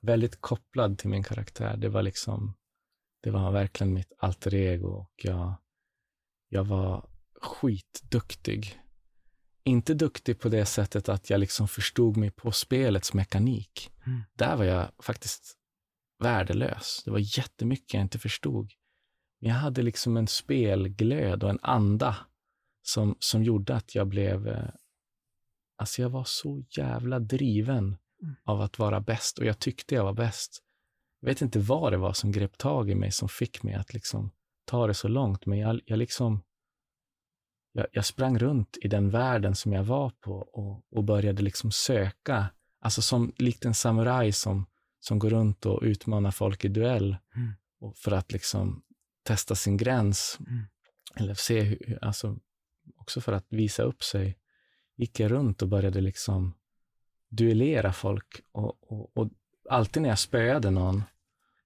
väldigt 0.02 0.40
kopplad 0.40 0.98
till 0.98 1.08
min 1.10 1.22
karaktär. 1.22 1.76
Det 1.76 1.88
var 1.88 2.02
liksom, 2.02 2.54
det 3.22 3.30
var 3.30 3.52
verkligen 3.52 3.92
mitt 3.94 4.12
alter 4.18 4.54
ego 4.54 4.88
och 4.88 5.12
jag, 5.16 5.54
jag 6.48 6.64
var 6.64 7.08
skitduktig. 7.42 8.78
Inte 9.64 9.94
duktig 9.94 10.40
på 10.40 10.48
det 10.48 10.66
sättet 10.66 11.08
att 11.08 11.30
jag 11.30 11.40
liksom 11.40 11.68
förstod 11.68 12.16
mig 12.16 12.30
på 12.30 12.52
spelets 12.52 13.14
mekanik. 13.14 13.90
Mm. 14.06 14.22
Där 14.34 14.56
var 14.56 14.64
jag 14.64 14.88
faktiskt 14.98 15.56
värdelös. 16.18 17.02
Det 17.04 17.10
var 17.10 17.38
jättemycket 17.38 17.94
jag 17.94 18.00
inte 18.02 18.18
förstod. 18.18 18.72
Men 19.40 19.50
jag 19.50 19.56
hade 19.56 19.82
liksom 19.82 20.16
en 20.16 20.26
spelglöd 20.26 21.44
och 21.44 21.50
en 21.50 21.58
anda 21.62 22.16
som, 22.82 23.16
som 23.18 23.42
gjorde 23.42 23.74
att 23.76 23.94
jag 23.94 24.06
blev... 24.08 24.48
eh, 24.48 24.68
Alltså 25.76 26.02
jag 26.02 26.10
var 26.10 26.24
så 26.24 26.64
jävla 26.70 27.18
driven 27.18 27.96
Mm. 28.22 28.34
av 28.44 28.60
att 28.60 28.78
vara 28.78 29.00
bäst 29.00 29.38
och 29.38 29.44
jag 29.44 29.58
tyckte 29.58 29.94
jag 29.94 30.04
var 30.04 30.12
bäst. 30.12 30.62
Jag 31.20 31.28
vet 31.28 31.42
inte 31.42 31.58
vad 31.58 31.92
det 31.92 31.96
var 31.96 32.12
som 32.12 32.32
grep 32.32 32.58
tag 32.58 32.90
i 32.90 32.94
mig 32.94 33.12
som 33.12 33.28
fick 33.28 33.62
mig 33.62 33.74
att 33.74 33.94
liksom 33.94 34.30
ta 34.64 34.86
det 34.86 34.94
så 34.94 35.08
långt, 35.08 35.46
men 35.46 35.58
jag, 35.58 35.80
jag 35.86 35.98
liksom... 35.98 36.40
Jag, 37.72 37.86
jag 37.92 38.04
sprang 38.04 38.38
runt 38.38 38.78
i 38.80 38.88
den 38.88 39.10
världen 39.10 39.54
som 39.54 39.72
jag 39.72 39.84
var 39.84 40.10
på 40.10 40.32
och, 40.32 40.84
och 40.90 41.04
började 41.04 41.42
liksom 41.42 41.72
söka, 41.72 42.46
alltså 42.80 43.02
som 43.02 43.32
likt 43.36 43.64
en 43.64 43.74
samuraj 43.74 44.32
som, 44.32 44.66
som 45.00 45.18
går 45.18 45.30
runt 45.30 45.66
och 45.66 45.80
utmanar 45.82 46.30
folk 46.30 46.64
i 46.64 46.68
duell 46.68 47.16
Mm. 47.36 47.52
och 47.80 47.96
för 47.96 48.12
att 48.12 48.32
liksom 48.32 48.82
testa 49.22 49.54
sin 49.54 49.76
gräns. 49.76 50.38
Mm. 50.40 50.62
Eller 51.16 51.34
se 51.34 51.60
hur, 51.60 51.98
alltså 52.02 52.38
också 52.96 53.20
för 53.20 53.32
att 53.32 53.46
visa 53.48 53.82
upp 53.82 54.02
sig, 54.02 54.38
gick 54.96 55.20
jag 55.20 55.30
runt 55.30 55.62
och 55.62 55.68
började 55.68 56.00
liksom 56.00 56.54
duellera 57.28 57.92
folk. 57.92 58.40
Och, 58.52 58.92
och, 58.92 59.16
och 59.16 59.30
alltid 59.70 60.02
när 60.02 60.08
jag 60.08 60.18
spöade 60.18 60.70
någon, 60.70 61.02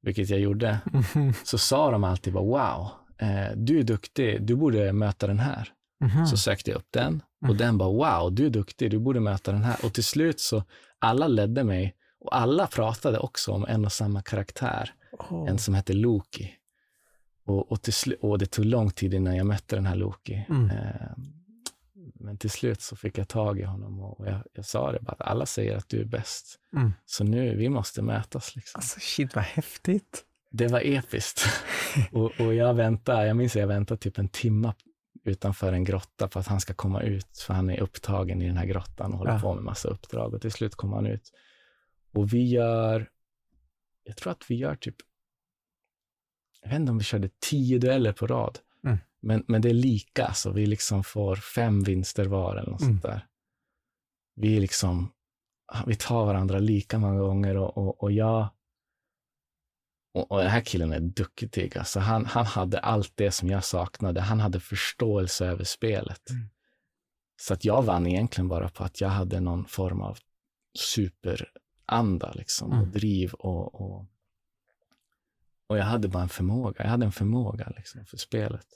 vilket 0.02 0.30
jag 0.30 0.40
gjorde, 0.40 0.78
så 1.44 1.58
sa 1.58 1.90
de 1.90 2.04
alltid 2.04 2.32
bara 2.32 2.44
wow, 2.44 2.90
eh, 3.18 3.56
du 3.56 3.78
är 3.78 3.82
duktig, 3.82 4.42
du 4.42 4.56
borde 4.56 4.92
möta 4.92 5.26
den 5.26 5.38
här. 5.38 5.72
Mhm. 6.00 6.26
Så 6.26 6.36
sökte 6.36 6.70
jag 6.70 6.78
upp 6.78 6.88
den 6.90 7.22
och 7.40 7.44
Mm. 7.44 7.56
den 7.56 7.78
bara 7.78 7.88
wow, 8.20 8.32
du 8.34 8.46
är 8.46 8.50
duktig, 8.50 8.90
du 8.90 8.98
borde 8.98 9.20
möta 9.20 9.52
den 9.52 9.62
här. 9.64 9.76
Och 9.84 9.94
till 9.94 10.04
slut 10.04 10.40
så, 10.40 10.62
alla 10.98 11.26
ledde 11.28 11.64
mig 11.64 11.94
och 12.20 12.36
alla 12.36 12.66
pratade 12.66 13.18
också 13.18 13.52
om 13.52 13.64
en 13.68 13.84
och 13.84 13.92
samma 13.92 14.22
karaktär, 14.22 14.90
Åh. 15.18 15.48
en 15.48 15.58
som 15.58 15.74
hette 15.74 15.92
Loki. 15.92 16.52
Och, 17.44 17.72
och, 17.72 17.80
och 18.20 18.38
det 18.38 18.46
tog 18.46 18.64
lång 18.64 18.90
tid 18.90 19.14
innan 19.14 19.36
jag 19.36 19.46
mötte 19.46 19.76
den 19.76 19.86
här 19.86 19.94
Loki. 19.96 20.46
Mm. 20.48 20.70
Eh, 20.70 21.10
men 22.14 22.38
till 22.38 22.50
slut 22.50 22.80
så 22.82 22.96
fick 22.96 23.18
jag 23.18 23.28
tag 23.28 23.60
i 23.60 23.62
honom 23.62 24.00
och 24.00 24.26
jag, 24.26 24.40
jag 24.52 24.64
sa 24.64 24.92
det 24.92 24.98
bara, 25.00 25.12
att 25.12 25.20
alla 25.20 25.46
säger 25.46 25.76
att 25.76 25.88
du 25.88 26.00
är 26.00 26.04
bäst. 26.04 26.58
Mm. 26.76 26.92
Så 27.06 27.24
nu, 27.24 27.56
vi 27.56 27.68
måste 27.68 28.02
mötas. 28.02 28.56
Liksom. 28.56 28.78
Alltså 28.78 29.00
shit 29.00 29.34
vad 29.34 29.44
häftigt. 29.44 30.24
Det 30.50 30.66
var 30.66 30.80
episkt. 30.84 31.42
och, 32.12 32.40
och 32.40 32.54
jag 32.54 32.74
väntade, 32.74 33.26
jag 33.26 33.36
minns 33.36 33.56
att 33.56 33.60
jag 33.60 33.68
väntade 33.68 33.98
typ 34.00 34.18
en 34.18 34.28
timme 34.28 34.72
utanför 35.26 35.72
en 35.72 35.84
grotta 35.84 36.28
på 36.28 36.38
att 36.38 36.46
han 36.46 36.60
ska 36.60 36.74
komma 36.74 37.02
ut, 37.02 37.38
för 37.46 37.54
han 37.54 37.70
är 37.70 37.80
upptagen 37.80 38.42
i 38.42 38.46
den 38.46 38.56
här 38.56 38.66
grottan 38.66 39.12
och 39.12 39.18
håller 39.18 39.32
Ja. 39.32 39.40
på 39.40 39.54
med 39.54 39.64
massa 39.64 39.88
uppdrag 39.88 40.34
och 40.34 40.40
till 40.40 40.52
slut 40.52 40.74
kom 40.74 40.92
han 40.92 41.06
ut. 41.06 41.32
Och 42.12 42.32
vi 42.32 42.48
gör, 42.48 43.10
jag 44.04 44.16
tror 44.16 44.30
att 44.32 44.44
vi 44.50 44.54
gör 44.54 44.76
typ, 44.76 44.96
jag 46.62 46.68
vet 46.70 46.78
inte 46.80 46.92
om 46.92 46.98
vi 46.98 47.04
körde 47.04 47.30
tio 47.50 47.78
dueller 47.78 48.12
på 48.12 48.26
rad, 48.26 48.58
Mm. 48.84 48.98
men, 49.20 49.44
men 49.48 49.62
det 49.62 49.68
är 49.70 49.74
lika, 49.74 50.32
så 50.34 50.50
vi 50.52 50.66
liksom 50.66 51.04
får 51.04 51.36
fem 51.36 51.82
vinster 51.82 52.24
var 52.26 52.56
eller 52.56 52.70
något 52.70 52.80
Mm. 52.80 52.92
sånt 52.94 53.02
där. 53.02 53.26
Vi 54.34 54.56
är 54.56 54.60
liksom, 54.60 55.12
vi 55.86 55.94
tar 55.96 56.26
varandra 56.26 56.58
lika 56.58 56.98
många 56.98 57.20
gånger 57.20 57.56
och, 57.56 57.78
och, 57.78 58.02
och 58.02 58.12
jag, 58.12 58.48
och, 60.16 60.32
och 60.32 60.38
den 60.38 60.50
här 60.50 60.60
killen 60.60 60.92
är 60.92 61.00
duktig. 61.00 61.78
Alltså 61.78 62.00
han, 62.00 62.26
han 62.26 62.46
hade 62.46 62.78
allt 62.78 63.12
det 63.14 63.30
som 63.30 63.48
jag 63.48 63.64
saknade. 63.64 64.20
Han 64.20 64.40
hade 64.40 64.60
förståelse 64.60 65.46
över 65.46 65.64
spelet. 65.64 66.30
Mm. 66.30 66.48
Så 67.36 67.54
att 67.54 67.64
jag 67.64 67.82
vann 67.82 68.06
egentligen 68.06 68.48
bara 68.48 68.68
på 68.68 68.84
att 68.84 69.00
jag 69.00 69.08
hade 69.08 69.40
någon 69.40 69.64
form 69.66 70.00
av 70.00 70.18
superanda 70.78 72.32
liksom, 72.34 72.70
och 72.70 72.78
Mm. 72.78 72.90
driv 72.90 73.32
och, 73.32 73.74
och, 73.74 74.06
och 75.66 75.78
jag 75.78 75.84
hade 75.84 76.08
bara 76.08 76.22
en 76.22 76.28
förmåga. 76.28 76.84
Jag 76.84 76.90
hade 76.90 77.06
en 77.06 77.12
förmåga 77.12 77.72
liksom, 77.76 78.04
för 78.04 78.16
spelet. 78.16 78.66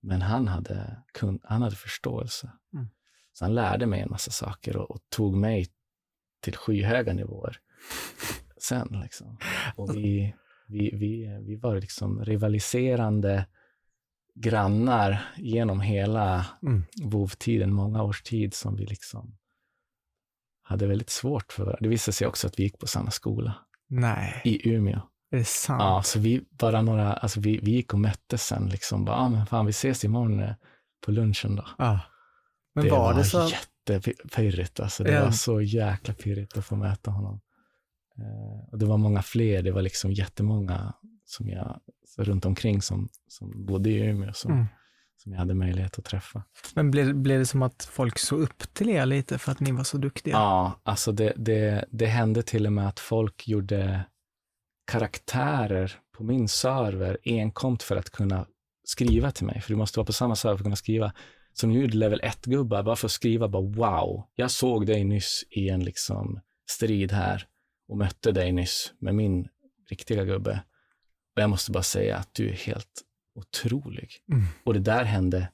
Men 0.00 0.22
han 0.22 0.48
hade, 0.48 1.02
kun, 1.12 1.40
han 1.42 1.62
hade 1.62 1.76
förståelse. 1.76 2.52
Mm. 2.74 2.88
Så 3.32 3.44
han 3.44 3.54
lärde 3.54 3.86
mig 3.86 4.00
en 4.00 4.10
massa 4.10 4.30
saker 4.30 4.76
och, 4.76 4.90
och 4.90 5.00
tog 5.08 5.36
mig 5.36 5.66
till 6.40 6.56
skyhöga 6.56 7.12
nivåer 7.12 7.60
sen. 8.56 8.88
Liksom. 9.02 9.38
Och 9.76 9.96
vi, 9.96 10.34
vi, 10.66 10.90
vi, 10.96 11.38
vi 11.46 11.56
var 11.56 11.74
liksom 11.80 12.24
rivaliserande 12.24 13.46
grannar 14.34 15.22
genom 15.36 15.80
hela 15.80 16.46
Mm. 16.62 16.84
WoW-tiden, 17.02 17.72
många 17.72 18.02
års 18.02 18.22
tid 18.22 18.54
som 18.54 18.76
vi 18.76 18.86
liksom 18.86 19.36
hade 20.62 20.86
väldigt 20.86 21.10
svårt 21.10 21.52
för. 21.52 21.78
Det 21.80 21.88
visade 21.88 22.12
sig 22.12 22.26
också 22.26 22.46
att 22.46 22.58
vi 22.58 22.62
gick 22.62 22.78
på 22.78 22.86
samma 22.86 23.10
skola 23.10 23.54
Nej, 23.88 24.40
i 24.44 24.70
Umeå. 24.70 25.00
är 25.30 25.36
det 25.38 25.44
sant? 25.44 25.80
Ja, 25.82 26.02
så 26.02 26.18
vi 26.18 26.44
bara 26.50 26.82
några, 26.82 27.12
alltså 27.12 27.40
vi, 27.40 27.58
vi 27.62 27.70
gick 27.70 27.92
och 27.94 28.00
möttes 28.00 28.46
sen 28.46 28.66
liksom. 28.68 29.04
Bara, 29.04 29.16
ah, 29.16 29.28
men 29.28 29.46
fan, 29.46 29.66
vi 29.66 29.70
ses 29.70 30.04
imorgon 30.04 30.40
eh, 30.40 30.54
på 31.06 31.10
lunchen 31.12 31.56
då. 31.56 31.66
Ja. 31.78 32.00
Men 32.74 32.84
det 32.84 32.90
var, 32.90 32.98
var 32.98 33.14
det 33.14 33.24
så? 33.24 33.50
jättepirrigt 33.88 34.80
alltså. 34.80 35.04
Det 35.04 35.12
Ja. 35.12 35.24
var 35.24 35.30
så 35.30 35.60
jäkla 35.60 36.14
pirrigt 36.14 36.56
att 36.58 36.64
få 36.64 36.76
möta 36.76 37.10
honom. 37.10 37.40
Eh, 38.18 38.68
och 38.72 38.78
det 38.78 38.86
var 38.86 38.96
många 38.98 39.22
fler, 39.22 39.62
det 39.62 39.70
var 39.72 39.82
liksom 39.82 40.12
jättemånga 40.12 40.94
som 41.24 41.48
jag, 41.48 41.80
så 42.06 42.22
runt 42.22 42.44
omkring 42.44 42.82
som, 42.82 43.08
som 43.28 43.66
bodde 43.66 43.90
i 43.90 43.98
Umeå 44.00 44.32
som, 44.32 44.52
Mm. 44.52 44.66
som 45.16 45.32
jag 45.32 45.38
hade 45.38 45.54
möjlighet 45.54 45.98
att 45.98 46.04
träffa. 46.04 46.44
Men 46.74 46.90
blev, 46.90 47.14
blev 47.14 47.38
det 47.38 47.46
som 47.46 47.62
att 47.62 47.88
folk 47.92 48.18
såg 48.18 48.40
upp 48.40 48.74
till 48.74 48.88
er 48.90 49.06
lite 49.06 49.38
för 49.38 49.52
att 49.52 49.60
ni 49.60 49.72
var 49.72 49.84
så 49.84 49.98
duktiga? 49.98 50.34
Ja, 50.34 50.80
alltså 50.82 51.12
det, 51.12 51.32
det, 51.36 51.84
det 51.90 52.06
hände 52.06 52.42
till 52.42 52.66
och 52.66 52.72
med 52.72 52.88
att 52.88 53.00
folk 53.00 53.48
gjorde 53.48 54.04
karaktärer 54.86 55.92
på 56.16 56.24
min 56.24 56.48
server 56.48 57.18
enkomt 57.24 57.82
för 57.82 57.96
att 57.96 58.10
kunna 58.10 58.46
skriva 58.84 59.30
till 59.30 59.46
mig. 59.46 59.60
För 59.60 59.68
du 59.70 59.76
måste 59.76 59.98
vara 59.98 60.06
på 60.06 60.12
samma 60.12 60.36
server 60.36 60.56
för 60.56 60.60
att 60.60 60.64
kunna 60.64 60.76
skriva. 60.76 61.12
Som 61.52 61.70
nu 61.72 61.80
gjorde 61.80 61.96
level 61.96 62.20
1-gubbar 62.20 62.82
bara 62.82 62.96
för 62.96 63.06
att 63.06 63.12
skriva 63.12 63.48
bara 63.48 63.62
wow, 63.62 64.24
jag 64.34 64.50
såg 64.50 64.86
dig 64.86 65.04
nyss 65.04 65.44
i 65.50 65.68
en 65.68 65.84
liksom 65.84 66.40
strid 66.70 67.12
här 67.12 67.46
och 67.88 67.96
mötte 67.96 68.32
dig 68.32 68.52
nyss 68.52 68.92
med 68.98 69.14
min 69.14 69.48
riktiga 69.90 70.24
gubbe. 70.24 70.62
Och 71.36 71.42
jag 71.42 71.50
måste 71.50 71.70
bara 71.70 71.82
säga 71.82 72.16
att 72.16 72.34
du 72.34 72.48
är 72.48 72.52
helt 72.52 73.02
otrolig. 73.34 74.10
Mm. 74.32 74.44
Och 74.64 74.74
det 74.74 74.80
där 74.80 75.04
hände 75.04 75.48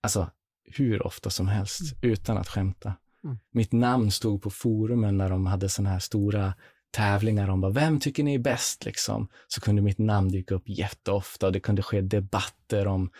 alltså 0.00 0.30
hur 0.64 1.06
ofta 1.06 1.30
som 1.30 1.48
helst 1.48 1.94
utan 2.02 2.38
att 2.38 2.48
skämta. 2.48 2.94
Mm. 3.24 3.38
Mitt 3.50 3.72
namn 3.72 4.10
stod 4.10 4.42
på 4.42 4.50
forumen 4.50 5.18
när 5.18 5.30
de 5.30 5.46
hade 5.46 5.68
såna 5.68 5.90
här 5.90 5.98
stora 5.98 6.54
tävlingar 6.90 7.48
om 7.48 7.60
bara, 7.60 7.72
vem 7.72 8.00
tycker 8.00 8.22
ni 8.22 8.34
är 8.34 8.38
bäst? 8.38 8.84
Liksom. 8.84 9.28
Så 9.48 9.60
kunde 9.60 9.82
mitt 9.82 9.98
namn 9.98 10.28
dyka 10.28 10.54
upp 10.54 10.68
jätteofta 10.68 11.46
och 11.46 11.52
det 11.52 11.60
kunde 11.60 11.82
ske 11.82 12.00
debatter 12.00 12.86
om, 12.86 13.10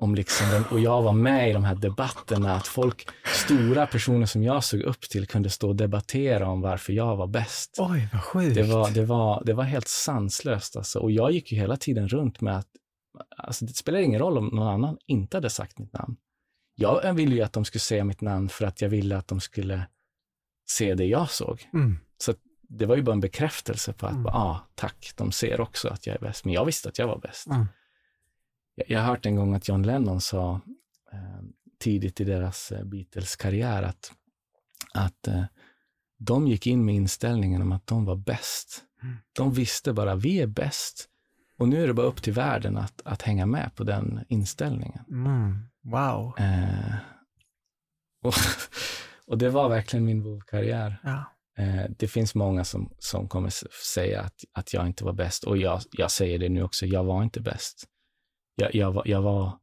om 0.00 0.14
liksom, 0.14 0.64
och 0.70 0.80
jag 0.80 1.02
var 1.02 1.12
med 1.12 1.50
i 1.50 1.52
de 1.52 1.64
här 1.64 1.74
debatterna, 1.74 2.54
att 2.54 2.66
folk, 2.66 3.08
stora 3.24 3.86
personer 3.86 4.26
som 4.26 4.42
jag 4.42 4.64
såg 4.64 4.80
upp 4.80 5.00
till 5.00 5.26
kunde 5.26 5.50
stå 5.50 5.68
och 5.68 5.76
debattera 5.76 6.48
om 6.48 6.60
varför 6.60 6.92
jag 6.92 7.16
var 7.16 7.26
bäst. 7.26 7.76
Oj, 7.78 8.08
vad 8.12 8.22
sjukt. 8.22 8.54
Det 8.54 8.62
var, 8.62 8.90
det, 8.90 9.04
var, 9.04 9.42
det 9.44 9.52
var 9.52 9.64
helt 9.64 9.88
sanslöst 9.88 10.76
alltså. 10.76 10.98
Och 10.98 11.10
jag 11.10 11.32
gick 11.32 11.52
ju 11.52 11.58
hela 11.58 11.76
tiden 11.76 12.08
runt 12.08 12.40
med 12.40 12.56
att 12.58 12.66
alltså, 13.36 13.64
det 13.64 13.74
spelar 13.74 13.98
ingen 13.98 14.20
roll 14.20 14.38
om 14.38 14.46
någon 14.46 14.68
annan 14.68 14.98
inte 15.06 15.36
hade 15.36 15.50
sagt 15.50 15.78
mitt 15.78 15.92
namn. 15.92 16.16
Jag 16.74 17.14
ville 17.14 17.34
ju 17.34 17.42
att 17.42 17.52
de 17.52 17.64
skulle 17.64 17.80
säga 17.80 18.04
mitt 18.04 18.20
namn 18.20 18.48
för 18.48 18.64
att 18.64 18.80
jag 18.80 18.88
ville 18.88 19.16
att 19.16 19.28
de 19.28 19.40
skulle 19.40 19.86
se 20.70 20.94
det 20.94 21.04
jag 21.04 21.30
såg. 21.30 21.68
Mm. 21.74 21.98
Så 22.18 22.34
det 22.68 22.86
var 22.86 22.96
ju 22.96 23.02
bara 23.02 23.12
en 23.12 23.20
bekräftelse 23.20 23.92
på 23.92 24.06
att, 24.06 24.12
Mm. 24.12 24.24
ja, 24.24 24.32
ah, 24.32 24.68
tack, 24.74 25.12
de 25.16 25.32
ser 25.32 25.60
också 25.60 25.88
att 25.88 26.06
jag 26.06 26.16
är 26.16 26.20
bäst. 26.20 26.44
Men 26.44 26.54
jag 26.54 26.64
visste 26.64 26.88
att 26.88 26.98
jag 26.98 27.06
var 27.06 27.18
bäst. 27.18 27.46
Mm. 27.46 27.66
Jag, 28.86 29.00
har 29.00 29.06
hört 29.06 29.26
en 29.26 29.36
gång 29.36 29.54
att 29.54 29.68
John 29.68 29.82
Lennon 29.82 30.20
sa 30.20 30.60
eh, 31.12 31.42
tidigt 31.78 32.20
i 32.20 32.24
deras 32.24 32.72
eh, 32.72 32.84
Beatles-karriär 32.84 33.82
att, 33.82 34.12
att 34.94 35.28
eh, 35.28 35.44
de 36.18 36.48
gick 36.48 36.66
in 36.66 36.84
med 36.84 36.94
inställningen 36.94 37.62
om 37.62 37.72
att 37.72 37.86
de 37.86 38.04
var 38.04 38.16
bäst. 38.16 38.84
Mm. 39.02 39.16
De 39.32 39.52
visste 39.52 39.92
bara, 39.92 40.14
vi 40.14 40.40
är 40.40 40.46
bäst. 40.46 41.06
Och 41.58 41.68
nu 41.68 41.82
är 41.82 41.86
det 41.86 41.94
bara 41.94 42.06
upp 42.06 42.22
till 42.22 42.32
världen 42.32 42.76
att, 42.76 43.02
att 43.04 43.22
hänga 43.22 43.46
med 43.46 43.70
på 43.74 43.84
den 43.84 44.24
inställningen. 44.28 45.04
Mm. 45.08 45.58
Wow. 45.82 46.34
Eh, 46.38 46.94
och, 48.22 48.34
och 49.26 49.38
det 49.38 49.50
var 49.50 49.68
verkligen 49.68 50.04
min 50.04 50.22
WoW-karriär. 50.22 51.00
Ja. 51.02 51.24
Eh, 51.58 51.90
det 51.98 52.08
finns 52.08 52.34
många 52.34 52.64
som, 52.64 52.94
som 52.98 53.28
kommer 53.28 53.52
säga 53.94 54.20
att, 54.20 54.44
att 54.52 54.72
jag 54.74 54.86
inte 54.86 55.04
var 55.04 55.12
bäst 55.12 55.44
och 55.44 55.56
jag, 55.56 55.80
jag 55.90 56.10
säger 56.10 56.38
det 56.38 56.48
nu 56.48 56.62
också, 56.62 56.86
jag 56.86 57.04
var 57.04 57.22
inte 57.22 57.40
bäst. 57.40 57.84
Jag, 58.54 58.74
jag, 58.74 58.92
var, 58.92 59.02
jag, 59.06 59.22
var, 59.22 59.58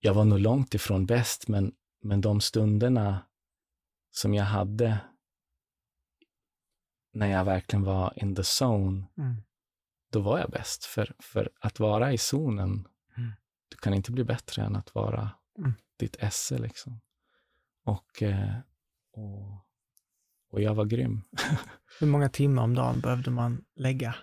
jag 0.00 0.14
var 0.14 0.24
nog 0.24 0.38
långt 0.40 0.74
ifrån 0.74 1.06
bäst, 1.06 1.48
men, 1.48 1.74
men 2.02 2.20
de 2.20 2.40
stunderna 2.40 3.26
som 4.10 4.34
jag 4.34 4.44
hade 4.44 4.98
när 7.12 7.26
jag 7.26 7.44
verkligen 7.44 7.82
var 7.84 8.12
in 8.16 8.34
the 8.34 8.42
zone, 8.64 9.04
Mm. 9.18 9.36
då 10.10 10.20
var 10.20 10.38
jag 10.38 10.50
bäst. 10.50 10.84
För, 10.84 11.14
för 11.18 11.50
att 11.60 11.80
vara 11.80 12.12
i 12.12 12.18
zonen, 12.18 12.88
Mm. 13.16 13.32
du 13.68 13.76
kan 13.76 13.94
inte 13.94 14.12
bli 14.12 14.24
bättre 14.24 14.62
än 14.62 14.76
att 14.76 14.94
vara 14.94 15.30
Mm. 15.58 15.72
ditt 15.98 16.16
esse. 16.16 16.58
Liksom. 16.58 17.00
Och, 17.84 18.22
eh, 18.22 18.56
och, 19.12 19.66
och 20.50 20.60
jag 20.62 20.74
var 20.74 20.84
grym. 20.84 21.22
Hur 22.00 22.06
många 22.06 22.28
timmar 22.28 22.62
om 22.62 22.74
dagen 22.74 23.00
behövde 23.00 23.30
man 23.30 23.64
lägga? 23.76 24.14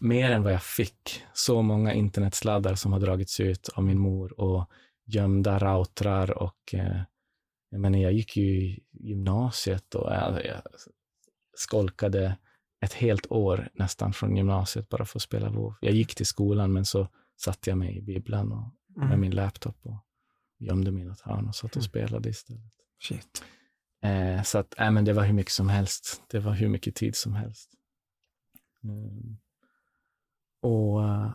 Mer 0.00 0.30
än 0.30 0.42
vad 0.42 0.52
jag 0.52 0.62
fick. 0.62 1.22
Så 1.32 1.62
många 1.62 1.92
internetsladdar 1.94 2.74
som 2.74 2.92
har 2.92 3.00
dragits 3.00 3.40
ut 3.40 3.68
av 3.68 3.84
min 3.84 3.98
mor 3.98 4.40
och 4.40 4.70
gömda 5.06 5.58
routrar 5.58 6.30
och 6.42 6.74
eh, 6.74 7.00
jag 7.70 7.80
menar, 7.80 7.98
jag 7.98 8.12
gick 8.12 8.36
ju 8.36 8.42
i 8.44 8.80
gymnasiet 8.92 9.94
och 9.94 10.12
jag, 10.12 10.46
jag 10.46 10.62
skolkade 11.56 12.36
ett 12.84 12.92
helt 12.92 13.26
år 13.32 13.68
nästan 13.74 14.12
från 14.12 14.36
gymnasiet 14.36 14.88
bara 14.88 15.04
för 15.04 15.18
att 15.18 15.22
spela 15.22 15.50
WoW. 15.50 15.74
Jag 15.80 15.94
gick 15.94 16.14
till 16.14 16.26
skolan 16.26 16.72
men 16.72 16.84
så 16.84 17.08
satte 17.36 17.70
jag 17.70 17.78
mig 17.78 17.98
i 17.98 18.02
bibblan 18.02 18.52
och, 18.52 18.74
med 18.96 19.06
Mm. 19.06 19.20
min 19.20 19.30
laptop 19.34 19.76
och 19.82 20.04
gömde 20.58 20.90
mig 20.90 21.02
i 21.02 21.06
något 21.06 21.20
hörn 21.20 21.48
och 21.48 21.54
satt 21.54 21.70
och 21.70 21.76
Mm. 21.76 21.88
spelade 21.88 22.28
istället. 22.28 22.72
Shit. 23.02 23.44
Eh, 24.02 24.42
så 24.42 24.58
att, 24.58 24.78
äh, 24.78 24.90
men 24.90 25.04
det 25.04 25.12
var 25.12 25.24
hur 25.24 25.32
mycket 25.32 25.52
som 25.52 25.68
helst. 25.68 26.22
Det 26.30 26.38
var 26.40 26.52
hur 26.52 26.68
mycket 26.68 26.94
tid 26.94 27.16
som 27.16 27.34
helst. 27.34 27.70
Mm. 28.84 29.36
Och 30.60 31.04
eh, 31.04 31.32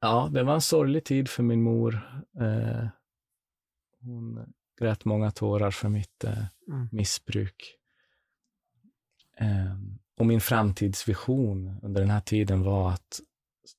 ja, 0.00 0.28
det 0.32 0.42
var 0.42 0.54
en 0.54 0.60
sorglig 0.60 1.04
tid 1.04 1.28
för 1.28 1.42
min 1.42 1.62
mor. 1.62 2.22
Eh, 2.40 2.88
hon 4.00 4.52
grät 4.80 5.04
många 5.04 5.30
tårar 5.30 5.70
för 5.70 5.88
mitt 5.88 6.24
eh, 6.24 6.44
Mm. 6.68 6.88
missbruk. 6.92 7.74
Eh, 9.36 9.76
och 10.18 10.26
min 10.26 10.40
framtidsvision 10.40 11.80
under 11.82 12.00
den 12.00 12.10
här 12.10 12.20
tiden 12.20 12.62
var 12.62 12.90
att 12.90 13.20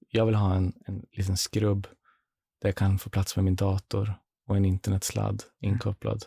jag 0.10 0.26
vill 0.26 0.36
ha 0.36 0.56
en, 0.56 0.74
en 0.86 1.06
liten 1.12 1.38
skrubb 1.38 1.88
där 2.62 2.70
jag 2.70 2.76
kan 2.76 3.00
få 3.00 3.10
plats 3.10 3.36
med 3.36 3.46
min 3.46 3.56
dator 3.56 4.14
och 4.48 4.58
en 4.58 4.66
internetsladd 4.66 5.44
inkopplad. 5.60 6.26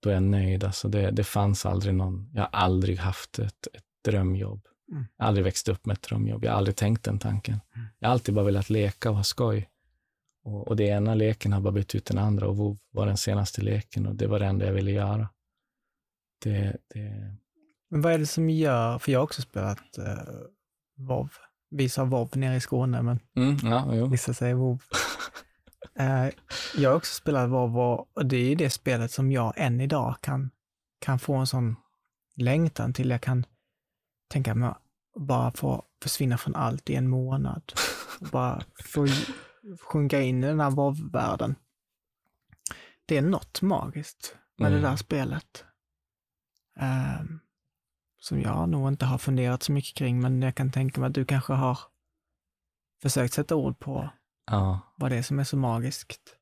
Då 0.00 0.10
är 0.10 0.14
jag 0.14 0.22
nöjd. 0.22 0.64
Alltså 0.64 0.88
det, 0.88 1.10
det 1.10 1.24
fanns 1.24 1.66
aldrig 1.66 1.94
någon, 1.94 2.30
jag 2.34 2.42
har 2.42 2.48
aldrig 2.52 2.98
haft 2.98 3.38
ett, 3.38 3.66
ett 3.72 3.84
drömjobb. 4.04 4.66
Mm. 4.92 5.04
Jag 5.16 5.24
har 5.24 5.28
aldrig 5.28 5.44
växt 5.44 5.68
upp 5.68 5.86
med 5.86 5.94
ett 5.94 6.02
drömjobb. 6.02 6.44
Jag 6.44 6.50
har 6.50 6.58
aldrig 6.58 6.76
tänkt 6.76 7.04
den 7.04 7.18
tanken. 7.18 7.60
Jag 7.98 8.08
har 8.08 8.12
alltid 8.12 8.34
bara 8.34 8.44
velat 8.44 8.70
leka 8.70 9.10
och 9.10 9.16
ha 9.16 9.22
skoj. 9.24 9.68
Och, 10.44 10.68
och 10.68 10.76
det 10.76 10.84
ena 10.84 11.14
leken 11.14 11.52
har 11.52 11.60
bara 11.60 11.72
bytt 11.72 11.94
ut 11.94 12.04
den 12.06 12.18
andra 12.18 12.48
och 12.48 12.56
WoW 12.56 12.78
var 12.90 13.06
den 13.06 13.16
senaste 13.16 13.62
leken 13.62 14.06
och 14.06 14.14
det 14.16 14.26
var 14.26 14.38
det 14.38 14.46
enda 14.46 14.66
jag 14.66 14.72
ville 14.72 14.90
göra. 14.90 15.28
Det, 16.42 16.76
det, 16.94 17.36
Men 17.90 18.00
vad 18.02 18.12
är 18.12 18.18
det 18.18 18.26
som 18.26 18.50
gör, 18.50 18.98
för 18.98 19.12
jag 19.12 19.18
har 19.18 19.24
också 19.24 19.42
spelat 19.42 19.98
uh, 19.98 20.06
WoW. 20.96 21.28
Vi 21.70 21.88
sa 21.88 22.04
WoW 22.04 22.28
nere 22.36 22.56
i 22.56 22.60
Skåne, 22.60 23.02
men 23.02 23.20
mm, 23.36 23.56
ja, 23.62 23.94
jo. 23.94 24.06
vissa 24.06 24.34
säger 24.34 24.54
WoW. 24.54 24.82
Eh, 25.94 26.28
jag 26.76 26.90
har 26.90 26.96
också 26.96 27.14
spelat 27.14 27.50
WoW 27.50 27.78
och- 27.78 28.08
och 28.16 28.26
det 28.26 28.36
är 28.36 28.48
ju 28.48 28.54
det 28.54 28.70
spelet 28.70 29.10
som 29.12 29.32
jag 29.32 29.52
än 29.56 29.80
idag 29.80 30.16
kan, 30.20 30.50
kan 30.98 31.18
få 31.18 31.34
en 31.34 31.46
sån 31.46 31.76
längtan 32.36 32.92
till. 32.92 33.10
Jag 33.10 33.20
kan 33.20 33.44
tänka 34.32 34.54
mig 34.54 34.74
bara 35.16 35.50
få 35.52 35.84
försvinna 36.02 36.38
från 36.38 36.54
allt 36.56 36.90
i 36.90 36.94
en 36.94 37.08
månad. 37.08 37.72
Och 38.20 38.26
bara 38.26 38.62
få 38.84 39.06
ju- 39.06 39.26
sjunka 39.80 40.20
in 40.20 40.44
i 40.44 40.46
den 40.46 40.60
här 40.60 40.70
WoW-världen. 40.70 41.54
Det 43.06 43.16
är 43.16 43.22
något 43.22 43.62
magiskt 43.62 44.36
med 44.58 44.68
Mm. 44.68 44.82
det 44.82 44.88
där 44.88 44.96
spelet. 44.96 45.64
Ehm, 46.76 47.40
som 48.20 48.40
jag 48.40 48.68
nog 48.68 48.88
inte 48.88 49.04
har 49.04 49.18
funderat 49.18 49.62
så 49.62 49.72
mycket 49.72 49.96
kring, 49.96 50.20
men 50.20 50.42
jag 50.42 50.54
kan 50.54 50.72
tänka 50.72 51.00
mig 51.00 51.08
att 51.08 51.14
du 51.14 51.24
kanske 51.24 51.52
har 51.52 51.78
försökt 53.02 53.34
sätta 53.34 53.56
ord 53.56 53.78
på 53.78 54.10
Ja, 54.46 54.80
vad 54.96 55.10
det 55.10 55.16
är 55.16 55.22
som 55.22 55.38
är 55.38 55.44
så 55.44 55.56
magiskt. 55.56 56.36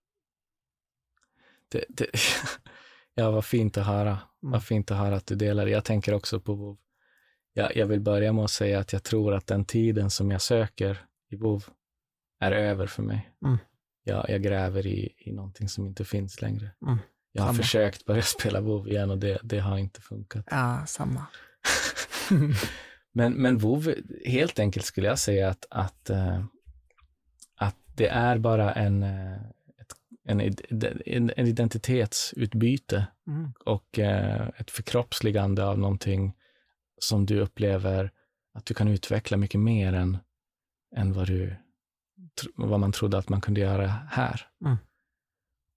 det, 1.68 1.84
det, 1.88 2.06
ja, 3.14 3.30
vad 3.30 3.44
fint 3.44 3.76
att 3.76 3.86
höra. 3.86 4.10
Mm. 4.10 4.20
Vad 4.52 4.64
fint 4.64 4.90
att 4.90 4.98
höra 4.98 5.16
att 5.16 5.26
du 5.26 5.34
delar 5.34 5.64
det. 5.64 5.70
Jag 5.70 5.84
tänker 5.84 6.14
också 6.14 6.40
på. 6.40 6.76
Jag, 7.52 7.76
jag 7.76 7.86
vill 7.86 8.00
börja 8.00 8.32
med 8.32 8.44
att 8.44 8.50
säga 8.50 8.78
att 8.78 8.92
jag 8.92 9.02
tror 9.02 9.34
att 9.34 9.46
den 9.46 9.64
tiden 9.64 10.10
som 10.10 10.30
jag 10.30 10.42
söker 10.42 11.04
i 11.30 11.36
WoW 11.36 11.64
är 12.40 12.52
över 12.52 12.86
för 12.86 13.02
mig. 13.02 13.30
Mm. 13.44 13.58
Jag, 14.04 14.30
jag 14.30 14.42
gräver 14.42 14.86
i, 14.86 15.14
i 15.18 15.32
någonting 15.32 15.68
som 15.68 15.86
inte 15.86 16.04
finns 16.04 16.42
längre. 16.42 16.70
Mm. 16.86 16.98
Jag 17.32 17.42
har 17.42 17.48
Samma. 17.48 17.62
försökt 17.62 18.04
börja 18.04 18.22
spela 18.38 18.60
WoW 18.60 18.88
igen 18.88 19.10
och 19.10 19.18
det, 19.18 19.38
det 19.42 19.58
har 19.58 19.78
inte 19.78 20.00
funkat. 20.00 20.44
Ja, 20.50 20.84
samma. 20.86 21.26
Men, 23.12 23.32
men 23.32 23.58
WoW, 23.58 23.94
helt 24.24 24.58
enkelt 24.58 24.86
skulle 24.86 25.06
jag 25.06 25.18
säga 25.18 25.48
att, 25.48 25.66
att, 25.70 26.10
eh, 26.10 26.44
att 27.56 27.76
det 27.94 28.08
är 28.08 28.38
bara 28.38 28.72
en, 28.72 29.02
eh, 29.02 29.38
en, 30.24 30.40
en 31.36 31.46
identitetsutbyte 31.46 33.06
Mm. 33.26 33.52
och 33.64 33.98
eh, 33.98 34.48
ett 34.56 34.70
förkroppsligande 34.70 35.64
av 35.64 35.78
någonting 35.78 36.34
som 37.00 37.26
du 37.26 37.40
upplever 37.40 38.10
att 38.54 38.66
du 38.66 38.74
kan 38.74 38.88
utveckla 38.88 39.36
mycket 39.36 39.60
mer 39.60 39.92
än, 39.92 40.18
än 40.96 41.12
vad, 41.12 41.26
du, 41.26 41.56
vad 42.54 42.80
man 42.80 42.92
trodde 42.92 43.18
att 43.18 43.28
man 43.28 43.40
kunde 43.40 43.60
göra 43.60 43.86
här. 43.86 44.46
Mm. 44.64 44.76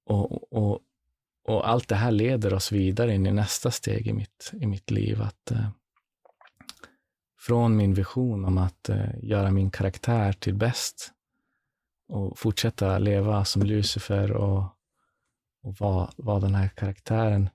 Och, 0.06 0.54
och, 0.54 0.80
och 1.48 1.70
allt 1.70 1.88
det 1.88 1.96
här 1.96 2.12
leder 2.12 2.54
oss 2.54 2.72
vidare 2.72 3.16
in 3.16 3.26
i 3.26 3.32
nästa 3.32 3.72
steg 3.72 4.08
i 4.08 4.14
mitt, 4.14 4.52
i 4.54 4.66
mitt 4.66 4.92
liv. 4.92 5.22
Att, 5.22 5.52
eh, 5.52 5.70
från 7.40 7.78
min 7.78 7.94
vision 7.94 8.46
om 8.46 8.58
att 8.58 8.90
eh, 8.90 9.10
göra 9.24 9.52
min 9.52 9.72
karaktär 9.72 10.34
till 10.34 10.56
bäst 10.56 11.12
och 12.08 12.40
fortsätta 12.40 12.98
leva 13.00 13.46
som 13.46 13.64
Lucifer 13.64 14.32
och, 14.32 14.64
och 15.64 15.76
vara 15.80 16.12
var 16.18 16.42
den 16.42 16.56
här 16.56 16.68
karaktären. 16.68 17.50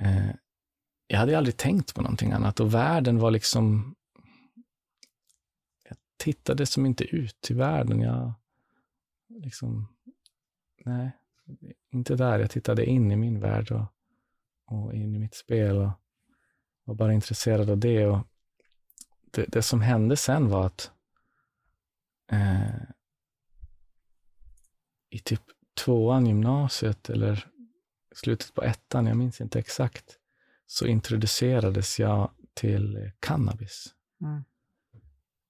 Eh, 0.00 0.30
jag 1.06 1.18
hade 1.18 1.38
aldrig 1.38 1.56
tänkt 1.56 1.94
på 1.94 2.02
någonting 2.02 2.32
annat 2.32 2.60
och 2.60 2.74
världen 2.74 3.18
var 3.18 3.30
liksom... 3.30 3.94
Jag 5.88 5.96
tittade 6.16 6.66
som 6.66 6.86
inte 6.86 7.04
ut 7.04 7.50
i 7.50 7.54
världen. 7.54 8.00
Jag 8.00 8.34
liksom... 9.28 9.96
Nej, 10.84 11.10
inte 11.90 12.16
där. 12.16 12.38
Jag 12.38 12.50
tittade 12.50 12.86
in 12.86 13.12
i 13.12 13.16
min 13.16 13.40
värld 13.40 13.72
och, 13.72 13.86
och 14.66 14.94
in 14.94 15.14
i 15.14 15.18
mitt 15.18 15.34
spel 15.34 15.76
och 15.76 15.90
var 16.84 16.94
bara 16.94 17.12
intresserad 17.12 17.70
av 17.70 17.78
det. 17.78 18.06
Och 18.06 18.26
det, 19.30 19.44
det 19.48 19.62
som 19.62 19.80
hände 19.80 20.16
sen 20.16 20.48
var 20.48 20.66
att 20.66 20.90
eh, 22.32 22.82
i 25.10 25.18
typ 25.18 25.42
tvåan 25.84 26.26
gymnasiet 26.26 27.10
eller 27.10 27.48
slutet 28.14 28.54
på 28.54 28.62
ettan, 28.62 29.06
jag 29.06 29.16
minns 29.16 29.40
inte 29.40 29.58
exakt, 29.58 30.18
så 30.66 30.86
introducerades 30.86 32.00
jag 32.00 32.30
till 32.54 33.12
cannabis. 33.20 33.94
Mm. 34.20 34.44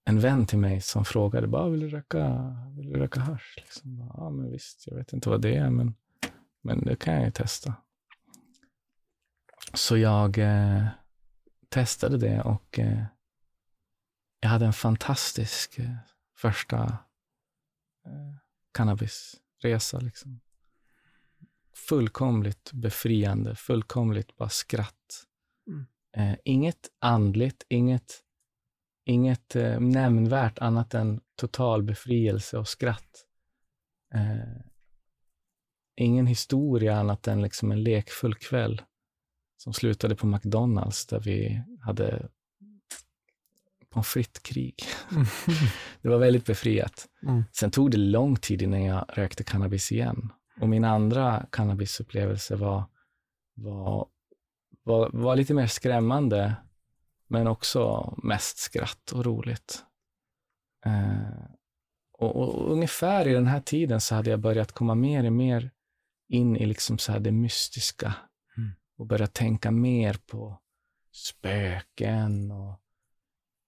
En 0.05 0.21
vän 0.21 0.47
till 0.47 0.59
mig 0.59 0.81
som 0.81 1.05
frågade, 1.05 1.47
bara, 1.47 1.69
vill 1.69 1.81
du 1.81 1.89
röka, 1.89 2.57
vill 2.77 2.89
du 2.89 2.99
röka 2.99 3.21
hasch? 3.21 3.55
Liksom, 3.57 4.13
ja, 4.17 4.31
men 4.31 4.51
visst, 4.51 4.87
jag 4.87 4.97
vet 4.97 5.13
inte 5.13 5.29
vad 5.29 5.43
det 5.43 5.57
är, 5.57 5.71
men, 5.71 5.95
men 6.63 6.85
det 6.85 6.97
kan 6.97 7.15
jag 7.15 7.25
ju 7.25 7.31
testa. 7.31 7.75
Så 9.75 9.97
jag 9.97 10.39
eh, 10.39 10.87
testade 11.69 12.19
det 12.19 12.43
och 12.43 12.79
eh, 12.79 13.05
jag 14.41 14.49
hade 14.49 14.67
en 14.67 14.73
fantastisk 14.73 15.79
eh, 15.79 15.97
första 16.37 16.83
eh, 18.07 18.37
cannabisresa. 18.73 20.01
Liksom. 20.01 20.41
Fullkomligt 21.77 22.73
befriande, 22.73 23.57
fullkomligt 23.57 24.37
bara 24.37 24.49
skratt. 24.49 25.25
Mm. 25.69 25.87
Eh, 26.17 26.39
inget 26.45 26.89
andligt, 26.99 27.65
inget, 27.69 28.23
inget 29.05 29.57
eh, 29.57 29.81
nämnvärt 29.81 30.59
annat 30.59 30.95
än 30.95 31.21
total 31.37 31.83
befrielse 31.83 32.59
och 32.59 32.69
skratt. 32.69 33.25
Eh, 34.15 34.63
ingen 35.97 36.27
historia 36.27 36.97
annat 36.97 37.29
än 37.29 37.43
liksom 37.43 37.73
en 37.73 37.83
lekfull 37.83 38.35
kväll 38.35 38.83
som 39.57 39.73
slutade 39.73 40.17
på 40.17 40.27
McDonalds 40.27 41.07
där 41.07 41.21
vi 41.21 41.63
hade 41.81 42.29
pommes 43.91 44.09
frites-krig. 44.09 44.75
det 46.03 46.09
var 46.09 46.19
väldigt 46.19 46.47
befriat. 46.47 47.09
Mm. 47.23 47.45
Sen 47.53 47.71
tog 47.71 47.91
det 47.91 47.97
lång 47.97 48.37
tid 48.37 48.63
innan 48.63 48.83
jag 48.83 49.05
rökte 49.09 49.45
cannabis 49.45 49.93
igen. 49.93 50.33
Och 50.61 50.69
min 50.69 50.85
andra 50.85 51.47
cannabisupplevelse 51.53 52.57
var, 52.57 52.85
var, 53.55 54.09
var, 54.83 55.11
var 55.13 55.37
lite 55.37 55.55
mer 55.55 55.67
skrämmande, 55.67 56.55
men 57.27 57.47
också 57.47 58.15
mest 58.23 58.59
skratt 58.59 59.13
och 59.13 59.25
roligt. 59.25 59.85
Eh, 60.87 61.45
och, 62.19 62.37
och, 62.37 62.73
ungefär 62.73 63.29
i 63.29 63.33
den 63.33 63.47
här 63.47 63.61
tiden 63.61 64.01
så 64.01 64.15
hade 64.15 64.31
jag 64.31 64.41
börjat 64.41 64.73
komma 64.73 64.95
mer 64.95 65.27
och 65.27 65.33
mer 65.33 65.71
in 66.29 66.57
i 66.57 66.67
liksom 66.67 66.99
så 66.99 67.13
här 67.13 67.21
det 67.21 67.33
mystiska 67.33 68.15
Mm. 68.57 68.71
och 68.99 69.07
börjat 69.07 69.35
tänka 69.35 69.71
mer 69.71 70.17
på 70.27 70.61
spöken 71.13 72.51
och 72.51 72.81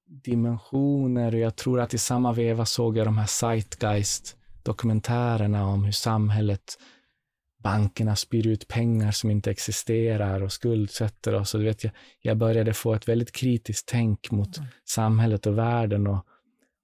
dimensioner. 0.07 1.35
Och 1.35 1.41
jag 1.41 1.57
tror 1.57 1.81
att 1.81 1.95
i 1.95 1.99
samma 1.99 2.33
veva 2.33 2.67
såg 2.67 2.97
jag 2.97 3.07
de 3.07 3.19
här 3.19 3.27
Zeitgeist-dokumentärerna 4.69 5.67
om 5.67 5.85
hur 5.85 5.93
samhället, 5.93 6.79
bankerna 7.59 8.17
spyr 8.17 8.47
ut 8.47 8.69
pengar 8.69 9.11
som 9.13 9.31
inte 9.31 9.51
existerar 9.51 10.43
och 10.43 10.53
skuldsätter 10.53 11.35
oss. 11.35 11.55
Och 11.55 11.61
du 11.61 11.67
vet, 11.67 11.85
jag, 11.85 11.93
jag 12.21 12.37
började 12.37 12.75
få 12.75 12.95
ett 12.95 13.09
väldigt 13.09 13.33
kritiskt 13.33 13.89
tänk 13.89 14.31
mot 14.31 14.59
Mm. 14.59 14.71
samhället 14.85 15.47
och 15.47 15.59
världen. 15.59 16.07
Och, 16.07 16.27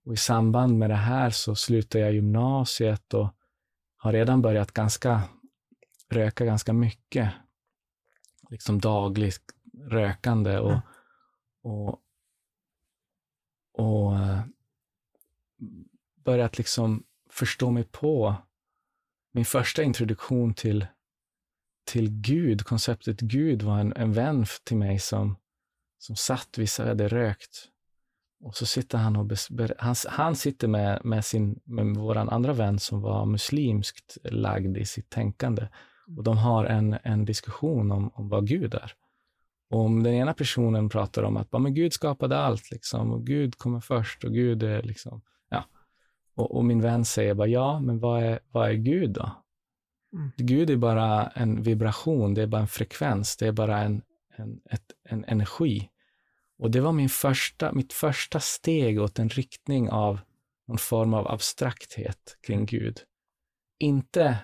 och 0.07 0.13
i 0.13 0.17
samband 0.17 0.79
med 0.79 0.91
det 0.91 0.97
här 0.97 1.31
så 1.31 1.55
slutade 1.55 2.05
jag 2.05 2.15
gymnasiet 2.15 3.15
och 3.15 3.29
har 3.97 4.13
redan 4.13 4.43
börjat 4.43 4.73
ganska 4.73 5.23
röka 6.11 6.45
ganska 6.45 6.73
mycket. 6.73 7.31
Liksom 8.51 8.81
dagligt 8.81 9.43
rökande 9.91 10.59
och, 10.59 10.71
Mm. 10.71 10.83
och, 11.63 12.01
och 13.73 14.19
eh, 14.19 14.41
börjat 16.25 16.59
liksom 16.59 17.05
förstå 17.35 17.71
mig 17.71 17.85
på 17.85 18.37
min 19.33 19.45
första 19.45 19.83
introduktion 19.83 20.55
till, 20.55 20.87
till 21.87 22.11
Gud, 22.11 22.65
konceptet 22.65 23.21
Gud 23.21 23.63
var 23.63 23.79
en, 23.79 23.93
en 23.97 24.13
vän 24.13 24.47
till 24.65 24.77
mig 24.77 24.99
som, 24.99 25.37
som 25.99 26.17
satt, 26.17 26.59
vi 26.59 26.67
hade 26.79 27.09
rökt. 27.09 27.69
Och 28.45 28.57
så 28.57 28.67
sitter 28.67 28.99
han 28.99 29.17
och 29.17 29.27
ber, 29.51 29.75
han, 29.79 29.95
han 30.09 30.37
sitter 30.37 30.69
med, 30.69 31.05
med, 31.05 31.25
sin, 31.25 31.61
med 31.65 31.97
vår 31.97 32.17
andra 32.17 32.53
vän 32.53 32.79
som 32.79 33.01
var 33.01 33.27
muslimskt 33.27 34.19
lagd 34.25 34.77
i 34.77 34.85
sitt 34.85 35.11
tänkande. 35.11 35.69
Och 36.17 36.25
de 36.25 36.39
har 36.39 36.65
en, 36.65 36.99
en 37.03 37.25
diskussion 37.25 37.93
om, 37.93 38.11
om 38.15 38.29
vad 38.29 38.47
Gud 38.47 38.75
är. 38.75 38.93
Och 39.71 39.81
om 39.81 40.03
den 40.03 40.15
ena 40.15 40.35
personen 40.35 40.89
pratar 40.89 41.23
om 41.23 41.37
att 41.37 41.53
men 41.53 41.75
Gud 41.75 41.93
skapade 41.93 42.39
allt, 42.39 42.71
liksom, 42.71 43.13
och 43.13 43.27
Gud 43.27 43.59
kommer 43.59 43.81
först 43.81 44.25
och 44.25 44.33
Gud 44.33 44.63
är 44.63 44.83
liksom. 44.83 45.23
Och, 46.35 46.57
och 46.57 46.65
min 46.65 46.81
vän 46.81 47.05
säger 47.05 47.35
bara, 47.35 47.49
ja, 47.49 47.81
men 47.81 47.99
vad 47.99 48.23
är, 48.23 48.39
vad 48.51 48.69
är 48.69 48.75
Gud 48.75 49.11
då? 49.11 49.45
Mm. 50.15 50.31
Gud 50.37 50.71
är 50.71 50.77
bara 50.77 51.27
en 51.27 51.63
vibration, 51.63 52.35
det 52.35 52.43
är 52.43 52.47
bara 52.47 52.61
en 52.61 52.69
frekvens, 52.69 53.37
det 53.37 53.47
är 53.47 53.53
bara 53.53 53.79
en, 53.83 54.03
en, 54.37 54.61
ett, 54.71 54.93
en 55.09 55.25
energi. 55.25 55.91
Och 56.59 56.71
det 56.71 56.81
var 56.81 56.93
min 56.93 57.09
första, 57.09 57.73
mitt 57.73 57.93
första 57.93 58.41
steg 58.41 59.01
åt 59.01 59.19
en 59.19 59.29
riktning 59.29 59.91
av 59.91 60.21
någon 60.69 60.79
form 60.79 61.15
av 61.15 61.29
abstrakthet 61.29 62.39
kring 62.47 62.67
Gud. 62.67 63.01
Inte 63.79 64.39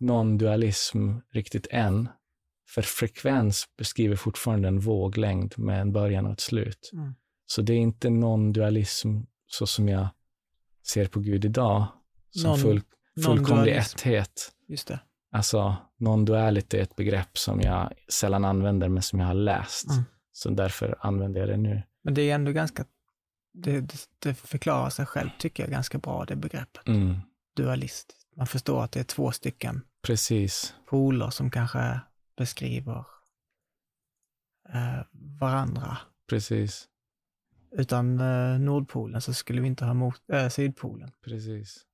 non-dualism 0.00 1.18
riktigt 1.32 1.66
än, 1.70 2.08
för 2.68 2.82
frekvens 2.82 3.64
beskriver 3.78 4.16
fortfarande 4.16 4.68
en 4.68 4.80
våglängd 4.80 5.58
med 5.58 5.80
en 5.80 5.92
början 5.92 6.26
och 6.26 6.32
ett 6.32 6.40
slut. 6.40 6.90
Mm. 6.92 7.14
Så 7.46 7.62
det 7.62 7.72
är 7.72 7.78
inte 7.78 8.08
non-dualism 8.08 9.22
så 9.46 9.66
som 9.66 9.88
jag 9.88 10.08
ser 10.86 11.06
på 11.06 11.20
Gud 11.20 11.44
idag, 11.44 11.86
som 12.30 12.50
Non- 12.50 12.56
full, 12.62 12.82
fullkomlig 13.24 13.72
etthet. 13.76 14.52
Just 14.68 14.88
det. 14.88 15.00
Alltså, 15.32 15.76
non-duality 15.98 16.76
är 16.78 16.82
ett 16.82 16.96
begrepp 16.96 17.38
som 17.38 17.60
jag 17.60 17.92
sällan 18.08 18.44
använder, 18.44 18.88
men 18.88 19.02
som 19.02 19.20
jag 19.20 19.26
har 19.26 19.34
läst. 19.34 19.90
Mm. 19.90 20.04
Så 20.32 20.50
därför 20.50 20.96
använder 21.00 21.40
jag 21.40 21.48
det 21.48 21.56
nu. 21.56 21.82
Men 22.02 22.14
det 22.14 22.30
är 22.30 22.34
ändå 22.34 22.52
ganska, 22.52 22.84
det, 23.52 23.94
det 24.18 24.34
förklarar 24.34 24.90
sig 24.90 25.06
själv 25.06 25.30
tycker 25.38 25.62
jag 25.62 25.70
ganska 25.70 25.98
bra 25.98 26.24
det 26.24 26.36
begreppet. 26.36 26.88
Mm. 26.88 27.16
Dualist. 27.56 28.14
Man 28.36 28.46
förstår 28.46 28.84
att 28.84 28.92
det 28.92 29.00
är 29.00 29.04
två 29.04 29.32
stycken 29.32 29.80
Precis. 30.02 30.74
poler 30.86 31.30
som 31.30 31.50
kanske 31.50 32.00
beskriver 32.36 33.04
eh, 34.68 35.00
varandra. 35.40 35.98
Precis. 36.28 36.88
Utan 37.76 38.20
eh, 38.20 38.58
Nordpolen 38.60 39.20
så 39.20 39.34
skulle 39.34 39.60
vi 39.60 39.66
inte 39.66 39.84
ha 39.84 39.94
mot, 39.94 40.30
eh, 40.32 40.48
Sydpolen. 40.48 41.10
Precis. 41.24 41.86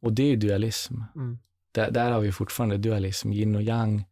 Och 0.00 0.12
det 0.12 0.22
är 0.22 0.36
dualism. 0.36 0.94
Mm. 1.14 1.38
Där, 1.72 1.90
där 1.90 2.10
har 2.10 2.20
vi 2.20 2.32
fortfarande 2.32 2.78
dualism. 2.78 3.32
Yin 3.32 3.56
och 3.56 3.62
yang 3.62 4.04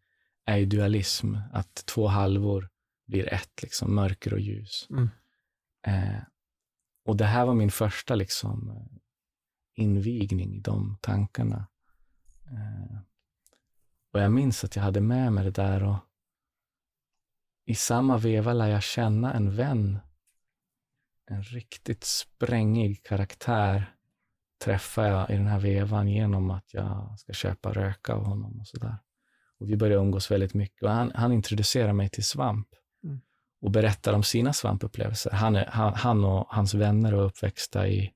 är 0.46 0.56
ju 0.56 0.66
dualism, 0.66 1.34
att 1.52 1.74
två 1.74 2.06
halvor 2.06 2.68
blir 3.06 3.32
ett, 3.34 3.62
liksom 3.62 3.94
mörker 3.94 4.34
och 4.34 4.40
ljus. 4.40 4.86
Mm. 4.90 5.08
Eh, 5.86 6.22
och 7.04 7.16
det 7.16 7.24
här 7.24 7.46
var 7.46 7.54
min 7.54 7.70
första 7.70 8.14
liksom, 8.14 8.88
invigning 9.74 10.54
i 10.54 10.60
de 10.60 10.98
tankarna. 11.00 11.68
Eh, 12.46 12.98
och 14.12 14.20
jag 14.20 14.32
minns 14.32 14.64
att 14.64 14.76
jag 14.76 14.82
hade 14.82 15.00
med 15.00 15.32
mig 15.32 15.44
det 15.44 15.50
där 15.50 15.82
och 15.82 15.96
i 17.64 17.74
samma 17.74 18.18
veva 18.18 18.52
lär 18.52 18.68
jag 18.68 18.82
känna 18.82 19.32
en 19.32 19.56
vän, 19.56 19.98
en 21.32 21.42
riktigt 21.42 22.04
sprängig 22.04 23.02
karaktär 23.04 23.94
träffar 24.64 25.06
jag 25.06 25.30
i 25.30 25.32
den 25.32 25.46
här 25.46 25.60
vevan 25.60 26.08
genom 26.08 26.50
att 26.50 26.74
jag 26.74 27.14
ska 27.18 27.32
köpa 27.32 27.72
röka 27.72 28.12
av 28.12 28.24
honom 28.24 28.60
och 28.60 28.66
sådär. 28.66 28.98
Och 29.60 29.70
vi 29.70 29.76
började 29.76 30.02
umgås 30.02 30.30
väldigt 30.30 30.54
mycket 30.54 30.82
och 30.82 30.90
han, 30.90 31.12
han 31.14 31.32
introducerar 31.32 31.92
mig 31.92 32.08
till 32.08 32.24
svamp 32.24 32.68
Mm. 33.04 33.20
och 33.60 33.70
berättar 33.70 34.12
om 34.12 34.22
sina 34.22 34.52
svampupplevelser. 34.52 35.30
Han, 35.30 35.56
är, 35.56 35.66
han, 35.66 35.94
han 35.94 36.24
och 36.24 36.46
hans 36.48 36.74
vänner 36.74 37.12
är 37.12 37.22
uppväxta 37.22 37.88
i 37.88 38.12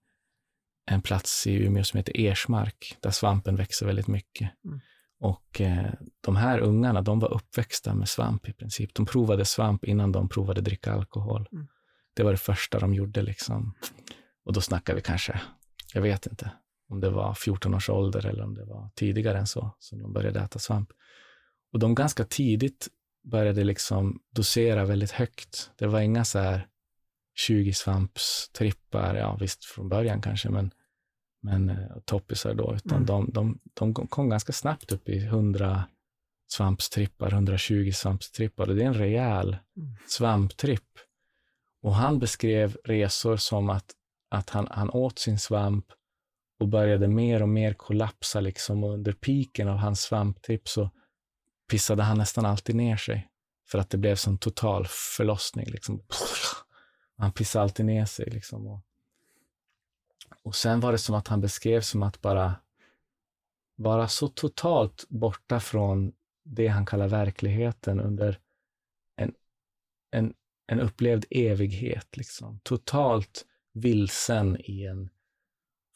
en 0.91 1.03
plats 1.03 1.47
i 1.47 1.64
Umeå 1.64 1.85
som 1.85 1.99
heter 1.99 2.21
Ersmark, 2.21 2.97
där 3.01 3.11
svampen 3.11 3.57
växer 3.57 3.87
väldigt 3.87 4.07
mycket. 4.07 4.51
Mm. 4.64 4.81
Och 5.21 5.61
eh, 5.61 5.93
de 6.21 6.37
här 6.37 6.59
ungarna, 6.59 7.03
de 7.03 7.21
var 7.21 7.35
uppväxta 7.35 7.95
med 7.95 8.09
svamp 8.09 8.49
i 8.49 8.53
princip. 8.53 8.95
De 8.95 9.07
provade 9.07 9.45
svamp 9.45 9.85
innan 9.85 10.12
de 10.12 10.29
provade 10.29 10.61
dricka 10.61 10.93
alkohol. 10.93 11.49
Mm. 11.53 11.69
Det 12.17 12.23
var 12.23 12.31
det 12.31 12.37
första 12.39 12.79
de 12.79 12.95
gjorde. 12.95 13.23
liksom. 13.23 13.75
Och 14.45 14.53
då 14.53 14.61
snackar 14.61 14.95
vi 14.95 15.01
kanske, 15.01 15.41
jag 15.95 16.03
vet 16.03 16.27
inte, 16.27 16.51
om 16.89 17.01
det 17.01 17.11
var 17.11 17.35
14 17.35 17.75
års 17.75 17.91
ålder 17.91 18.27
eller 18.27 18.43
om 18.45 18.55
det 18.55 18.64
var 18.64 18.91
tidigare 18.95 19.39
än 19.39 19.47
så, 19.47 19.75
som 19.79 20.03
de 20.03 20.12
började 20.12 20.41
äta 20.41 20.59
svamp. 20.59 20.91
Och 21.73 21.79
de 21.79 21.95
ganska 21.95 22.25
tidigt 22.25 22.89
började 23.25 23.64
liksom 23.64 24.21
dosera 24.31 24.85
väldigt 24.85 25.11
högt. 25.11 25.71
Det 25.77 25.87
var 25.87 26.01
inga 26.01 26.25
så 26.25 26.39
här 26.39 26.67
20 27.35 27.73
svampstrippar, 27.73 29.14
ja 29.14 29.37
visst 29.41 29.64
från 29.64 29.89
början 29.89 30.21
kanske, 30.23 30.51
men, 30.51 30.71
men 31.43 31.69
eh, 31.71 31.97
toppisar 32.05 32.55
då, 32.55 32.75
utan 32.77 32.93
Mm. 32.97 33.07
de, 33.07 33.31
de, 33.33 33.59
de 33.75 33.95
kom 34.07 34.29
ganska 34.29 34.53
snabbt 34.53 34.93
upp 34.93 35.09
i 35.09 35.19
100 35.25 35.85
svampstrippar, 36.49 37.33
120 37.33 37.91
svampstrippar 37.95 38.67
det 38.67 38.83
är 38.83 38.87
en 38.87 38.95
rejäl 38.95 39.57
Mm. 39.77 39.97
svamptripp. 40.09 40.83
Och 41.83 41.95
han 41.95 42.18
beskrev 42.18 42.77
resor 42.85 43.37
som 43.37 43.70
att, 43.70 43.93
att 44.29 44.51
han, 44.51 44.68
han 44.70 44.91
åt 44.91 45.18
sin 45.18 45.39
svamp 45.39 45.87
och 46.61 46.68
började 46.68 47.09
mer 47.09 47.43
och 47.43 47.49
mer 47.49 47.72
kollapsa 47.72 48.41
liksom 48.41 48.85
och 48.85 48.93
under 48.93 49.12
piken 49.12 49.68
av 49.68 49.77
hans 49.77 50.01
svamptripp 50.01 50.68
så, 50.68 50.91
pissade 51.68 52.03
han 52.03 52.18
nästan 52.18 52.47
alltid 52.47 52.77
ner 52.77 52.97
sig 52.97 53.29
för 53.68 53.79
att 53.79 53.91
det 53.91 53.99
blev 53.99 54.16
som 54.16 54.39
total 54.39 54.87
förlossning. 54.89 55.66
Liksom. 55.66 56.03
Han 57.16 57.33
pissade 57.33 57.62
alltid 57.62 57.87
ner 57.87 58.05
sig. 58.05 58.31
Liksom. 58.31 58.66
Och, 58.66 58.81
och 60.43 60.55
sen 60.55 60.81
var 60.81 60.93
det 60.93 60.99
som 60.99 61.14
att 61.14 61.29
han 61.29 61.41
beskrev 61.41 61.81
som 61.81 62.03
att 62.03 62.20
bara 62.20 62.55
vara 63.77 64.09
så 64.09 64.29
totalt 64.29 65.05
borta 65.09 65.61
från 65.61 66.12
det 66.45 66.66
han 66.66 66.87
kallar 66.87 67.09
verkligheten 67.09 68.01
under 68.01 68.41
en, 69.16 69.35
en, 70.11 70.35
en 70.67 70.81
upplevd 70.81 71.25
evighet. 71.31 72.17
Liksom. 72.17 72.61
Totalt 72.62 73.45
vilsen 73.73 74.57
i 74.61 74.85
en 74.85 75.11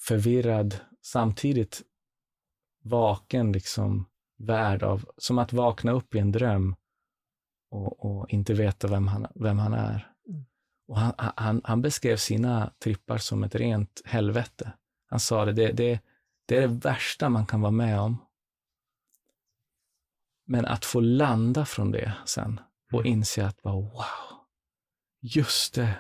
förvirrad, 0.01 0.77
samtidigt 1.03 1.83
vaken 2.83 3.53
liksom, 3.53 4.07
värld 4.39 4.83
av, 4.83 5.05
som 5.17 5.39
att 5.39 5.53
vakna 5.53 5.93
upp 5.93 6.15
i 6.15 6.19
en 6.19 6.33
dröm 6.33 6.77
och, 7.71 8.05
och 8.05 8.31
inte 8.31 8.55
veta 8.55 8.89
vem 8.89 9.07
han, 9.07 9.27
vem 9.35 9.59
han 9.59 9.73
är. 9.73 10.13
Mm. 10.29 10.45
Och 10.87 10.99
han, 10.99 11.13
han, 11.37 11.61
han, 11.65 11.83
beskrev 11.83 12.17
sina 12.17 12.73
trippar 12.79 13.19
som 13.19 13.45
ett 13.45 13.55
rent 13.55 14.03
helvete. 14.05 14.73
Han 15.07 15.21
sa 15.21 15.45
det, 15.45 15.53
det, 15.53 15.73
det, 15.73 16.01
det 16.47 16.57
är 16.57 16.61
det 16.61 16.67
värsta 16.67 17.29
man 17.29 17.47
kan 17.47 17.61
vara 17.61 17.71
med 17.71 18.01
om. 18.01 18.19
Men 20.45 20.67
att 20.67 20.85
få 20.85 21.01
landa 21.01 21.65
från 21.65 21.91
det 21.91 22.13
sen 22.27 22.61
och 22.93 23.01
mm. 23.01 23.13
inse 23.13 23.47
att 23.47 23.63
bara, 23.63 23.75
wow, 23.75 24.30
just 25.21 25.75
det. 25.75 25.99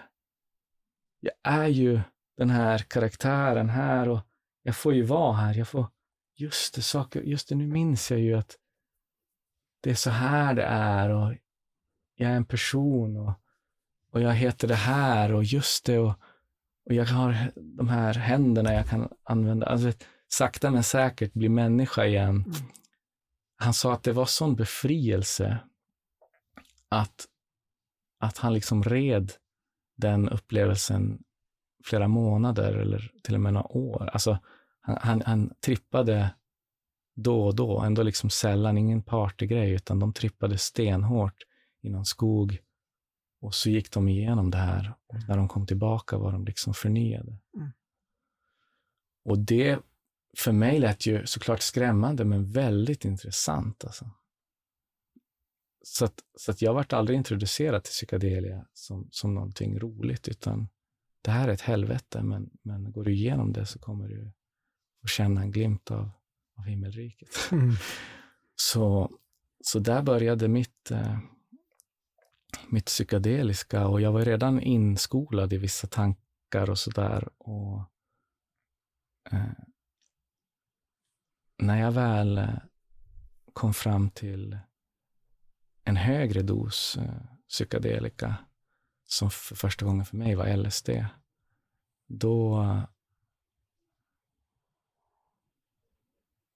Jag 1.20 1.34
är 1.42 1.68
ju 1.68 2.00
den 2.36 2.50
här 2.50 2.78
karaktären 2.78 3.68
här 3.68 4.08
och 4.08 4.20
jag 4.62 4.76
får 4.76 4.94
ju 4.94 5.02
vara 5.02 5.36
här. 5.36 5.54
Jag 5.54 5.68
får, 5.68 5.86
just 6.36 6.74
det, 6.74 6.82
saker, 6.82 7.20
just 7.20 7.48
det, 7.48 7.54
nu 7.54 7.66
minns 7.66 8.10
jag 8.10 8.20
ju 8.20 8.34
att 8.34 8.56
det 9.80 9.90
är 9.90 9.94
så 9.94 10.10
här 10.10 10.54
det 10.54 10.64
är 10.64 11.08
och 11.08 11.34
jag 12.14 12.30
är 12.30 12.36
en 12.36 12.44
person 12.44 13.16
och, 13.16 13.32
och 14.10 14.20
jag 14.20 14.32
heter 14.32 14.68
det 14.68 14.74
här 14.74 15.32
och 15.32 15.44
just 15.44 15.84
det 15.84 15.98
och, 15.98 16.14
och 16.86 16.94
jag 16.94 17.04
har 17.04 17.52
de 17.54 17.88
här 17.88 18.14
händerna 18.14 18.72
jag 18.72 18.88
kan 18.88 19.12
använda. 19.22 19.66
Alltså, 19.66 19.92
sakta 20.28 20.70
men 20.70 20.82
säkert 20.82 21.32
bli 21.32 21.48
människa 21.48 22.04
igen. 22.06 22.28
Mm. 22.28 22.52
Han 23.56 23.74
sa 23.74 23.92
att 23.92 24.02
det 24.02 24.12
var 24.12 24.26
sån 24.26 24.54
befrielse 24.54 25.58
att, 26.88 27.26
att 28.20 28.38
han 28.38 28.54
liksom 28.54 28.82
red 28.82 29.32
den 29.96 30.28
upplevelsen 30.28 31.22
flera 31.84 32.08
månader 32.08 32.72
eller 32.72 33.12
till 33.22 33.34
och 33.34 33.40
med 33.40 33.52
några 33.52 33.76
år. 33.76 34.10
Alltså, 34.12 34.38
han, 34.80 34.98
han, 35.00 35.22
han 35.26 35.54
trippade 35.64 36.34
då 37.14 37.44
och 37.46 37.54
då, 37.54 37.80
ändå 37.80 38.02
liksom 38.02 38.30
sällan, 38.30 38.78
ingen 38.78 39.02
partygrej, 39.02 39.72
utan 39.72 39.98
de 39.98 40.12
trippade 40.12 40.58
stenhårt 40.58 41.34
i 41.82 41.90
någon 41.90 42.04
skog. 42.04 42.58
Och 43.40 43.54
så 43.54 43.70
gick 43.70 43.92
de 43.92 44.08
igenom 44.08 44.50
det 44.50 44.58
här. 44.58 44.94
Och 45.06 45.16
när 45.28 45.36
de 45.36 45.48
kom 45.48 45.66
tillbaka 45.66 46.18
var 46.18 46.32
de 46.32 46.44
liksom 46.44 46.74
förnyade. 46.74 47.38
Mm. 47.56 47.70
Och 49.24 49.38
det 49.38 49.78
för 50.38 50.52
mig 50.52 50.78
lät 50.78 51.06
ju 51.06 51.26
såklart 51.26 51.60
skrämmande, 51.60 52.24
men 52.24 52.52
väldigt 52.52 53.04
intressant. 53.04 53.84
Alltså. 53.84 54.10
Så, 55.82 56.04
att, 56.04 56.14
så 56.36 56.50
att 56.50 56.62
jag 56.62 56.74
vart 56.74 56.92
aldrig 56.92 57.16
introducerad 57.16 57.84
till 57.84 57.90
psykedelia 57.90 58.66
som, 58.72 59.08
som 59.10 59.34
någonting 59.34 59.78
roligt, 59.78 60.28
utan 60.28 60.68
det 61.22 61.30
här 61.30 61.48
är 61.48 61.52
ett 61.52 61.60
helvete, 61.60 62.22
men, 62.22 62.50
men 62.62 62.92
går 62.92 63.04
du 63.04 63.12
igenom 63.12 63.52
det 63.52 63.66
så 63.66 63.78
kommer 63.78 64.08
du 64.08 64.32
att 65.02 65.10
känna 65.10 65.42
en 65.42 65.50
glimt 65.50 65.90
av, 65.90 66.10
av 66.58 66.64
himmelriket. 66.64 67.28
Mm. 67.52 67.74
så, 68.56 69.10
så 69.64 69.78
där 69.78 70.02
började 70.02 70.48
mitt, 70.48 70.90
eh, 70.90 71.18
mitt 72.68 72.86
psykedeliska 72.86 73.86
och 73.86 74.00
jag 74.00 74.12
var 74.12 74.24
redan 74.24 74.60
inskolad 74.60 75.52
i 75.52 75.56
vissa 75.56 75.86
tankar 75.86 76.70
och 76.70 76.78
sådär. 76.78 77.28
eh, 79.32 79.52
när 81.58 81.80
jag 81.80 81.92
väl 81.92 82.38
eh, 82.38 82.58
kom 83.52 83.74
fram 83.74 84.10
till 84.10 84.58
en 85.90 85.96
högre 85.96 86.42
dos 86.42 86.96
eh, 86.96 87.22
psykedelika, 87.48 88.34
som 89.06 89.30
för 89.30 89.56
första 89.56 89.84
gången 89.84 90.04
för 90.04 90.16
mig 90.16 90.34
var 90.34 90.56
LSD, 90.56 90.90
då 92.06 92.64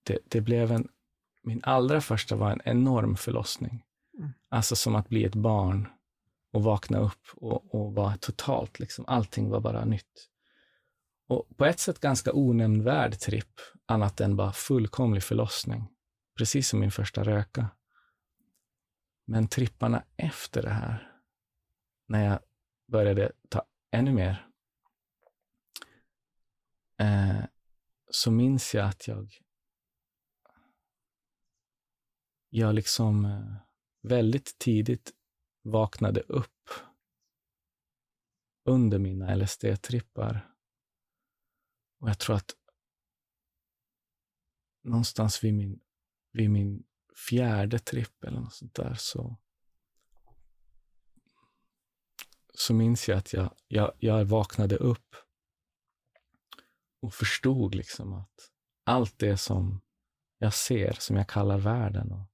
det, 0.03 0.19
det 0.25 0.41
blev 0.41 0.73
en, 0.73 0.89
min 1.43 1.61
allra 1.65 2.01
första 2.01 2.37
var 2.37 2.51
en 2.51 2.61
enorm 2.65 3.17
förlossning. 3.17 3.85
Mm. 4.19 4.33
Alltså 4.49 4.77
som 4.77 4.95
att 4.95 5.09
bli 5.09 5.25
ett 5.25 5.35
barn 5.35 5.89
och 6.53 6.63
vakna 6.63 6.99
upp 6.99 7.29
och, 7.37 7.75
och 7.75 7.95
vara 7.95 8.17
totalt, 8.17 8.79
liksom, 8.79 9.05
allting 9.09 9.51
var 9.51 9.61
bara 9.61 9.85
nytt. 9.85 10.29
Och 11.29 11.57
på 11.57 11.65
ett 11.65 11.81
sätt 11.81 12.01
ganska 12.01 12.33
onämnvärd 12.33 13.19
tripp, 13.19 13.61
annat 13.87 14.21
än 14.21 14.37
bara 14.37 14.53
fullkomlig 14.53 15.23
förlossning. 15.23 15.89
Precis 16.39 16.69
som 16.69 16.81
min 16.81 16.91
första 16.91 17.25
röka. 17.25 17.69
Men 19.25 19.49
tripparna 19.49 20.05
efter 20.17 20.63
det 20.63 20.71
här, 20.71 21.21
när 22.07 22.25
jag 22.25 22.41
började 22.87 23.33
ta 23.49 23.67
ännu 23.91 24.13
mer, 24.13 24.49
eh, 26.99 27.45
så 28.11 28.31
minns 28.31 28.75
jag 28.75 28.89
att 28.89 29.09
jag 29.09 29.45
jag 32.49 32.75
liksom 32.75 33.25
eh, 33.25 33.57
väldigt 34.03 34.59
tidigt 34.59 35.13
vaknade 35.63 36.21
upp 36.21 36.71
under 38.65 38.99
mina 38.99 39.35
LSD-trippar 39.35 40.55
och 42.01 42.09
jag 42.09 42.19
tror 42.19 42.37
att 42.37 42.51
någonstans 44.83 45.45
vid 45.45 45.55
min, 45.55 45.81
vid 46.33 46.51
min 46.51 46.85
fjärde 47.15 47.79
tripp 47.79 48.25
eller 48.25 48.41
något 48.41 48.55
sånt 48.55 48.75
där 48.75 48.95
så, 48.95 49.37
så 52.55 52.75
minns 52.75 53.09
jag 53.09 53.19
att 53.19 53.33
jag, 53.33 53.55
jag, 53.69 53.93
jag 53.99 54.25
vaknade 54.25 54.77
upp 54.77 55.17
och 57.01 57.15
förstod 57.15 57.75
liksom 57.75 58.13
att 58.13 58.51
allt 58.85 59.19
det 59.19 59.37
som 59.37 59.81
jag 60.39 60.55
ser, 60.55 60.93
som 60.93 61.17
jag 61.17 61.29
kallar 61.29 61.59
världen 61.59 62.13
och 62.13 62.27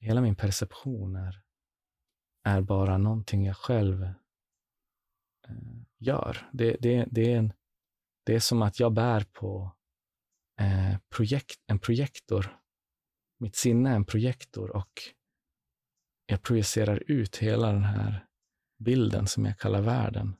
hela 0.00 0.20
min 0.20 0.36
perception 0.36 1.16
är, 1.16 1.42
är 2.44 2.60
bara 2.60 2.98
någonting 2.98 3.46
jag 3.46 3.56
själv 3.56 4.02
eh, 4.02 4.12
gör. 5.98 6.50
Det, 6.52 6.76
det, 6.80 7.06
det 7.10 7.32
är 7.32 7.38
en 7.38 7.52
det 8.24 8.34
är 8.34 8.40
som 8.40 8.62
att 8.62 8.80
jag 8.80 8.92
bär 8.92 9.24
på 9.32 9.76
eh, 10.60 10.98
projekt, 11.08 11.60
en 11.66 11.78
projektor. 11.78 12.60
Mitt 13.44 13.56
sinne 13.56 13.90
är 13.90 13.94
en 13.94 14.04
projektor 14.04 14.76
och 14.76 15.02
jag 16.26 16.42
projicerar 16.42 17.02
ut 17.06 17.36
hela 17.36 17.72
den 17.72 17.84
här 17.84 18.26
bilden 18.78 19.26
som 19.26 19.44
jag 19.44 19.58
kallar 19.58 19.80
världen. 19.80 20.36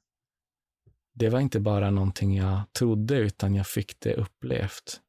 Det 1.13 1.29
var 1.29 1.41
inte 1.41 1.61
bara 1.61 1.91
någonting 1.91 2.37
jag 2.37 2.73
trodde, 2.73 3.17
utan 3.17 3.55
jag 3.55 3.67
fick 3.67 4.01
det 4.01 4.15
upplevt. 4.15 5.01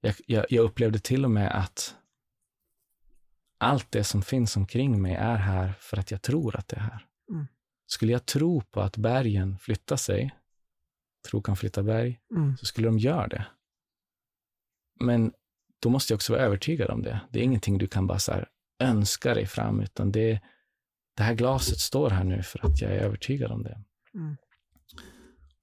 Jag, 0.00 0.14
jag, 0.26 0.46
jag 0.48 0.64
upplevde 0.64 0.98
till 0.98 1.24
och 1.24 1.30
med 1.30 1.58
att 1.58 1.96
allt 3.58 3.92
det 3.92 4.04
som 4.04 4.22
finns 4.22 4.56
omkring 4.56 5.02
mig 5.02 5.14
är 5.14 5.36
här 5.36 5.72
för 5.80 5.96
att 5.96 6.10
jag 6.10 6.22
tror 6.22 6.56
att 6.56 6.68
det 6.68 6.76
är 6.76 6.80
här. 6.80 7.06
Mm. 7.30 7.46
Skulle 7.86 8.12
jag 8.12 8.26
tro 8.26 8.60
på 8.60 8.80
att 8.80 8.96
bergen 8.96 9.58
flyttar 9.58 9.96
sig, 9.96 10.36
tro 11.28 11.42
kan 11.42 11.56
flytta 11.56 11.82
berg, 11.82 12.20
mm. 12.30 12.56
så 12.56 12.66
skulle 12.66 12.88
de 12.88 12.98
göra 12.98 13.28
det. 13.28 13.46
Men 15.00 15.32
då 15.82 15.88
måste 15.88 16.12
jag 16.12 16.16
också 16.16 16.32
vara 16.32 16.42
övertygad 16.42 16.90
om 16.90 17.02
det. 17.02 17.20
Det 17.30 17.38
är 17.38 17.42
ingenting 17.42 17.78
du 17.78 17.86
kan 17.86 18.06
bara 18.06 18.18
så 18.18 18.44
önska 18.78 19.34
dig 19.34 19.46
fram, 19.46 19.80
utan 19.80 20.12
det, 20.12 20.40
det 21.16 21.22
här 21.22 21.34
glaset 21.34 21.78
står 21.78 22.10
här 22.10 22.24
nu 22.24 22.42
för 22.42 22.66
att 22.66 22.80
jag 22.80 22.92
är 22.92 22.98
övertygad 22.98 23.52
om 23.52 23.62
det. 23.62 23.84
Mm. 24.14 24.36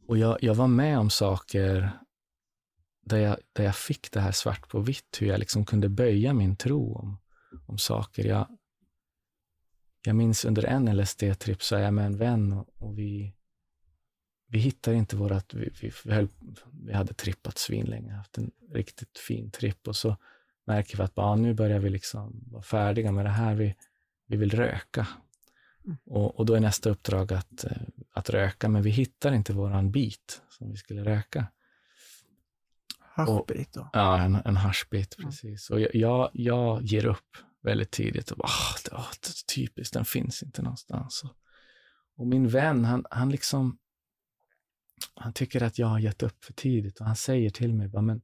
Och 0.07 0.17
jag, 0.17 0.37
jag 0.41 0.55
var 0.55 0.67
med 0.67 0.99
om 0.99 1.09
saker 1.09 1.91
där 3.05 3.17
jag, 3.17 3.37
där 3.53 3.63
jag 3.63 3.75
fick 3.75 4.11
det 4.11 4.19
här 4.19 4.31
svart 4.31 4.69
på 4.69 4.79
vitt, 4.79 5.17
hur 5.19 5.27
jag 5.27 5.39
liksom 5.39 5.65
kunde 5.65 5.89
böja 5.89 6.33
min 6.33 6.55
tro 6.55 6.95
om, 6.95 7.17
om 7.65 7.77
saker. 7.77 8.25
Jag, 8.25 8.47
jag 10.05 10.15
minns 10.15 10.45
under 10.45 10.63
en 10.63 10.89
LSD-tripp 10.89 11.63
så 11.63 11.75
är 11.75 11.79
jag 11.79 11.93
med 11.93 12.05
en 12.05 12.17
vän 12.17 12.53
och, 12.53 12.67
och 12.77 12.97
vi, 12.97 13.35
vi 14.51 14.59
hittar 14.59 14.93
inte 14.93 15.15
vårat, 15.15 15.53
vi, 15.53 15.69
vi, 15.81 15.91
vi, 16.05 16.13
höll, 16.13 16.27
vi 16.85 16.93
hade 16.93 17.13
trippat 17.13 17.57
svin 17.57 17.85
länge, 17.85 18.13
haft 18.13 18.37
en 18.37 18.51
riktigt 18.71 19.17
fin 19.17 19.51
tripp 19.51 19.87
och 19.87 19.95
så 19.95 20.17
märker 20.65 20.97
vi 20.97 21.03
att 21.03 21.15
bara, 21.15 21.35
nu 21.35 21.53
börjar 21.53 21.79
vi 21.79 21.89
liksom 21.89 22.43
vara 22.51 22.63
färdiga 22.63 23.11
med 23.11 23.25
det 23.25 23.29
här, 23.29 23.55
vi, 23.55 23.75
vi 24.27 24.37
vill 24.37 24.51
röka. 24.51 25.07
Mm. 25.85 25.97
Och, 26.05 26.39
och, 26.39 26.45
då 26.45 26.53
är 26.53 26.59
nästa 26.59 26.89
uppdrag 26.89 27.33
att, 27.33 27.63
eh, 27.63 27.77
att 28.13 28.29
röka, 28.29 28.69
men 28.69 28.81
vi 28.81 28.89
hittar 28.89 29.31
inte 29.31 29.53
våran 29.53 29.91
bit 29.91 30.41
som 30.49 30.71
vi 30.71 30.77
skulle 30.77 31.03
röka. 31.03 31.47
Haschbit 32.99 33.73
då? 33.73 33.89
Ja, 33.93 34.21
en, 34.21 34.35
en 34.45 34.57
haschbit, 34.57 35.17
precis. 35.17 35.69
Mm. 35.69 35.75
Och 35.75 35.81
jag, 35.81 35.95
jag, 35.95 36.29
jag 36.33 36.83
ger 36.83 37.05
upp. 37.05 37.37
väldigt 37.61 37.91
tidigt. 37.91 38.31
Och 38.31 38.37
bara, 38.37 38.47
oh, 38.47 38.75
det, 38.85 38.95
oh, 38.95 39.09
det, 39.21 39.55
typiskt, 39.55 39.93
den 39.93 40.05
finns 40.05 40.43
inte 40.43 40.61
någonstans. 40.61 41.23
Och, 41.23 41.35
och 42.17 42.27
min 42.27 42.47
vän, 42.47 42.85
han, 42.85 43.05
han 43.11 43.29
liksom, 43.29 43.77
han 45.15 45.33
tycker 45.33 45.63
att 45.63 45.79
jag 45.79 45.87
har 45.87 45.99
gett 45.99 46.23
upp 46.23 46.45
för 46.45 46.53
tidigt 46.53 46.99
och 46.99 47.05
han 47.05 47.15
säger 47.15 47.49
till 47.49 47.73
mig, 47.73 47.87
bara, 47.87 48.01
men, 48.01 48.21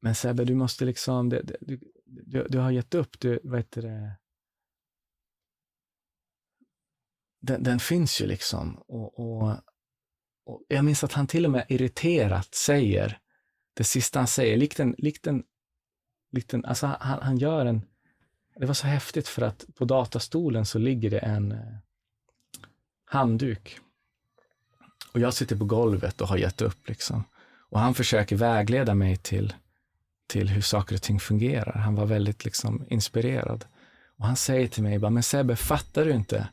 men 0.00 0.14
Sebbe, 0.14 0.44
du 0.44 0.54
måste 0.54 0.84
liksom, 0.84 1.28
det, 1.28 1.42
det, 1.42 1.56
du, 1.60 1.80
du, 2.04 2.46
du, 2.48 2.58
har 2.58 2.70
gett 2.70 2.94
upp, 2.94 3.20
du, 3.20 3.40
vad 3.42 3.58
heter 3.58 3.82
det, 3.82 4.16
den, 7.46 7.62
den 7.62 7.78
finns 7.78 8.20
ju 8.20 8.26
liksom. 8.26 8.74
Och, 8.74 9.18
och, 9.18 9.56
och, 10.44 10.62
jag 10.68 10.84
minns 10.84 11.04
att 11.04 11.12
han 11.12 11.26
till 11.26 11.44
och 11.44 11.50
med 11.50 11.66
irriterat 11.68 12.54
säger, 12.54 13.18
det 13.74 13.84
sista 13.84 14.18
han 14.18 14.26
säger, 14.26 14.56
likt 14.56 14.80
en, 14.80 14.94
likt 14.98 15.26
en, 15.26 15.44
likt 16.32 16.54
en 16.54 16.64
alltså 16.64 16.86
han, 16.86 17.22
han 17.22 17.38
gör 17.38 17.66
en, 17.66 17.82
det 18.56 18.66
var 18.66 18.74
så 18.74 18.86
häftigt 18.86 19.28
för 19.28 19.42
att 19.42 19.64
på 19.74 19.84
datastolen 19.84 20.66
så 20.66 20.78
ligger 20.78 21.10
det 21.10 21.18
en 21.18 21.52
eh, 21.52 21.76
handduk. 23.04 23.80
Och 25.14 25.20
jag 25.20 25.34
sitter 25.34 25.56
på 25.56 25.64
golvet 25.64 26.20
och 26.20 26.28
har 26.28 26.36
gett 26.36 26.62
upp 26.62 26.88
liksom. 26.88 27.24
Och 27.70 27.80
han 27.80 27.94
försöker 27.94 28.36
vägleda 28.36 28.94
mig 28.94 29.16
till, 29.16 29.54
till 30.28 30.48
hur 30.48 30.60
saker 30.60 30.94
och 30.94 31.02
ting 31.02 31.20
fungerar. 31.20 31.78
Han 31.78 31.94
var 31.94 32.06
väldigt 32.06 32.44
liksom 32.44 32.86
inspirerad. 32.88 33.64
Och 34.18 34.26
han 34.26 34.36
säger 34.36 34.68
till 34.68 34.82
mig, 34.82 34.98
bara, 34.98 35.10
men 35.10 35.22
Sebbe, 35.22 35.56
fattar 35.56 36.04
du 36.04 36.12
inte? 36.12 36.48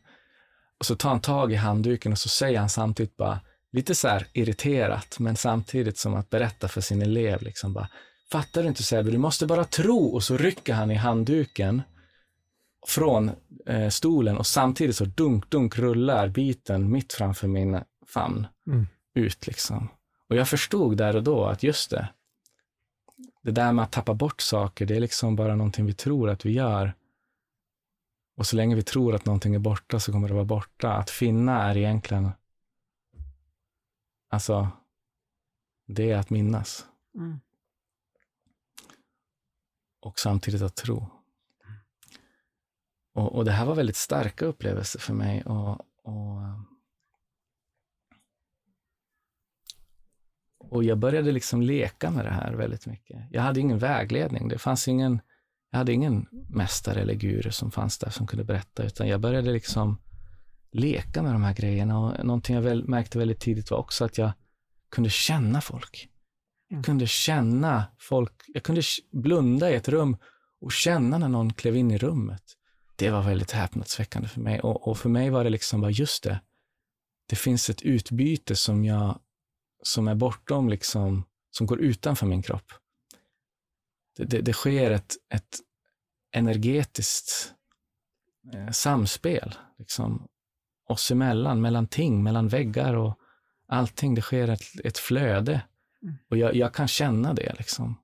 Och 0.80 0.86
så 0.86 0.96
tar 0.96 1.10
han 1.10 1.22
tag 1.22 1.52
i 1.52 1.56
handduken 1.56 2.12
och 2.12 2.18
så 2.18 2.30
säger 2.30 2.60
han 2.60 2.70
samtidigt 2.70 3.18
bara, 3.18 3.40
lite 3.72 3.96
så 3.96 4.08
här 4.08 4.28
irriterat, 4.34 5.20
men 5.20 5.36
samtidigt 5.36 5.98
som 5.98 6.16
att 6.16 6.30
berätta 6.30 6.68
för 6.68 6.82
sin 6.82 7.02
elev, 7.02 7.42
liksom 7.42 7.74
bara, 7.74 7.90
fattar 8.32 8.62
du 8.62 8.68
inte 8.68 8.84
Sebbe, 8.84 9.12
du 9.12 9.18
måste 9.18 9.46
bara 9.46 9.64
tro. 9.64 10.06
Och 10.06 10.24
så 10.24 10.38
rycker 10.38 10.74
han 10.74 10.92
i 10.92 10.96
handduken 10.96 11.82
från 12.88 13.32
eh, 13.68 13.90
stolen 13.90 14.38
och 14.38 14.48
samtidigt 14.48 14.96
så 14.96 15.06
dunk, 15.06 15.50
dunk 15.50 15.78
rullar 15.78 16.28
biten 16.28 16.92
mitt 16.92 17.14
framför 17.14 17.48
min 17.48 17.82
famn 18.14 18.48
mm. 18.68 18.88
ut 19.14 19.48
liksom. 19.48 19.88
Och 20.30 20.36
jag 20.36 20.50
förstod 20.50 20.98
där 20.98 21.16
och 21.16 21.24
då 21.24 21.46
att 21.46 21.64
just 21.64 21.90
det, 21.90 22.10
det 23.42 23.52
där 23.52 23.72
med 23.72 23.84
att 23.84 23.92
tappa 23.92 24.14
bort 24.14 24.42
saker, 24.42 24.86
det 24.86 24.96
är 24.96 25.00
liksom 25.00 25.36
bara 25.36 25.56
någonting 25.56 25.86
vi 25.86 25.94
tror 25.94 26.30
att 26.30 26.46
vi 26.46 26.52
gör. 26.52 26.94
Och 28.36 28.48
så 28.48 28.56
länge 28.56 28.76
vi 28.76 28.84
tror 28.84 29.16
att 29.16 29.26
någonting 29.26 29.56
är 29.56 29.60
borta 29.60 30.00
så 30.00 30.12
kommer 30.12 30.28
det 30.28 30.34
vara 30.34 30.46
borta. 30.46 30.94
Att 30.94 31.10
finna 31.10 31.64
är 31.64 31.78
egentligen, 31.78 32.32
alltså, 34.30 34.70
det 35.88 36.12
är 36.12 36.18
att 36.18 36.30
minnas. 36.30 36.86
Mm. 37.16 37.40
Och 40.00 40.20
samtidigt 40.20 40.62
att 40.62 40.76
tro. 40.76 41.08
Och, 43.14 43.36
och, 43.36 43.46
det 43.46 43.52
här 43.52 43.66
var 43.66 43.76
väldigt 43.76 43.96
starka 43.96 44.46
upplevelser 44.46 45.00
för 45.00 45.14
mig. 45.14 45.44
Och, 45.44 45.80
och, 46.04 46.42
och 50.72 50.84
jag 50.84 50.98
började 50.98 51.32
liksom 51.32 51.62
leka 51.62 52.12
med 52.12 52.26
det 52.26 52.32
här 52.32 52.54
väldigt 52.54 52.86
mycket. 52.86 53.20
Jag 53.32 53.42
hade 53.42 53.60
ingen 53.60 53.78
vägledning. 53.78 54.48
Det 54.48 54.58
fanns 54.58 54.88
ingen 54.88 55.22
jag 55.72 55.78
hade 55.78 55.94
ingen 55.94 56.28
mästare 56.50 57.02
eller 57.02 57.14
guru 57.14 57.52
som 57.52 57.72
fanns 57.72 57.98
där 57.98 58.10
som 58.10 58.28
kunde 58.28 58.44
berätta, 58.44 58.84
utan 58.84 59.08
jag 59.08 59.20
började 59.22 59.52
liksom 59.52 59.98
leka 60.72 61.24
med 61.24 61.34
de 61.34 61.44
här 61.44 61.54
grejerna 61.54 62.00
och 62.00 62.26
någonting 62.26 62.56
jag 62.56 62.64
väl, 62.64 62.88
märkte 62.88 63.18
väldigt 63.18 63.40
tidigt 63.40 63.72
var 63.72 63.78
också 63.78 64.06
att 64.06 64.18
jag 64.18 64.32
kunde 64.92 65.10
känna 65.10 65.62
folk. 65.62 66.10
Jag 66.68 66.76
mm. 66.76 66.84
kunde 66.84 67.08
känna 67.08 67.86
folk, 67.98 68.34
jag 68.48 68.64
kunde 68.64 68.82
blunda 69.12 69.72
i 69.72 69.76
ett 69.76 69.90
rum 69.90 70.18
och 70.62 70.72
känna 70.72 71.18
när 71.18 71.30
någon 71.30 71.54
klev 71.54 71.76
in 71.76 71.92
i 71.92 71.98
rummet. 71.98 72.44
Det 72.96 73.10
var 73.10 73.22
väldigt 73.22 73.52
häpnadsväckande 73.52 74.28
för 74.28 74.42
mig 74.42 74.60
och, 74.60 74.88
och 74.88 74.98
för 74.98 75.10
mig 75.10 75.30
var 75.30 75.44
det 75.44 75.50
liksom 75.50 75.82
bara 75.82 75.92
just 75.92 76.24
det. 76.24 76.42
Det 77.30 77.36
finns 77.36 77.70
ett 77.70 77.82
utbyte 77.82 78.56
som 78.56 78.86
jag, 78.86 79.20
som 79.82 80.08
är 80.08 80.16
bortom 80.16 80.70
liksom, 80.70 81.24
som 81.52 81.68
går 81.68 81.80
utanför 81.80 82.26
min 82.26 82.42
kropp 82.42 82.74
det, 84.18 84.26
det, 84.26 84.42
det 84.42 84.54
sker 84.54 84.92
ett, 84.92 85.16
ett 85.34 85.60
energetiskt 86.32 87.54
eh, 88.54 88.72
samspel 88.72 89.56
liksom, 89.78 90.28
oss 90.88 91.12
emellan, 91.12 91.62
mellan 91.62 91.88
ting, 91.88 92.24
mellan 92.24 92.48
väggar 92.48 92.94
och 92.94 93.20
allting. 93.68 94.16
Det 94.16 94.22
sker 94.22 94.48
ett, 94.48 94.64
ett 94.84 94.98
flöde. 94.98 95.62
Mm. 96.04 96.18
Och 96.30 96.38
jag, 96.38 96.56
jag, 96.56 96.74
kan 96.74 96.88
känna 96.88 97.34
det. 97.34 97.54
Liksom. 97.58 97.98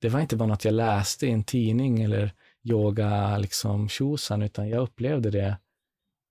Det 0.00 0.08
var 0.08 0.20
inte 0.20 0.36
bara 0.36 0.48
något 0.48 0.64
jag 0.64 0.74
läste 0.74 1.26
i 1.26 1.30
en 1.30 1.44
tidning 1.44 2.02
eller 2.02 2.34
yoga 2.62 3.38
liksom, 3.38 3.88
tjosan, 3.88 4.42
utan 4.42 4.68
jag 4.68 4.82
upplevde 4.82 5.30
det 5.30 5.58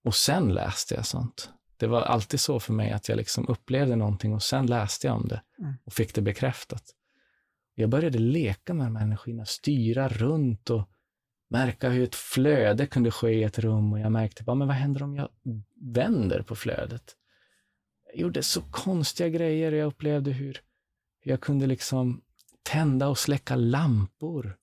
och 0.04 0.16
sen 0.16 0.54
läste 0.54 0.96
jag 0.96 1.06
sånt. 1.06 1.50
Det 1.82 1.88
var 1.88 2.02
alltid 2.02 2.40
så 2.40 2.60
för 2.60 2.74
mig 2.74 2.92
att 2.92 3.10
jag 3.10 3.16
liksom 3.16 3.48
upplevde 3.48 3.96
någonting 3.96 4.34
och 4.34 4.44
sen 4.44 4.66
läste 4.66 5.08
jag 5.08 5.16
om 5.16 5.28
det 5.28 5.42
mm. 5.60 5.74
och 5.84 5.94
fick 5.94 6.16
det 6.16 6.22
bekräftat. 6.22 6.84
Jag 7.76 7.90
började 7.90 8.20
leka 8.20 8.74
med 8.74 8.86
de 8.88 8.96
här 8.96 9.06
energierna, 9.06 9.46
styra 9.46 10.08
runt 10.08 10.70
och 10.70 10.90
märka 11.50 11.90
hur 11.90 12.04
ett 12.04 12.16
flöde 12.16 12.88
kunde 12.88 13.12
ske 13.12 13.30
i 13.30 13.44
ett 13.44 13.60
rum 13.60 13.94
och 13.94 14.00
jag 14.00 14.12
märkte, 14.12 14.44
bara, 14.44 14.56
men 14.56 14.68
vad 14.68 14.78
händer 14.78 15.04
om 15.04 15.16
jag 15.16 15.30
vänder 15.94 16.42
på 16.42 16.56
flödet? 16.56 17.16
Jag 18.12 18.22
gjorde 18.22 18.44
så 18.44 18.62
konstiga 18.62 19.30
grejer 19.30 19.72
och 19.72 19.78
jag 19.78 19.88
upplevde 19.88 20.32
hur, 20.32 20.62
hur 21.22 21.32
jag 21.32 21.42
kunde 21.42 21.68
liksom 21.68 22.22
tända 22.64 23.08
och 23.08 23.18
släcka 23.18 23.56
lampor. 23.56 24.58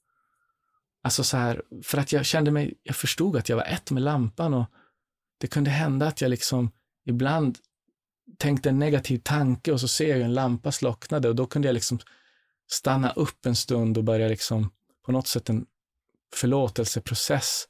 Alltså 1.02 1.24
så 1.24 1.36
här, 1.36 1.62
för 1.82 1.98
att 1.98 2.12
jag 2.12 2.26
kände 2.26 2.50
mig, 2.50 2.74
jag 2.82 2.96
förstod 2.96 3.36
att 3.36 3.48
jag 3.48 3.56
var 3.56 3.64
ett 3.64 3.90
med 3.90 4.02
lampan 4.02 4.54
och 4.54 4.66
det 5.38 5.46
kunde 5.46 5.70
hända 5.70 6.06
att 6.06 6.20
jag 6.20 6.28
liksom 6.28 6.70
ibland 7.08 7.58
tänkte 8.38 8.68
en 8.68 8.78
negativ 8.78 9.18
tanke 9.18 9.72
och 9.72 9.80
så 9.80 9.88
ser 9.88 10.08
jag 10.08 10.20
en 10.20 10.34
lampa 10.34 10.72
slocknade 10.72 11.28
och 11.28 11.36
då 11.36 11.46
kunde 11.46 11.68
jag 11.68 11.74
liksom 11.74 11.98
stanna 12.70 13.10
upp 13.10 13.46
en 13.46 13.56
stund 13.56 13.98
och 13.98 14.04
börja 14.04 14.28
liksom 14.28 14.70
på 15.06 15.12
något 15.12 15.26
sätt 15.26 15.48
en 15.48 15.66
förlåtelseprocess. 16.34 17.64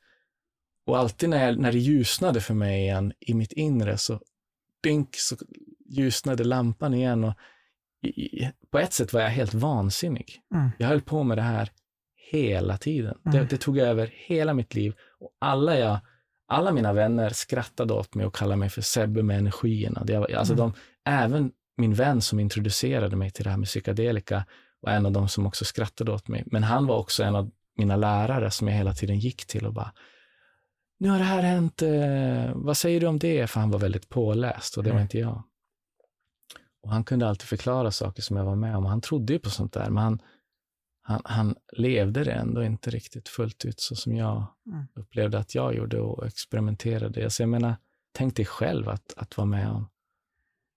Och 0.87 0.99
alltid 0.99 1.29
när, 1.29 1.47
jag, 1.47 1.59
när 1.59 1.73
det 1.73 1.79
ljusnade 1.79 2.41
för 2.41 2.55
mig 2.55 2.81
igen 2.81 3.13
i 3.21 3.35
mitt 3.35 3.53
inre 3.53 3.99
så 3.99 4.21
dink 4.83 5.17
så 5.17 5.37
ljusnade 5.89 6.45
lampan 6.45 6.95
igen 6.95 7.25
och 7.25 7.35
i, 8.03 8.49
på 8.71 8.79
ett 8.79 8.93
sätt 8.93 9.13
var 9.13 9.21
jag 9.21 9.29
helt 9.29 9.55
vansinnig. 9.55 10.41
Mm. 10.55 10.71
Jag 10.79 10.89
höll 10.89 11.01
på 11.01 11.23
med 11.23 11.39
det 11.39 11.43
här 11.43 11.71
hela 12.31 12.79
tiden. 12.79 13.19
Mm. 13.27 13.39
Det, 13.39 13.45
det, 13.51 13.59
tog 13.59 13.79
över 13.79 14.13
hela 14.15 14.55
mitt 14.55 14.75
liv 14.75 14.95
och 15.21 15.37
alla, 15.39 15.79
jag, 15.79 15.99
alla 16.49 16.73
mina 16.73 16.93
vänner 16.93 17.31
skrattade 17.31 17.95
åt 17.95 18.15
mig 18.15 18.27
och 18.27 18.35
kallade 18.35 18.57
mig 18.57 18.69
för 18.69 18.83
Sebbe 18.83 19.23
med 19.23 19.39
energierna. 19.39 20.05
Det, 20.05 20.17
alltså 20.17 20.55
mm. 20.55 20.57
de, 20.57 20.73
även 21.11 21.53
min 21.77 21.95
vän 21.95 22.21
som 22.21 22.41
introducerade 22.41 23.17
mig 23.17 23.31
till 23.31 23.45
det 23.45 23.51
här 23.51 23.57
med 23.57 23.69
psykedelika 23.69 24.45
var 24.81 24.93
en 24.93 25.07
av 25.07 25.13
de 25.13 25.29
som 25.29 25.47
också 25.47 25.65
skrattade 25.65 26.13
åt 26.13 26.29
mig. 26.29 26.45
Men 26.47 26.63
han 26.63 26.87
var 26.87 26.97
också 26.97 27.23
en 27.23 27.35
av 27.35 27.51
mina 27.77 27.97
lärare 27.97 28.51
som 28.51 28.69
jag 28.69 28.75
hela 28.75 28.95
tiden 28.95 29.19
gick 29.19 29.47
till 29.47 29.67
och 29.67 29.73
bara, 29.73 29.93
nu 30.99 31.09
har 31.09 31.19
det 31.19 31.25
här 31.25 31.43
hänt, 31.43 31.83
eh, 31.83 32.53
vad 32.55 32.77
säger 32.77 33.01
du 33.01 33.07
om 33.07 33.19
det? 33.19 33.47
För 33.47 33.61
han 33.61 33.71
var 33.71 33.79
väldigt 33.79 34.09
påläst 34.09 34.77
och 34.77 34.85
det 34.85 34.91
var 34.91 34.97
mm. 34.97 35.03
inte 35.03 35.19
jag. 35.19 35.43
Och 36.83 36.91
han 36.91 37.05
kunde 37.05 37.29
alltid 37.29 37.49
förklara 37.49 37.91
saker 37.91 38.23
som 38.23 38.37
jag 38.37 38.45
var 38.45 38.57
med 38.57 38.77
om. 38.77 38.85
Han 38.85 39.01
trodde 39.01 39.33
ju 39.33 39.39
på 39.39 39.51
sånt 39.51 39.73
där, 39.73 39.91
men 39.91 40.03
han, 40.03 40.23
han, 41.09 41.21
han 41.25 41.57
levde 41.73 42.25
det 42.25 42.33
ändå 42.33 42.65
inte 42.65 42.91
riktigt 42.91 43.29
fullt 43.29 43.65
ut 43.65 43.81
så 43.81 43.97
som 43.97 44.17
jag 44.17 44.47
mm. 44.67 44.87
upplevde 44.95 45.39
att 45.39 45.55
jag 45.55 45.75
gjorde 45.75 46.01
och 46.01 46.27
experimenterade. 46.27 47.25
Alltså 47.25 47.43
jag 47.43 47.51
menar, 47.51 47.77
tänk 48.13 48.37
dig 48.37 48.47
själv 48.47 48.89
att, 48.89 49.15
att 49.17 49.37
vara 49.37 49.47
med 49.47 49.69
om 49.71 49.89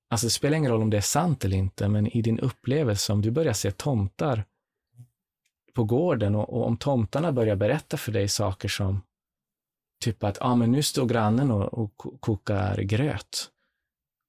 Alltså 0.09 0.27
det 0.27 0.32
spelar 0.32 0.57
ingen 0.57 0.71
roll 0.71 0.82
om 0.82 0.89
det 0.89 0.97
är 0.97 1.01
sant 1.01 1.45
eller 1.45 1.57
inte, 1.57 1.88
men 1.88 2.07
i 2.07 2.21
din 2.21 2.39
upplevelse, 2.39 3.13
om 3.13 3.21
du 3.21 3.32
börjar 3.32 3.53
se 3.53 3.71
tomtar 3.71 4.45
på 5.73 5.84
gården 5.84 6.36
och, 6.36 6.53
och 6.53 6.67
om 6.67 6.77
tomtarna 6.77 7.32
börjar 7.32 7.55
berätta 7.55 7.97
för 7.97 8.11
dig 8.11 8.27
saker 8.27 8.69
som 8.69 9.01
typ 10.01 10.23
att 10.23 10.38
ah, 10.41 10.55
men 10.55 10.71
nu 10.71 10.84
står 10.84 11.05
grannen 11.05 11.51
och, 11.51 11.73
och 11.73 11.97
kokar 12.19 12.77
gröt. 12.77 13.49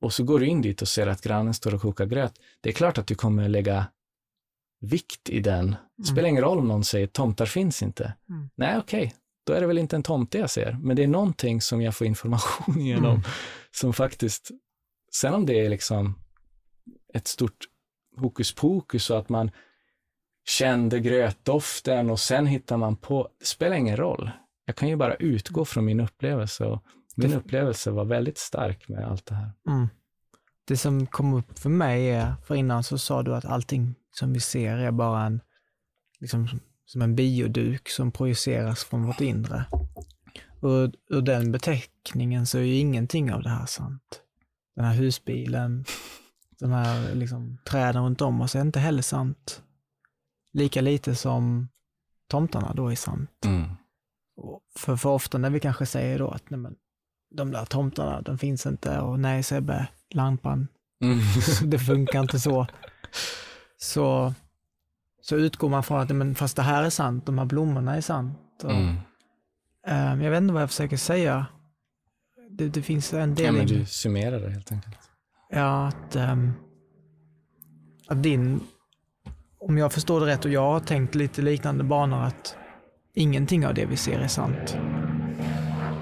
Och 0.00 0.12
så 0.12 0.24
går 0.24 0.40
du 0.40 0.46
in 0.46 0.62
dit 0.62 0.82
och 0.82 0.88
ser 0.88 1.06
att 1.06 1.20
grannen 1.20 1.54
står 1.54 1.74
och 1.74 1.80
kokar 1.80 2.06
gröt. 2.06 2.34
Det 2.60 2.68
är 2.68 2.72
klart 2.72 2.98
att 2.98 3.06
du 3.06 3.14
kommer 3.14 3.48
lägga 3.48 3.86
vikt 4.82 5.28
i 5.28 5.40
den. 5.40 5.66
Det 5.70 6.02
mm. 6.02 6.06
spelar 6.06 6.28
ingen 6.28 6.42
roll 6.42 6.58
om 6.58 6.68
någon 6.68 6.84
säger 6.84 7.06
tomtar 7.06 7.46
finns 7.46 7.82
inte. 7.82 8.14
Mm. 8.28 8.50
Nej, 8.54 8.78
okej, 8.78 9.06
okay. 9.06 9.18
då 9.46 9.52
är 9.52 9.60
det 9.60 9.66
väl 9.66 9.78
inte 9.78 9.96
en 9.96 10.02
tomte 10.02 10.38
jag 10.38 10.50
ser, 10.50 10.78
men 10.82 10.96
det 10.96 11.02
är 11.02 11.08
någonting 11.08 11.60
som 11.60 11.82
jag 11.82 11.96
får 11.96 12.06
information 12.06 12.80
genom 12.86 13.10
mm. 13.10 13.22
som 13.70 13.92
faktiskt 13.92 14.50
Sen 15.14 15.34
om 15.34 15.46
det 15.46 15.60
är 15.60 15.68
liksom 15.68 16.14
ett 17.14 17.28
stort 17.28 17.58
hokus 18.16 18.54
pokus 18.54 19.10
och 19.10 19.18
att 19.18 19.28
man 19.28 19.50
kände 20.44 21.00
grötdoften 21.00 22.10
och 22.10 22.20
sen 22.20 22.46
hittar 22.46 22.76
man 22.76 22.96
på, 22.96 23.28
det 23.38 23.46
spelar 23.46 23.76
ingen 23.76 23.96
roll. 23.96 24.30
Jag 24.64 24.76
kan 24.76 24.88
ju 24.88 24.96
bara 24.96 25.14
utgå 25.14 25.64
från 25.64 25.84
min 25.84 26.00
upplevelse 26.00 26.64
och 26.64 26.82
min 27.16 27.34
upplevelse 27.34 27.90
var 27.90 28.04
väldigt 28.04 28.38
stark 28.38 28.88
med 28.88 29.04
allt 29.04 29.26
det 29.26 29.34
här. 29.34 29.50
Mm. 29.68 29.88
Det 30.64 30.76
som 30.76 31.06
kom 31.06 31.34
upp 31.34 31.58
för 31.58 31.70
mig 31.70 32.10
är, 32.10 32.34
för 32.44 32.54
innan 32.54 32.82
så 32.82 32.98
sa 32.98 33.22
du 33.22 33.34
att 33.34 33.44
allting 33.44 33.94
som 34.12 34.32
vi 34.32 34.40
ser 34.40 34.76
är 34.76 34.90
bara 34.90 35.26
en, 35.26 35.40
liksom, 36.20 36.48
som 36.84 37.02
en 37.02 37.16
bioduk 37.16 37.88
som 37.88 38.12
projiceras 38.12 38.84
från 38.84 39.06
vårt 39.06 39.20
inre. 39.20 39.64
Och 40.60 40.92
ur 41.10 41.22
den 41.22 41.52
beteckningen 41.52 42.46
så 42.46 42.58
är 42.58 42.62
ju 42.62 42.74
ingenting 42.74 43.32
av 43.32 43.42
det 43.42 43.48
här 43.48 43.66
sant. 43.66 44.20
Den 44.76 44.84
här 44.84 44.94
husbilen, 44.94 45.84
de 46.58 46.70
här 46.70 47.14
liksom, 47.14 47.58
träden 47.64 48.04
runt 48.04 48.20
om 48.20 48.40
oss 48.40 48.56
är 48.56 48.60
inte 48.60 48.80
heller 48.80 49.02
sant. 49.02 49.62
Lika 50.52 50.80
lite 50.80 51.14
som 51.14 51.68
tomtarna 52.28 52.74
då 52.74 52.92
är 52.92 52.96
sant. 52.96 53.44
Mm. 53.44 53.70
För, 54.78 54.96
för 54.96 55.10
ofta 55.10 55.38
när 55.38 55.50
vi 55.50 55.60
kanske 55.60 55.86
säger 55.86 56.18
då 56.18 56.28
att 56.28 56.50
nej 56.50 56.60
men, 56.60 56.74
de 57.34 57.50
där 57.50 57.64
tomtarna, 57.64 58.20
de 58.20 58.38
finns 58.38 58.66
inte 58.66 59.00
och 59.00 59.20
nej 59.20 59.42
Sebbe, 59.42 59.88
lampan, 60.10 60.68
Mm. 61.02 61.18
det 61.70 61.78
funkar 61.78 62.20
inte 62.20 62.40
så. 62.40 62.66
Så, 63.82 64.34
så 65.22 65.36
utgår 65.36 65.68
man 65.68 65.82
från 65.82 66.00
att 66.00 66.10
men, 66.16 66.34
fast 66.34 66.56
det 66.56 66.62
här 66.62 66.82
är 66.82 66.90
sant, 66.90 67.26
de 67.26 67.38
här 67.38 67.44
blommorna 67.44 67.96
är 67.96 68.00
sant. 68.00 68.38
Och, 68.64 68.70
Mm. 68.70 68.96
eh, 69.86 70.24
jag 70.24 70.30
vet 70.30 70.42
inte 70.42 70.52
vad 70.54 70.62
jag 70.62 70.70
försöker 70.70 70.96
säga. 70.96 71.46
Det, 72.50 72.68
det 72.68 72.82
finns 72.82 73.12
en 73.12 73.34
del 73.34 73.46
Ja, 73.46 73.52
men 73.52 73.66
du 73.66 73.86
summerar 73.86 74.40
det 74.40 74.50
helt 74.50 74.72
enkelt. 74.72 74.98
Ja, 75.50 75.86
att, 75.86 76.16
ehm, 76.16 76.52
att 78.08 78.22
din, 78.22 78.60
om 79.60 79.78
jag 79.78 79.92
förstår 79.92 80.20
det 80.20 80.26
rätt 80.26 80.44
och 80.44 80.50
jag 80.50 80.72
har 80.72 80.80
tänkt 80.80 81.14
lite 81.14 81.42
liknande 81.42 81.84
banor, 81.84 82.22
att 82.22 82.56
ingenting 83.14 83.66
av 83.66 83.74
det 83.74 83.84
vi 83.86 83.96
ser 83.96 84.18
är 84.20 84.28
sant. 84.28 84.76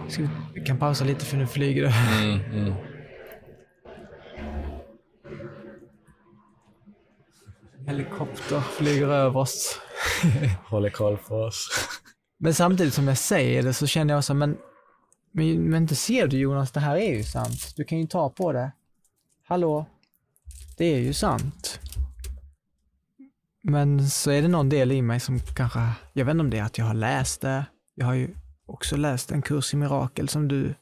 Ska 0.08 0.22
vi, 0.22 0.28
vi 0.54 0.60
kan 0.60 0.78
pausa 0.78 1.04
lite 1.04 1.24
för 1.24 1.36
nu 1.36 1.46
flyger 1.46 1.82
det. 1.82 1.94
Mm, 2.22 2.40
mm. 2.40 2.74
Helikopter 7.90 8.60
flyger 8.60 9.08
över 9.08 9.40
oss. 9.40 9.80
Håller 10.64 10.90
koll 10.90 11.16
på 11.16 11.34
oss. 11.34 11.68
Men 12.38 12.54
samtidigt 12.54 12.94
som 12.94 13.08
jag 13.08 13.18
säger 13.18 13.62
det 13.62 13.74
så 13.74 13.86
känner 13.86 14.14
jag 14.14 14.24
så, 14.24 14.34
men, 14.34 14.58
men, 15.32 15.62
men 15.62 15.82
inte 15.82 15.94
ser 15.94 16.26
du 16.26 16.38
Jonas, 16.38 16.72
det 16.72 16.80
här 16.80 16.96
är 16.96 17.16
ju 17.16 17.24
sant. 17.24 17.72
Du 17.76 17.84
kan 17.84 17.98
ju 17.98 18.06
ta 18.06 18.30
på 18.30 18.52
det. 18.52 18.72
Hallå? 19.44 19.86
Det 20.76 20.84
är 20.84 20.98
ju 20.98 21.12
sant. 21.12 21.80
Men 23.62 24.10
så 24.10 24.30
är 24.30 24.42
det 24.42 24.48
någon 24.48 24.68
del 24.68 24.92
i 24.92 25.02
mig 25.02 25.20
som 25.20 25.40
kanske, 25.40 25.80
jag 26.12 26.24
vet 26.24 26.32
inte 26.32 26.40
om 26.40 26.50
det 26.50 26.58
är 26.58 26.64
att 26.64 26.78
jag 26.78 26.84
har 26.84 26.94
läst 26.94 27.40
det. 27.40 27.64
Jag 27.94 28.06
har 28.06 28.14
ju 28.14 28.34
också 28.66 28.96
läst 28.96 29.30
en 29.32 29.42
kurs 29.42 29.74
i 29.74 29.76
mirakel 29.76 30.28
som 30.28 30.48
du 30.48 30.74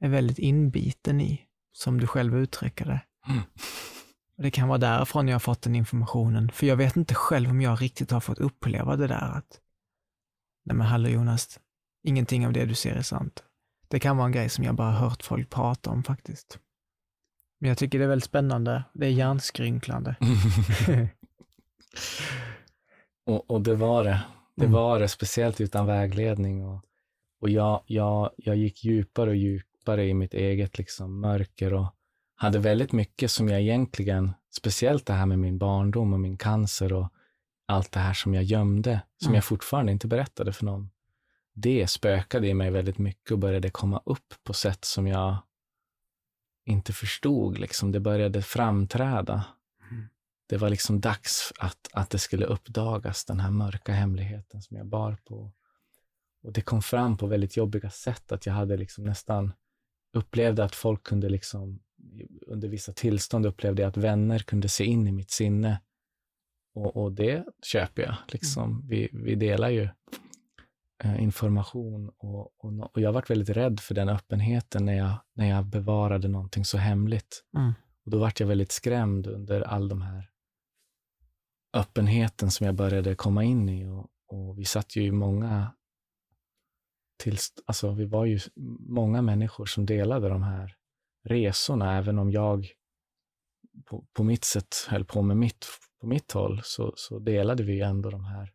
är 0.00 0.08
väldigt 0.08 0.38
inbiten 0.38 1.20
i, 1.20 1.40
som 1.72 2.00
du 2.00 2.06
själv 2.06 2.36
uttrycker 2.36 2.84
det. 2.84 3.00
Mm. 3.28 3.42
Och 4.38 4.44
Det 4.44 4.50
kan 4.50 4.68
vara 4.68 4.78
därifrån 4.78 5.28
jag 5.28 5.34
har 5.34 5.40
fått 5.40 5.62
den 5.62 5.74
informationen, 5.74 6.50
för 6.52 6.66
jag 6.66 6.76
vet 6.76 6.96
inte 6.96 7.14
själv 7.14 7.50
om 7.50 7.60
jag 7.60 7.82
riktigt 7.82 8.10
har 8.10 8.20
fått 8.20 8.38
uppleva 8.38 8.96
det 8.96 9.06
där 9.06 9.32
att, 9.38 9.60
nej 10.64 10.76
men 10.76 10.86
hallå 10.86 11.08
Jonas, 11.08 11.60
ingenting 12.02 12.46
av 12.46 12.52
det 12.52 12.64
du 12.64 12.74
ser 12.74 12.94
är 12.94 13.02
sant. 13.02 13.44
Det 13.88 14.00
kan 14.00 14.16
vara 14.16 14.26
en 14.26 14.32
grej 14.32 14.48
som 14.48 14.64
jag 14.64 14.74
bara 14.74 14.92
hört 14.92 15.22
folk 15.22 15.50
prata 15.50 15.90
om 15.90 16.02
faktiskt. 16.04 16.58
Men 17.60 17.68
jag 17.68 17.78
tycker 17.78 17.98
det 17.98 18.04
är 18.04 18.08
väldigt 18.08 18.24
spännande. 18.24 18.84
Det 18.94 19.06
är 19.06 19.10
hjärnskrynklande. 19.10 20.16
och, 23.26 23.50
och 23.50 23.60
det 23.60 23.74
var 23.74 24.04
det. 24.04 24.20
Det 24.56 24.64
Mm. 24.64 24.72
var 24.72 25.00
det, 25.00 25.08
speciellt 25.08 25.60
utan 25.60 25.86
vägledning. 25.86 26.64
Och, 26.66 26.84
och 27.40 27.50
jag, 27.50 27.82
jag, 27.86 28.30
jag 28.36 28.56
gick 28.56 28.84
djupare 28.84 29.30
och 29.30 29.36
djupare 29.36 30.06
i 30.06 30.14
mitt 30.14 30.34
eget 30.34 30.78
liksom, 30.78 31.20
mörker 31.20 31.74
och 31.74 31.94
hade 32.40 32.58
väldigt 32.58 32.92
mycket 32.92 33.30
som 33.30 33.48
jag 33.48 33.60
egentligen, 33.60 34.32
speciellt 34.50 35.06
det 35.06 35.12
här 35.12 35.26
med 35.26 35.38
min 35.38 35.58
barndom 35.58 36.12
och 36.12 36.20
min 36.20 36.36
cancer 36.36 36.92
och 36.92 37.08
allt 37.66 37.92
det 37.92 38.00
här 38.00 38.14
som 38.14 38.34
jag 38.34 38.44
gömde, 38.44 39.00
som 39.16 39.28
Mm. 39.28 39.34
jag 39.34 39.44
fortfarande 39.44 39.92
inte 39.92 40.06
berättade 40.06 40.52
för 40.52 40.64
någon. 40.64 40.90
Det 41.54 41.90
spökade 41.90 42.48
i 42.48 42.54
mig 42.54 42.70
väldigt 42.70 42.98
mycket 42.98 43.30
och 43.30 43.38
började 43.38 43.70
komma 43.70 44.02
upp 44.04 44.34
på 44.44 44.52
sätt 44.52 44.84
som 44.84 45.06
jag 45.06 45.36
inte 46.66 46.92
förstod. 46.92 47.58
Liksom. 47.58 47.92
Det 47.92 48.00
började 48.00 48.42
framträda. 48.42 49.44
Mm. 49.90 50.08
Det 50.48 50.56
var 50.56 50.68
liksom 50.70 51.00
dags 51.00 51.52
att, 51.58 51.88
att 51.92 52.10
det 52.10 52.18
skulle 52.18 52.46
uppdagas, 52.46 53.24
den 53.24 53.40
här 53.40 53.50
mörka 53.50 53.92
hemligheten 53.92 54.62
som 54.62 54.76
jag 54.76 54.86
bar 54.86 55.16
på. 55.24 55.52
Och 56.42 56.52
det 56.52 56.60
kom 56.60 56.82
fram 56.82 57.16
på 57.16 57.26
väldigt 57.26 57.56
jobbiga 57.56 57.90
sätt, 57.90 58.32
att 58.32 58.46
jag 58.46 58.52
hade 58.52 58.76
liksom 58.76 59.04
nästan 59.04 59.52
upplevde 60.12 60.64
att 60.64 60.74
folk 60.74 61.02
kunde 61.02 61.28
liksom, 61.28 61.80
under 62.48 62.68
vissa 62.68 62.92
tillstånd 62.92 63.46
upplevde 63.46 63.82
jag 63.82 63.88
att 63.88 63.96
vänner 63.96 64.38
kunde 64.38 64.68
se 64.68 64.84
in 64.84 65.06
i 65.06 65.12
mitt 65.12 65.30
sinne. 65.30 65.80
Och, 66.74 66.96
och 66.96 67.12
det 67.12 67.44
köper 67.62 68.02
jag. 68.02 68.14
Liksom. 68.28 68.84
Vi, 68.88 69.08
vi 69.12 69.34
delar 69.34 69.68
ju 69.68 69.88
eh, 71.04 71.22
information 71.22 72.08
och, 72.08 72.64
och, 72.64 72.94
och 72.94 73.00
jag 73.00 73.12
varit 73.12 73.30
väldigt 73.30 73.56
rädd 73.56 73.80
för 73.80 73.94
den 73.94 74.08
öppenheten 74.08 74.84
när 74.84 74.96
jag, 74.96 75.20
när 75.34 75.48
jag 75.48 75.66
bevarade 75.66 76.28
någonting 76.28 76.64
så 76.64 76.78
hemligt. 76.78 77.44
Mm. 77.56 77.72
Och 78.04 78.10
då 78.10 78.18
vart 78.18 78.40
jag 78.40 78.46
väldigt 78.46 78.72
skrämd 78.72 79.26
under 79.26 79.60
all 79.60 79.88
de 79.88 80.02
här 80.02 80.30
öppenheten 81.72 82.50
som 82.50 82.66
jag 82.66 82.74
började 82.74 83.14
komma 83.14 83.44
in 83.44 83.68
i. 83.68 83.86
Och, 83.86 84.06
och 84.28 84.58
vi 84.58 84.64
satt 84.64 84.96
ju 84.96 85.02
i 85.02 85.12
många 85.12 85.72
tills, 87.18 87.52
alltså 87.66 87.92
vi 87.92 88.04
var 88.04 88.24
ju 88.24 88.40
många 88.88 89.22
människor 89.22 89.66
som 89.66 89.86
delade 89.86 90.28
de 90.28 90.42
här 90.42 90.77
resorna, 91.28 91.96
även 91.96 92.18
om 92.18 92.30
jag 92.30 92.72
på, 93.84 94.06
på 94.12 94.24
mitt 94.24 94.44
sätt 94.44 94.86
höll 94.88 95.04
på 95.04 95.22
med 95.22 95.36
mitt, 95.36 95.66
på 96.00 96.06
mitt 96.06 96.32
håll, 96.32 96.60
så, 96.64 96.92
så 96.96 97.18
delade 97.18 97.62
vi 97.62 97.80
ändå 97.80 98.10
de 98.10 98.24
här 98.24 98.52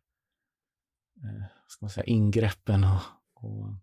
eh, 1.22 1.44
ska 1.66 1.84
man 1.84 1.90
säga, 1.90 2.04
ingreppen 2.04 2.84
och, 2.84 3.00
och, 3.34 3.74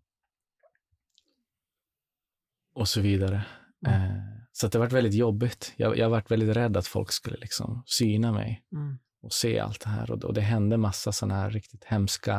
och 2.74 2.88
så 2.88 3.00
vidare. 3.00 3.44
Mm. 3.86 4.02
Eh, 4.02 4.22
så 4.52 4.68
det 4.68 4.78
varit 4.78 4.92
väldigt 4.92 5.14
jobbigt. 5.14 5.74
Jag, 5.76 5.98
jag 5.98 6.10
varit 6.10 6.30
väldigt 6.30 6.56
rädd 6.56 6.76
att 6.76 6.86
folk 6.86 7.12
skulle 7.12 7.36
liksom 7.36 7.82
syna 7.86 8.32
mig 8.32 8.64
Mm. 8.72 8.98
och 9.20 9.32
se 9.32 9.58
allt 9.58 9.80
det 9.80 9.88
här. 9.88 10.10
Och, 10.10 10.24
och 10.24 10.34
det 10.34 10.40
hände 10.40 10.76
massa 10.76 11.12
sådana 11.12 11.34
här 11.34 11.50
riktigt 11.50 11.84
hemska 11.84 12.36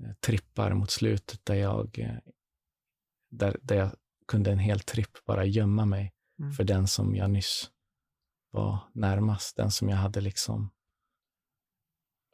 eh, 0.00 0.12
trippar 0.20 0.74
mot 0.74 0.90
slutet 0.90 1.44
där 1.44 1.54
jag, 1.54 1.98
eh, 1.98 2.18
där, 3.30 3.56
där 3.62 3.76
jag 3.76 3.96
kunde 4.28 4.52
en 4.52 4.58
hel 4.58 4.80
tripp 4.80 5.24
bara 5.26 5.44
gömma 5.44 5.84
mig 5.84 6.12
Mm. 6.38 6.52
för 6.52 6.64
den 6.64 6.86
som 6.86 7.16
jag 7.16 7.30
nyss 7.30 7.70
var 8.50 8.78
närmast, 8.92 9.56
den 9.56 9.70
som 9.70 9.88
jag 9.88 9.96
hade 9.96 10.20
liksom 10.20 10.70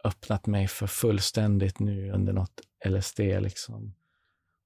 öppnat 0.04 0.46
mig 0.46 0.68
för 0.68 0.86
fullständigt 0.86 1.78
nu 1.78 2.10
under 2.10 2.32
något 2.32 2.60
LSD 2.86 3.18
liksom 3.18 3.94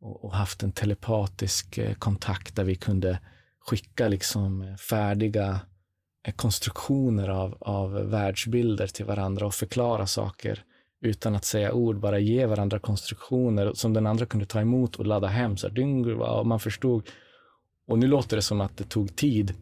och, 0.00 0.24
och 0.24 0.34
haft 0.34 0.62
en 0.62 0.72
telepatisk 0.72 1.78
eh, 1.78 1.94
kontakt 1.94 2.56
där 2.56 2.64
vi 2.64 2.74
kunde 2.76 3.20
skicka 3.60 4.08
liksom 4.08 4.62
eh, 4.62 4.76
färdiga 4.76 5.60
eh, 6.26 6.34
konstruktioner 6.34 7.28
av, 7.28 7.58
av 7.60 7.92
världsbilder 7.92 8.86
till 8.86 9.04
varandra 9.04 9.46
och 9.46 9.54
förklara 9.54 10.06
saker 10.06 10.64
utan 11.00 11.34
att 11.34 11.44
säga 11.44 11.72
ord, 11.72 12.00
bara 12.00 12.18
ge 12.18 12.46
varandra 12.46 12.78
konstruktioner 12.78 13.72
som 13.74 13.92
den 13.94 14.06
andra 14.06 14.26
kunde 14.26 14.46
ta 14.46 14.60
emot 14.60 14.96
och 14.96 15.06
ladda 15.06 15.26
hem. 15.26 15.56
Så 15.56 15.68
här, 15.68 16.44
man 16.44 16.60
förstod. 16.60 17.08
Och 17.88 17.98
nu 17.98 18.06
låter 18.06 18.36
det 18.36 18.42
som 18.42 18.60
att 18.60 18.76
det 18.76 18.84
tog 18.84 19.16
tid. 19.16 19.54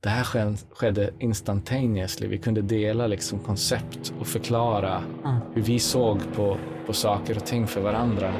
Det 0.00 0.08
här 0.08 0.56
skedde 0.74 1.10
instantaneously. 1.18 2.26
Vi 2.28 2.38
kunde 2.38 2.62
dela 2.62 3.06
liksom 3.06 3.38
koncept 3.38 4.14
och 4.20 4.26
förklara 4.26 5.02
Mm. 5.24 5.36
hur 5.54 5.62
vi 5.62 5.78
såg 5.78 6.18
på, 6.34 6.58
på 6.86 6.92
saker 6.92 7.36
och 7.36 7.46
ting 7.46 7.66
för 7.66 7.80
varandra. 7.80 8.34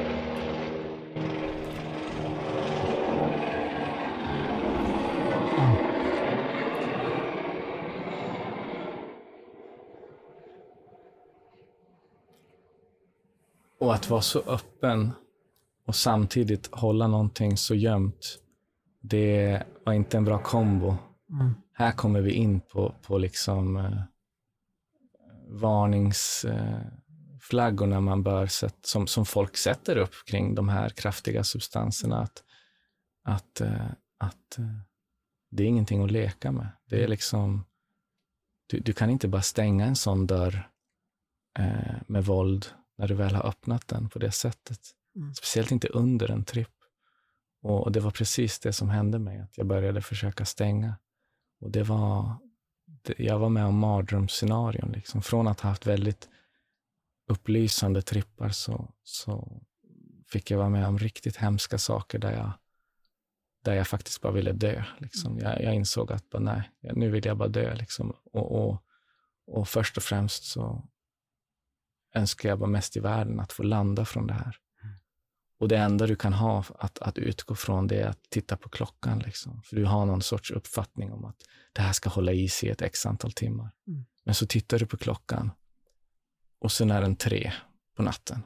Och 13.79 13.93
att 13.93 14.09
vara 14.09 14.21
så 14.21 14.39
öppen 14.39 15.11
och 15.85 15.95
samtidigt 15.95 16.75
hålla 16.75 17.07
någonting 17.07 17.57
så 17.57 17.75
gömt, 17.75 18.39
det 19.01 19.63
var 19.85 19.93
inte 19.93 20.17
en 20.17 20.25
bra 20.25 20.43
kombo. 20.43 20.95
Mm. 21.29 21.53
Här 21.73 21.91
kommer 21.91 22.21
vi 22.21 22.31
in 22.31 22.59
på, 22.59 22.95
på 23.01 23.17
liksom 23.17 23.77
eh, 23.77 24.01
varningsflaggorna 25.47 28.01
man 28.01 28.23
bör 28.23 28.47
sätt, 28.47 28.77
som, 28.81 29.07
som 29.07 29.25
folk 29.25 29.57
sätter 29.57 29.97
upp 29.97 30.13
kring 30.25 30.55
de 30.55 30.69
här 30.69 30.89
kraftiga 30.89 31.43
substanserna. 31.43 32.19
Att, 32.19 32.43
att, 33.23 33.61
eh, 33.61 33.91
att 34.17 34.57
eh, 34.57 34.65
det 35.51 35.63
är 35.63 35.67
ingenting 35.67 36.03
att 36.03 36.11
leka 36.11 36.51
med. 36.51 36.67
Det 36.89 37.03
är 37.03 37.07
liksom, 37.07 37.65
du, 38.67 38.79
du 38.79 38.93
kan 38.93 39.09
inte 39.09 39.27
bara 39.27 39.41
stänga 39.41 39.85
en 39.85 39.95
sån 39.95 40.27
dörr 40.27 40.69
eh, 41.59 41.95
med 42.07 42.25
våld 42.25 42.65
när 42.97 43.07
du 43.07 43.13
väl 43.13 43.35
har 43.35 43.45
öppnat 43.45 43.87
den 43.87 44.09
på 44.09 44.19
det 44.19 44.31
sättet. 44.31 44.79
Mm. 45.15 45.33
Speciellt 45.33 45.71
inte 45.71 45.87
under 45.87 46.31
en 46.31 46.43
tripp. 46.43 46.73
Och, 47.61 47.83
och 47.83 47.91
det 47.91 47.99
var 47.99 48.11
precis 48.11 48.59
det 48.59 48.73
som 48.73 48.89
hände 48.89 49.19
mig, 49.19 49.39
att 49.39 49.57
jag 49.57 49.67
började 49.67 50.01
försöka 50.01 50.45
stänga. 50.45 50.95
Och 51.59 51.71
det 51.71 51.83
var, 51.83 52.35
det, 52.85 53.13
jag 53.17 53.39
var 53.39 53.49
med 53.49 53.65
om 53.65 53.77
mardrömsscenarion, 53.77 54.91
liksom. 54.91 55.21
från 55.21 55.47
att 55.47 55.61
ha 55.61 55.69
haft 55.69 55.87
väldigt 55.87 56.29
upplysande 57.27 58.01
trippar 58.01 58.49
så, 58.49 58.93
så 59.03 59.61
fick 60.27 60.51
jag 60.51 60.57
vara 60.57 60.69
med 60.69 60.87
om 60.87 60.99
riktigt 60.99 61.37
hemska 61.37 61.77
saker 61.77 62.19
där 62.19 62.31
jag, 62.31 62.51
där 63.63 63.73
jag 63.73 63.87
faktiskt 63.87 64.21
bara 64.21 64.33
ville 64.33 64.51
dö. 64.51 64.83
Liksom. 64.97 65.39
Jag, 65.39 65.63
jag 65.63 65.75
insåg 65.75 66.11
att 66.11 66.29
bara, 66.29 66.39
nej, 66.39 66.71
nu 66.93 67.09
vill 67.09 67.25
jag 67.25 67.37
bara 67.37 67.49
dö. 67.49 67.75
Liksom. 67.75 68.13
Och, 68.31 68.51
och, 68.51 68.83
och 69.47 69.69
först 69.69 69.97
och 69.97 70.03
främst 70.03 70.43
så 70.43 70.87
önskar 72.15 72.49
jag 72.49 72.59
bara 72.59 72.69
mest 72.69 72.97
i 72.97 72.99
världen 72.99 73.39
att 73.39 73.53
få 73.53 73.63
landa 73.63 74.05
från 74.05 74.27
det 74.27 74.33
här. 74.33 74.57
Och 75.59 75.67
det 75.67 75.77
enda 75.77 76.07
du 76.07 76.15
kan 76.15 76.33
ha 76.33 76.63
att, 76.79 76.99
att 76.99 77.17
utgå 77.17 77.55
från 77.55 77.87
det 77.87 78.01
är 78.01 78.07
att 78.07 78.23
titta 78.29 78.57
på 78.57 78.69
klockan. 78.69 79.19
Liksom. 79.19 79.61
För 79.61 79.75
du 79.75 79.85
har 79.85 80.05
någon 80.05 80.21
sorts 80.21 80.51
uppfattning 80.51 81.11
om 81.11 81.25
att 81.25 81.35
det 81.73 81.81
här 81.81 81.93
ska 81.93 82.09
hålla 82.09 82.31
i 82.31 82.49
sig 82.49 82.69
ett 82.69 82.81
x 82.81 83.05
antal 83.05 83.31
timmar. 83.31 83.71
Mm. 83.87 84.05
Men 84.23 84.35
så 84.35 84.47
tittar 84.47 84.79
du 84.79 84.85
på 84.85 84.97
klockan 84.97 85.51
och 86.59 86.71
sen 86.71 86.91
är 86.91 87.01
den 87.01 87.15
tre 87.15 87.53
på 87.95 88.03
natten. 88.03 88.41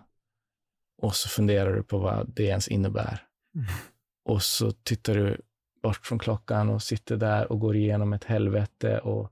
Och 0.97 1.15
så 1.15 1.29
funderar 1.29 1.73
du 1.73 1.83
på 1.83 1.97
vad 1.97 2.31
det 2.35 2.43
ens 2.43 2.67
innebär. 2.67 3.27
Mm. 3.55 3.67
Och 4.23 4.43
så 4.43 4.71
tittar 4.71 5.15
du 5.15 5.41
bort 5.83 6.05
från 6.05 6.19
klockan 6.19 6.69
och 6.69 6.83
sitter 6.83 7.17
där 7.17 7.51
och 7.51 7.59
går 7.59 7.75
igenom 7.75 8.13
ett 8.13 8.23
helvete 8.23 8.99
och 8.99 9.31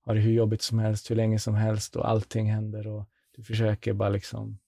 har 0.00 0.14
det 0.14 0.20
hur 0.20 0.32
jobbigt 0.32 0.62
som 0.62 0.78
helst, 0.78 1.10
hur 1.10 1.16
länge 1.16 1.38
som 1.38 1.54
helst 1.54 1.96
och 1.96 2.08
allting 2.08 2.52
händer 2.52 2.86
och 2.86 3.08
du 3.36 3.44
försöker 3.44 3.92
bara 3.92 4.08
liksom 4.08 4.58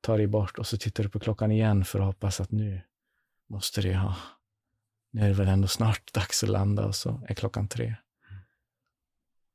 ta 0.00 0.16
dig 0.16 0.26
bort 0.26 0.58
och 0.58 0.66
så 0.66 0.78
tittar 0.78 1.02
du 1.02 1.10
på 1.10 1.20
klockan 1.20 1.52
igen 1.52 1.84
för 1.84 1.98
att 1.98 2.06
hoppas 2.06 2.40
att 2.40 2.50
nu 2.50 2.80
måste 3.48 3.80
det 3.80 3.96
ha, 3.96 4.16
nu 5.10 5.20
är 5.20 5.28
det 5.28 5.34
väl 5.34 5.48
ändå 5.48 5.68
snart 5.68 6.12
dags 6.12 6.42
att 6.42 6.48
landa 6.48 6.86
och 6.86 6.96
så 6.96 7.22
är 7.28 7.34
klockan 7.34 7.68
tre. 7.68 7.94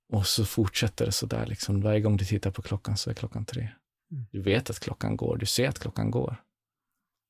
Och 0.09 0.27
så 0.27 0.45
fortsätter 0.45 1.05
det 1.05 1.11
så 1.11 1.25
där, 1.25 1.45
liksom. 1.45 1.81
varje 1.81 2.01
gång 2.01 2.17
du 2.17 2.25
tittar 2.25 2.51
på 2.51 2.61
klockan 2.61 2.97
så 2.97 3.09
är 3.09 3.13
klockan 3.13 3.45
tre. 3.45 3.69
Mm. 4.11 4.25
Du 4.31 4.41
vet 4.41 4.69
att 4.69 4.79
klockan 4.79 5.17
går, 5.17 5.37
du 5.37 5.45
ser 5.45 5.69
att 5.69 5.79
klockan 5.79 6.11
går. 6.11 6.43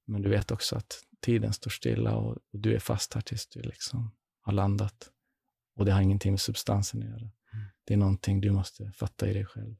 Men 0.06 0.22
du 0.22 0.30
vet 0.30 0.52
också 0.52 0.76
att 0.76 1.04
tiden 1.22 1.54
står 1.54 1.72
stilla 1.72 2.16
och, 2.16 2.38
och 2.54 2.60
du 2.60 2.76
är 2.76 2.80
fast 2.80 3.14
här 3.14 3.22
tills 3.22 3.48
du 3.48 3.62
liksom 3.62 4.12
har 4.42 4.54
landat. 4.54 5.12
Och 5.76 5.86
det 5.86 5.92
har 5.92 6.02
ingenting 6.02 6.32
med 6.32 6.42
substansen 6.42 7.04
att 7.04 7.10
göra. 7.10 7.32
Mm. 7.54 7.66
Det 7.86 7.94
är 7.94 7.98
någonting 7.98 8.42
du 8.42 8.52
måste 8.52 8.92
fatta 8.92 9.30
i 9.30 9.34
dig 9.34 9.46
själv. 9.46 9.76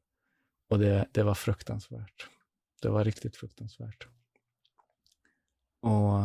Och 0.68 0.80
det, 0.80 1.08
det 1.12 1.24
var 1.24 1.36
fruktansvärt. 1.36 2.30
Det 2.82 2.90
var 2.90 3.04
riktigt 3.04 3.38
fruktansvärt. 3.38 4.08
Och, 5.80 6.18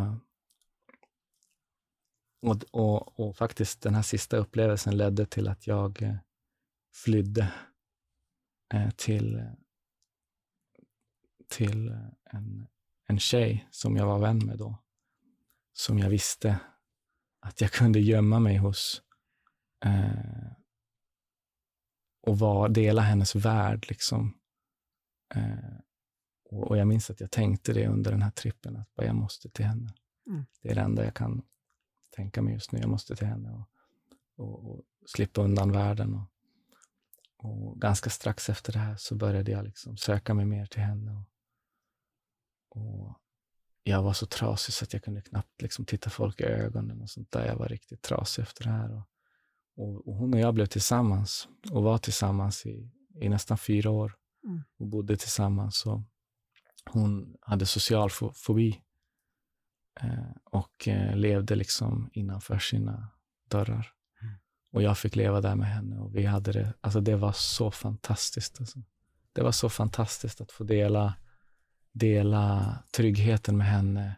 och, 2.40 2.64
och, 2.70 3.20
och, 3.20 3.36
faktiskt 3.36 3.82
den 3.82 3.94
här 3.94 4.02
sista 4.02 4.36
upplevelsen 4.36 4.96
ledde 4.96 5.26
till 5.26 5.48
att 5.48 5.66
jag 5.66 6.02
eh, 6.02 6.16
flydde 6.94 7.52
eh, 8.74 8.90
till, 8.90 9.42
till 11.48 11.96
en, 12.24 12.66
en 13.06 13.18
tjej 13.18 13.68
som 13.70 13.96
jag 13.96 14.06
var 14.06 14.18
vän 14.18 14.38
med 14.38 14.58
då. 14.58 14.78
Som 15.72 15.98
jag 15.98 16.10
visste 16.10 16.60
att 17.40 17.60
jag 17.60 17.70
kunde 17.70 18.00
gömma 18.00 18.38
mig 18.38 18.56
hos 18.56 19.02
eh, 19.84 20.52
och 22.22 22.38
var, 22.38 22.68
dela 22.68 23.02
hennes 23.02 23.34
värld. 23.34 23.86
Liksom. 23.88 24.38
Eh, 25.34 25.78
och, 26.50 26.70
och, 26.70 26.76
jag 26.76 26.88
minns 26.88 27.10
att 27.10 27.20
jag 27.20 27.30
tänkte 27.30 27.72
det 27.72 27.88
under 27.88 28.10
den 28.10 28.22
här 28.22 28.30
trippen, 28.30 28.76
att 28.76 28.94
bara, 28.94 29.06
jag 29.06 29.16
måste 29.16 29.48
till 29.48 29.64
henne. 29.64 29.94
Mm. 30.26 30.44
Det 30.62 30.70
är 30.70 30.74
det 30.74 30.80
enda 30.80 31.04
jag 31.04 31.14
kan 31.14 31.42
tänka 32.16 32.42
mig 32.42 32.54
just 32.54 32.72
nu. 32.72 32.78
Jag 32.78 32.90
måste 32.90 33.16
till 33.16 33.26
henne 33.26 33.52
och, 33.52 33.68
och, 34.36 34.70
och 34.70 34.84
slippa 35.06 35.42
undan 35.42 35.72
världen. 35.72 36.14
Och, 36.14 36.28
och, 37.36 37.80
ganska 37.80 38.10
strax 38.10 38.48
efter 38.48 38.72
det 38.72 38.78
här 38.78 38.96
så 38.96 39.14
började 39.14 39.50
jag 39.50 39.64
liksom 39.64 39.96
söka 39.96 40.34
mig 40.34 40.44
mer 40.44 40.66
till 40.66 40.82
henne. 40.82 41.24
Och, 42.68 43.18
jag 43.84 44.02
var 44.02 44.12
så 44.12 44.26
trasig 44.26 44.74
så 44.74 44.84
att 44.84 44.92
jag 44.92 45.02
kunde 45.02 45.22
knappt 45.22 45.62
liksom 45.62 45.84
titta 45.84 46.10
folk 46.10 46.40
i 46.40 46.44
ögonen 46.44 47.02
och 47.02 47.10
sånt 47.10 47.30
där. 47.30 47.46
Jag 47.46 47.56
var 47.56 47.68
riktigt 47.68 48.02
trasig 48.02 48.42
efter 48.42 48.64
det 48.64 48.70
här. 48.70 48.92
Och, 48.92 49.02
och 49.76 50.14
hon 50.14 50.34
och 50.34 50.40
jag 50.40 50.54
blev 50.54 50.66
tillsammans 50.66 51.48
och 51.70 51.82
var 51.82 51.98
tillsammans 51.98 52.66
i, 52.66 52.90
i 53.20 53.28
nästan 53.28 53.58
fyra 53.58 53.90
år 53.90 54.16
mm. 54.44 54.62
och 54.78 54.86
bodde 54.86 55.16
tillsammans. 55.16 55.86
Och 55.86 56.02
hon 56.90 57.36
hade 57.40 57.66
social 57.66 58.10
fobi 58.34 58.82
eh, 60.00 60.30
och 60.44 60.88
eh, 60.88 61.16
levde 61.16 61.54
liksom 61.54 62.10
innanför 62.12 62.58
sina 62.58 63.08
dörrar. 63.48 63.92
Mm. 64.22 64.34
Och 64.72 64.82
jag 64.82 64.98
fick 64.98 65.16
leva 65.16 65.40
där 65.40 65.56
med 65.56 65.68
henne 65.68 65.98
och 65.98 66.16
vi 66.16 66.24
hade 66.24 66.52
det, 66.52 66.74
alltså 66.80 67.00
det 67.00 67.16
var 67.16 67.32
så 67.32 67.70
fantastiskt. 67.70 68.60
Alltså. 68.60 68.78
Det 69.32 69.42
var 69.42 69.52
så 69.52 69.68
fantastiskt 69.68 70.40
att 70.40 70.52
få 70.52 70.64
dela, 70.64 71.14
dela 71.92 72.78
tryggheten 72.92 73.56
med 73.56 73.66
henne 73.66 74.16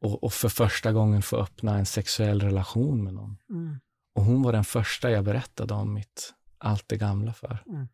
och, 0.00 0.24
och 0.24 0.32
för 0.32 0.48
första 0.48 0.92
gången 0.92 1.22
få 1.22 1.36
öppna 1.36 1.78
en 1.78 1.86
sexuell 1.86 2.40
relation 2.40 3.04
med 3.04 3.14
någon. 3.14 3.36
Mm. 3.50 3.78
Och 4.18 4.24
hon 4.24 4.42
var 4.42 4.52
den 4.52 4.64
första 4.64 5.10
jag 5.10 5.24
berättade 5.24 5.74
om 5.74 5.94
mitt 5.94 6.34
allt 6.58 6.88
det 6.88 6.96
gamla 6.96 7.32
för. 7.32 7.64
Mm. 7.66 7.88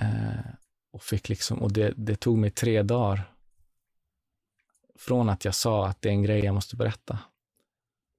Eh, 0.00 0.54
och 0.92 1.02
fick 1.02 1.28
liksom, 1.28 1.58
och 1.62 1.72
det, 1.72 1.94
det 1.96 2.16
tog 2.16 2.38
mig 2.38 2.50
tre 2.50 2.82
dagar 2.82 3.34
från 4.98 5.28
att 5.28 5.44
jag 5.44 5.54
sa 5.54 5.86
att 5.86 6.02
det 6.02 6.08
är 6.08 6.12
en 6.12 6.22
grej 6.22 6.44
jag 6.44 6.54
måste 6.54 6.76
berätta, 6.76 7.18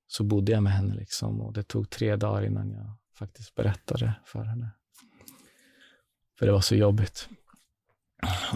så 0.08 0.24
bodde 0.24 0.52
jag 0.52 0.64
med 0.64 0.74
henne 0.74 0.94
liksom 0.94 1.42
och 1.42 1.54
det 1.54 1.64
tog 1.64 1.90
tre 1.90 2.16
dagar 2.16 2.46
innan 2.46 2.72
jag 2.72 2.92
faktiskt 3.14 3.56
berättade 3.56 4.14
för 4.26 4.44
henne. 4.44 4.70
För 6.40 6.46
det 6.46 6.52
var 6.52 6.62
så 6.62 6.76
jobbigt. 6.76 7.30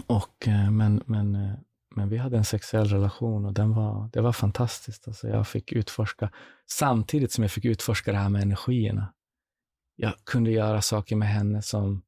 Och, 0.06 0.48
eh, 0.48 0.70
men, 0.70 1.02
men, 1.06 1.34
eh, 1.34 1.54
men 1.90 2.08
vi 2.08 2.16
hade 2.16 2.36
en 2.36 2.44
sexuell 2.44 2.88
relation 2.88 3.44
och 3.44 3.52
den 3.52 3.72
var, 3.72 4.10
det 4.12 4.20
var 4.20 4.32
fantastiskt. 4.32 5.08
Alltså 5.08 5.28
jag 5.28 5.48
fick 5.48 5.72
utforska, 5.72 6.30
samtidigt 6.66 7.32
som 7.32 7.44
jag 7.44 7.50
fick 7.50 7.64
utforska 7.64 8.12
det 8.12 8.18
här 8.18 8.28
med 8.28 8.42
energierna. 8.42 9.14
Jag 9.96 10.12
kunde 10.24 10.50
göra 10.50 10.82
saker 10.82 11.16
med 11.16 11.28
henne 11.28 11.62
som 11.62 12.02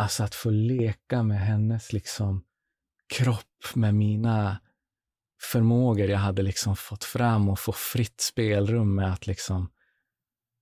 Alltså 0.00 0.24
att 0.24 0.34
få 0.34 0.50
leka 0.50 1.22
med 1.22 1.40
hennes 1.40 1.92
liksom 1.92 2.44
kropp, 3.14 3.74
med 3.74 3.94
mina 3.94 4.60
förmågor 5.42 6.08
jag 6.08 6.18
hade 6.18 6.42
liksom 6.42 6.76
fått 6.76 7.04
fram 7.04 7.48
och 7.48 7.58
få 7.58 7.72
fritt 7.72 8.20
spelrum 8.20 8.94
med 8.94 9.12
att 9.12 9.26
liksom 9.26 9.70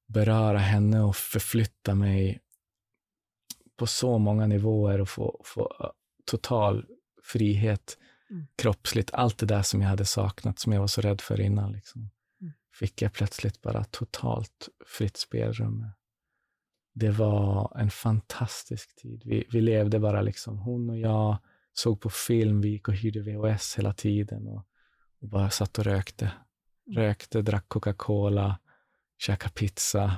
beröra 0.09 0.59
henne 0.59 1.01
och 1.01 1.17
förflytta 1.17 1.95
mig 1.95 2.41
på 3.77 3.87
så 3.87 4.19
många 4.19 4.47
nivåer 4.47 5.01
och 5.01 5.09
få, 5.09 5.41
få 5.45 5.77
äh, 5.81 5.91
total 6.25 6.87
frihet 7.33 7.99
mm. 8.31 8.47
kroppsligt. 8.57 9.11
Allt 9.13 9.39
det 9.39 9.47
där 9.47 9.63
som 9.63 9.83
jag 9.83 9.89
hade 9.89 10.05
saknat, 10.05 10.59
som 10.59 10.73
jag 10.73 10.81
var 10.81 10.87
så 10.87 11.01
rädd 11.01 11.21
för 11.21 11.41
innan, 11.41 11.73
liksom, 11.73 12.11
mm. 12.41 12.53
fick 12.73 13.03
jag 13.03 13.13
plötsligt 13.13 13.63
bara 13.63 13.85
totalt 13.85 14.69
fritt 14.87 15.17
spelrum 15.17 15.85
det 16.99 17.11
var 17.11 17.73
en 17.79 17.91
fantastisk 17.91 18.97
tid. 18.97 19.23
Vi, 19.25 19.45
vi 19.51 19.61
levde 19.61 19.99
bara 19.99 20.23
liksom, 20.23 20.59
hon 20.59 20.91
och 20.91 20.99
jag 20.99 21.39
såg 21.73 22.01
på 22.01 22.11
film, 22.11 22.61
vi 22.61 22.69
gick 22.69 22.89
och 22.89 22.95
hyrde 22.95 23.21
VHS 23.21 23.79
hela 23.79 23.93
tiden 23.93 24.47
och, 24.49 24.67
och 25.21 25.29
bara 25.29 25.51
satt 25.51 25.79
och 25.79 25.85
rökte. 25.85 26.33
Mm. 26.87 27.03
Rökte, 27.03 27.43
drack 27.43 27.65
Coca-Cola, 27.69 28.59
käkade 29.19 29.53
pizza 29.53 30.17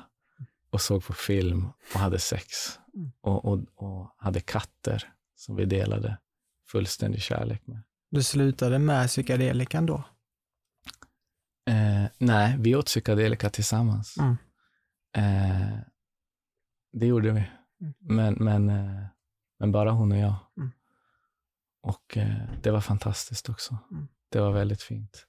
och 0.70 0.80
såg 0.80 1.04
på 1.04 1.12
film 1.12 1.68
och 1.94 2.00
hade 2.00 2.18
sex. 2.18 2.78
Mm. 2.94 3.12
Och, 3.20 3.44
och, 3.44 3.60
och 3.74 4.14
hade 4.16 4.40
katter 4.40 5.12
som 5.36 5.56
vi 5.56 5.64
delade 5.64 6.18
fullständig 6.70 7.22
kärlek 7.22 7.66
med. 7.66 7.82
Du 8.10 8.22
slutade 8.22 8.78
med 8.78 9.06
psykedelikan 9.06 9.86
då? 9.86 10.04
Eh, 11.68 12.04
nej, 12.18 12.56
vi 12.58 12.76
åt 12.76 12.86
psykedelika 12.86 13.50
tillsammans. 13.50 14.16
Mm. 14.18 14.36
Eh, 15.16 15.78
det 16.92 17.06
gjorde 17.06 17.32
vi. 17.32 17.50
Mm. 17.80 17.94
Men, 18.00 18.34
men, 18.34 18.68
eh, 18.68 19.06
men 19.58 19.72
bara 19.72 19.90
hon 19.90 20.12
och 20.12 20.18
jag. 20.18 20.34
Mm. 20.56 20.70
Och 21.82 22.16
eh, 22.16 22.60
det 22.62 22.70
var 22.70 22.80
fantastiskt 22.80 23.48
också. 23.48 23.78
Mm. 23.90 24.08
Det 24.28 24.40
var 24.40 24.52
väldigt 24.52 24.82
fint. 24.82 25.26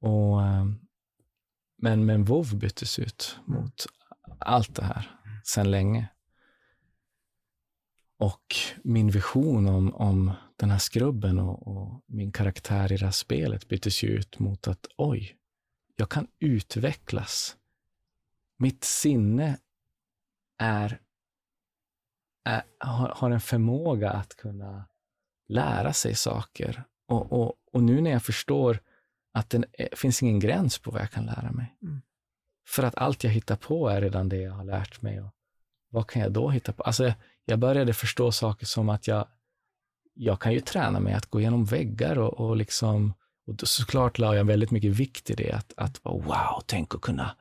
Och, 0.00 0.42
eh, 0.42 0.66
men, 1.78 2.06
men 2.06 2.24
WoW 2.24 2.56
byttes 2.56 2.98
ut 2.98 3.38
mm. 3.48 3.60
mot 3.60 3.86
allt 4.38 4.74
det 4.74 4.84
här 4.84 5.20
sedan 5.44 5.70
länge. 5.70 6.08
Och 8.18 8.56
min 8.82 9.10
vision 9.10 9.68
om, 9.68 9.94
om 9.94 10.32
den 10.56 10.70
här 10.70 10.78
skrubben 10.78 11.38
och, 11.38 11.68
och, 11.68 12.02
min 12.06 12.32
karaktär 12.32 12.92
i 12.92 12.96
det 12.96 13.04
här 13.04 13.12
spelet 13.12 13.68
byttes 13.68 14.02
ju 14.02 14.08
ut 14.08 14.38
mot 14.38 14.68
att 14.68 14.86
oj, 14.96 15.36
jag 15.96 16.08
kan 16.08 16.26
utvecklas. 16.38 17.56
Mitt 18.56 18.84
sinne 18.84 19.58
är, 20.58 21.00
är 22.44 22.62
har, 23.14 23.30
en 23.30 23.40
förmåga 23.40 24.10
att 24.10 24.36
kunna 24.36 24.88
lära 25.48 25.92
sig 25.92 26.14
saker. 26.14 26.84
Och, 27.06 27.32
och, 27.32 27.54
och 27.72 27.82
nu 27.82 28.00
när 28.00 28.10
jag 28.10 28.22
förstår 28.22 28.80
att 29.32 29.50
det 29.50 29.64
finns 29.92 30.22
ingen 30.22 30.40
gräns 30.40 30.78
på 30.78 30.90
vad 30.90 31.00
jag 31.00 31.10
kan 31.10 31.26
lära 31.26 31.52
mig. 31.52 31.76
Mm. 31.82 32.02
För 32.68 32.82
att 32.82 32.94
allt 32.94 33.24
jag 33.24 33.30
hittar 33.30 33.56
på 33.56 33.88
är 33.88 34.00
redan 34.00 34.28
det 34.28 34.36
jag 34.36 34.52
har 34.52 34.64
lärt 34.64 35.02
mig. 35.02 35.20
Och, 35.20 35.30
vad 35.90 36.06
kan 36.06 36.22
jag 36.22 36.32
då 36.32 36.50
hitta 36.50 36.72
på? 36.72 36.82
Alltså, 36.82 37.12
jag 37.44 37.58
började 37.58 37.92
förstå 37.92 38.32
saker 38.32 38.66
som 38.66 38.88
att 38.88 39.08
jag, 39.08 39.26
jag 40.14 40.40
kan 40.40 40.52
ju 40.52 40.60
träna 40.60 41.00
mig 41.00 41.14
att 41.14 41.26
gå 41.26 41.40
igenom 41.40 41.64
väggar 41.64 42.18
och, 42.18 42.40
och 42.40 42.56
liksom, 42.56 43.14
och 43.46 43.68
såklart 43.68 44.18
la 44.18 44.36
jag 44.36 44.44
väldigt 44.44 44.70
mycket 44.70 44.92
vikt 44.92 45.30
i 45.30 45.34
det, 45.34 45.52
att, 45.52 45.72
att 45.76 46.00
wow, 46.04 46.62
tänk 46.66 46.94
att 46.94 47.00
kunna 47.00 47.36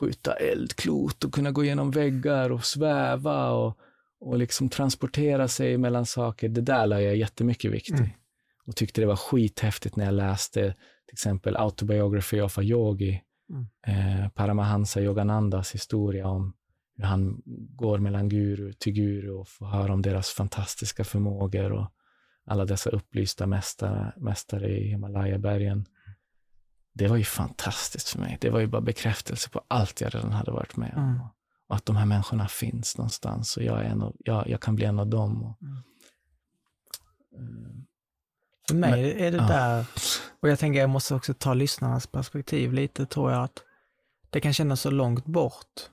skjuta 0.00 0.32
eldklot 0.32 1.24
och 1.24 1.32
kunna 1.32 1.50
gå 1.50 1.64
igenom 1.64 1.90
väggar 1.90 2.50
och 2.50 2.64
sväva 2.64 3.50
och, 3.50 3.78
och 4.20 4.38
liksom 4.38 4.68
transportera 4.68 5.48
sig 5.48 5.78
mellan 5.78 6.06
saker. 6.06 6.48
Det 6.48 6.60
där 6.60 6.86
la 6.86 7.00
jag 7.00 7.16
jättemycket 7.16 7.72
vikt 7.72 7.90
i. 7.90 7.92
Mm. 7.92 8.10
Och 8.66 8.76
tyckte 8.76 9.00
det 9.00 9.06
var 9.06 9.16
skithäftigt 9.16 9.96
när 9.96 10.04
jag 10.04 10.14
läste 10.14 10.60
till 11.06 11.12
exempel 11.12 11.56
Autobiography 11.56 12.40
of 12.40 12.58
a 12.58 12.62
Yogi, 12.62 13.22
mm. 13.50 13.66
eh, 13.86 14.28
Paramahansa 14.28 15.00
Yoganandas 15.00 15.74
historia 15.74 16.28
om 16.28 16.52
han 17.02 17.42
går 17.76 17.98
mellan 17.98 18.28
guru 18.28 18.72
till 18.72 18.92
guru 18.92 19.30
och 19.30 19.48
får 19.48 19.66
höra 19.66 19.92
om 19.92 20.02
deras 20.02 20.30
fantastiska 20.30 21.04
förmågor 21.04 21.72
och 21.72 21.92
alla 22.46 22.64
dessa 22.64 22.90
upplysta 22.90 23.46
mästare, 23.46 24.12
mästare 24.16 24.68
i 24.68 24.88
Himalayabergen. 24.88 25.86
Det 26.92 27.08
var 27.08 27.16
ju 27.16 27.24
fantastiskt 27.24 28.08
för 28.08 28.18
mig. 28.18 28.38
Det 28.40 28.50
var 28.50 28.60
ju 28.60 28.66
bara 28.66 28.80
bekräftelse 28.80 29.50
på 29.50 29.62
allt 29.68 30.00
jag 30.00 30.14
redan 30.14 30.32
hade 30.32 30.50
varit 30.50 30.76
med 30.76 30.92
om. 30.96 31.02
Mm. 31.02 31.20
Och 31.68 31.76
att 31.76 31.86
de 31.86 31.96
här 31.96 32.06
människorna 32.06 32.48
finns 32.48 32.98
någonstans 32.98 33.56
och 33.56 33.62
jag, 33.62 33.78
är 33.78 33.84
en 33.84 34.02
av, 34.02 34.16
jag, 34.18 34.48
jag 34.48 34.60
kan 34.60 34.76
bli 34.76 34.84
en 34.84 34.98
av 34.98 35.06
dem. 35.06 35.42
Och, 35.44 35.62
mm. 35.62 35.82
Eh, 37.36 37.86
för 38.68 38.74
mig 38.74 38.90
Men, 38.90 39.24
är 39.24 39.30
det 39.30 39.36
ja. 39.36 39.46
där, 39.46 39.86
och 40.40 40.48
jag 40.48 40.58
tänker 40.58 40.80
jag 40.80 40.90
måste 40.90 41.14
också 41.14 41.34
ta 41.34 41.54
lyssnarnas 41.54 42.06
perspektiv 42.06 42.72
lite, 42.72 43.06
tror 43.06 43.32
jag 43.32 43.44
att 43.44 43.62
det 44.30 44.40
kan 44.40 44.52
kännas 44.52 44.80
så 44.80 44.90
långt 44.90 45.26
bort 45.26 45.90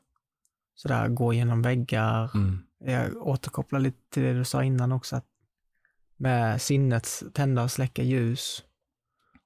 sådär 0.76 1.08
gå 1.08 1.34
genom 1.34 1.62
väggar. 1.62 2.32
Mm. 2.36 2.60
Jag 2.80 3.28
återkopplar 3.28 3.80
lite 3.80 4.10
till 4.10 4.24
det 4.24 4.34
du 4.34 4.46
sa 4.46 4.64
innan 4.64 4.92
också, 4.92 5.16
att 5.16 5.26
med 6.18 6.62
sinnets 6.62 7.24
tända 7.34 7.64
och 7.64 7.72
släcka 7.72 8.04
ljus. 8.04 8.64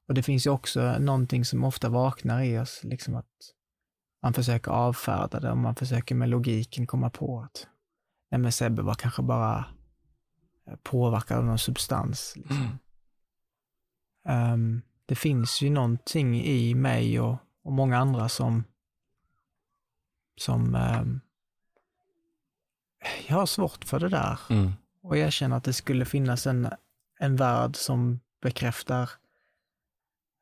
Och 0.07 0.13
det 0.13 0.23
finns 0.23 0.47
ju 0.47 0.49
också 0.49 0.97
någonting 0.99 1.45
som 1.45 1.63
ofta 1.63 1.89
vaknar 1.89 2.41
i 2.41 2.59
oss, 2.59 2.81
liksom 2.83 3.15
att 3.15 3.25
man 4.21 4.33
försöker 4.33 4.71
avfärda 4.71 5.39
det 5.39 5.51
och 5.51 5.57
man 5.57 5.75
försöker 5.75 6.15
med 6.15 6.29
logiken 6.29 6.87
komma 6.87 7.09
på 7.09 7.41
att 7.41 7.67
nej 8.31 8.39
men 8.39 8.51
Sebbe 8.51 8.81
var 8.81 8.93
kanske 8.93 9.21
bara 9.21 9.65
påverkad 10.83 11.37
av 11.37 11.45
någon 11.45 11.59
substans. 11.59 12.33
Liksom. 12.35 12.79
Mm. 14.25 14.53
Um, 14.53 14.81
det 15.05 15.15
finns 15.15 15.61
ju 15.61 15.69
någonting 15.69 16.41
i 16.41 16.75
mig 16.75 17.19
och, 17.19 17.37
och 17.63 17.71
många 17.71 17.97
andra 17.97 18.29
som, 18.29 18.63
som 20.37 20.75
um, 20.75 21.21
jag 23.27 23.35
har 23.35 23.45
svårt 23.45 23.85
för 23.85 23.99
det 23.99 24.09
där. 24.09 24.39
Mm. 24.49 24.73
Och 25.01 25.17
jag 25.17 25.33
känner 25.33 25.57
att 25.57 25.63
det 25.63 25.73
skulle 25.73 26.05
finnas 26.05 26.47
en, 26.47 26.69
en 27.19 27.35
värld 27.35 27.75
som 27.75 28.19
bekräftar, 28.41 29.09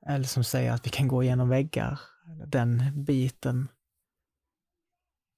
eller 0.07 0.25
som 0.25 0.43
säger 0.43 0.71
att 0.71 0.85
vi 0.85 0.89
kan 0.89 1.07
gå 1.07 1.23
igenom 1.23 1.49
väggar. 1.49 1.99
Den 2.45 3.03
biten 3.03 3.67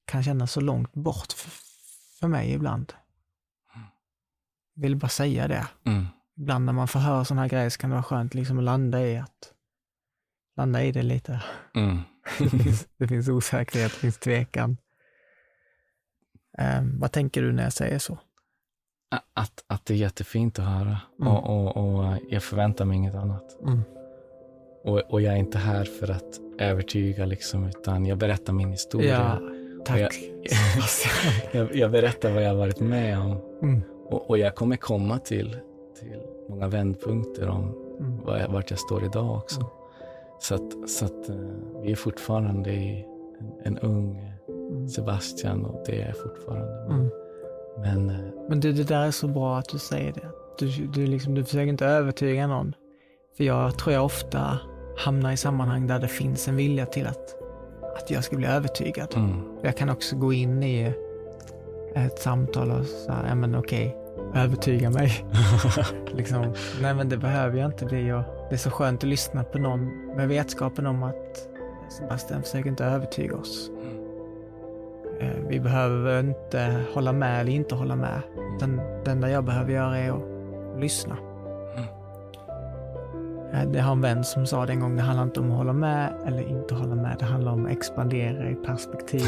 kan 0.06 0.24
kännas 0.24 0.52
så 0.52 0.62
långt 0.62 0.94
bort 0.94 1.34
för, 1.34 1.52
för 2.20 2.28
mig 2.28 2.54
ibland. 2.54 2.94
Jag 4.74 4.82
vill 4.82 4.96
bara 4.96 5.10
säga 5.10 5.48
det. 5.48 5.68
Mm. 5.84 6.06
Ibland 6.36 6.66
när 6.66 6.74
man 6.74 6.88
får 6.88 7.00
höra 7.00 7.26
sådana 7.26 7.42
här 7.42 7.50
grejer 7.50 7.70
så 7.70 7.80
kan 7.80 7.90
det 7.90 7.96
vara 7.96 8.04
skönt 8.04 8.34
liksom 8.34 8.58
att 8.58 8.64
landa 8.64 9.02
i 9.02 9.18
att 9.18 9.54
landa 10.56 10.84
i 10.84 10.92
det 10.92 11.04
lite. 11.04 11.44
Mm. 11.76 12.02
Det, 12.98 13.08
finns, 13.08 13.30
osäkerhet, 13.30 13.92
det 13.92 13.98
finns 13.98 14.18
tvekan. 14.18 14.78
Um, 16.80 17.00
vad 17.00 17.12
tänker 17.12 17.42
du 17.42 17.52
när 17.52 17.64
jag 17.64 17.74
säger 17.74 18.00
så? 18.00 18.18
Att, 19.34 19.64
att 19.68 19.86
det 19.86 19.94
är 19.94 19.98
jättefint 19.98 20.60
att 20.60 20.66
höra 20.66 20.98
mm. 21.22 21.34
och, 21.34 21.48
och, 21.48 21.78
och, 21.78 22.18
jag 22.30 22.44
förväntar 22.44 22.86
mig 22.86 22.98
inget 22.98 23.16
annat. 23.16 23.58
Mm. 23.62 23.82
Och, 24.84 25.00
och 25.00 25.22
jag 25.22 25.34
är 25.34 25.38
inte 25.38 25.58
här 25.58 25.84
för 25.84 26.12
att 26.12 26.40
övertyga, 26.60 27.26
liksom, 27.26 27.66
utan 27.66 28.06
jag 28.06 28.18
berättar 28.18 28.54
min 28.54 28.72
historia. 28.72 29.40
Ja, 29.42 29.84
tack. 29.86 30.00
Jag, 30.00 30.12
jag, 31.52 31.76
jag, 31.76 31.92
berättar 31.92 32.32
vad 32.32 32.44
jag 32.44 32.50
har 32.50 32.56
varit 32.56 32.80
med 32.80 33.20
om. 33.20 33.42
Mm. 33.62 33.82
Och, 34.06 34.30
och, 34.30 34.38
jag 34.38 34.56
kommer 34.56 34.76
komma 34.76 35.20
till, 35.20 35.58
till 36.00 36.22
många 36.50 36.68
vändpunkter 36.68 37.48
om 37.48 37.76
mm. 38.00 38.52
vart 38.52 38.70
jag 38.70 38.80
står 38.80 39.06
idag 39.06 39.38
också. 39.38 39.77
Så 40.40 40.56
att, 40.56 40.90
så 40.90 41.06
att 41.06 41.30
uh, 41.30 41.82
vi 41.84 41.92
är 41.92 41.96
fortfarande 41.96 42.72
i 42.72 43.06
en, 43.40 43.78
en 43.78 43.78
ung 43.78 44.38
Mm. 44.72 44.88
Sebastian 44.88 45.66
och 45.66 45.84
det 45.86 46.02
är 46.02 46.14
fortfarande. 46.14 46.94
Mm. 46.94 47.10
Men, 47.78 48.10
eh, 48.10 48.34
Men 48.50 48.60
det, 48.60 48.72
det 48.72 48.84
där 48.84 49.08
är 49.08 49.12
så 49.12 49.28
bra 49.28 49.58
att 49.58 49.70
du 49.70 49.80
säger 49.80 50.14
det. 50.14 50.30
Du, 50.60 50.88
du, 50.88 51.08
liksom, 51.08 51.36
du 51.36 51.44
försöker 51.44 51.68
inte 51.68 51.86
övertyga 51.86 52.48
någon. 52.48 52.76
För 53.38 53.44
jag 53.44 53.78
tror 53.78 53.94
jag 53.94 54.06
ofta 54.06 54.60
hamnar 54.98 55.32
i 55.32 55.38
sammanhang 55.38 55.88
där 55.88 56.00
det 56.00 56.08
finns 56.08 56.48
en 56.48 56.56
vilja 56.56 56.86
till 56.86 57.08
att, 57.08 57.36
att 57.98 58.12
jag 58.12 58.24
ska 58.24 58.36
bli 58.36 58.48
övertygad. 58.48 59.14
Mm. 59.16 59.44
Jag 59.62 59.78
kan 59.78 59.90
också 59.90 60.16
gå 60.16 60.34
in 60.34 60.64
i 60.64 60.94
ett 61.96 62.20
samtal 62.20 62.72
och 62.72 62.86
säga, 62.86 63.26
ja 63.28 63.36
men 63.36 63.56
okej, 63.56 63.98
övertyga 64.36 64.90
mig. 64.90 65.26
liksom, 66.14 66.54
nej 66.82 66.94
men 66.94 67.10
det 67.10 67.18
behöver 67.18 67.58
jag 67.58 67.72
inte 67.72 67.86
bli. 67.86 68.12
Och 68.12 68.24
det 68.50 68.56
är 68.56 68.58
så 68.58 68.72
skönt 68.72 69.04
att 69.04 69.10
lyssna 69.10 69.44
på 69.44 69.58
någon 69.58 70.16
med 70.16 70.28
vetskapen 70.28 70.88
om 70.88 71.04
att 71.04 71.48
Sebastian 71.90 72.44
försöker 72.44 72.70
inte 72.70 72.86
övertyga 72.86 73.36
oss. 73.36 73.72
Eh, 75.20 75.48
vi 75.48 75.60
behöver 75.60 76.20
inte 76.20 76.84
hålla 76.94 77.14
med 77.14 77.42
eller 77.42 77.52
inte 77.52 77.76
hålla 77.76 77.96
med. 77.96 78.22
Den, 78.60 78.82
det 79.06 79.12
enda 79.12 79.30
jag 79.30 79.44
behöver 79.44 79.74
göra 79.74 79.98
är 79.98 80.12
att 80.12 80.82
lyssna. 80.82 81.18
Mm. 81.76 81.88
Eh, 83.54 83.72
det 83.72 83.80
har 83.80 83.92
en 83.92 84.02
vän 84.02 84.24
som 84.24 84.46
sa 84.46 84.66
det 84.66 84.74
en 84.74 84.80
gång, 84.80 84.96
det 84.96 85.02
handlar 85.02 85.24
inte 85.24 85.40
om 85.40 85.52
att 85.52 85.58
hålla 85.58 85.74
med 85.74 86.14
eller 86.26 86.42
inte 86.50 86.76
hålla 86.76 86.96
med. 86.96 87.16
Det 87.20 87.26
handlar 87.26 87.52
om 87.52 87.66
att 87.66 87.72
expandera 87.72 88.50
i 88.50 88.56
perspektiv. 88.56 89.22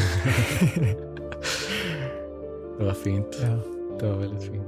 det 2.80 2.86
var 2.86 2.94
fint. 2.94 3.40
Ja. 3.42 3.79
Det 4.00 4.06
var 4.06 4.18
väldigt 4.18 4.44
fint. 4.44 4.66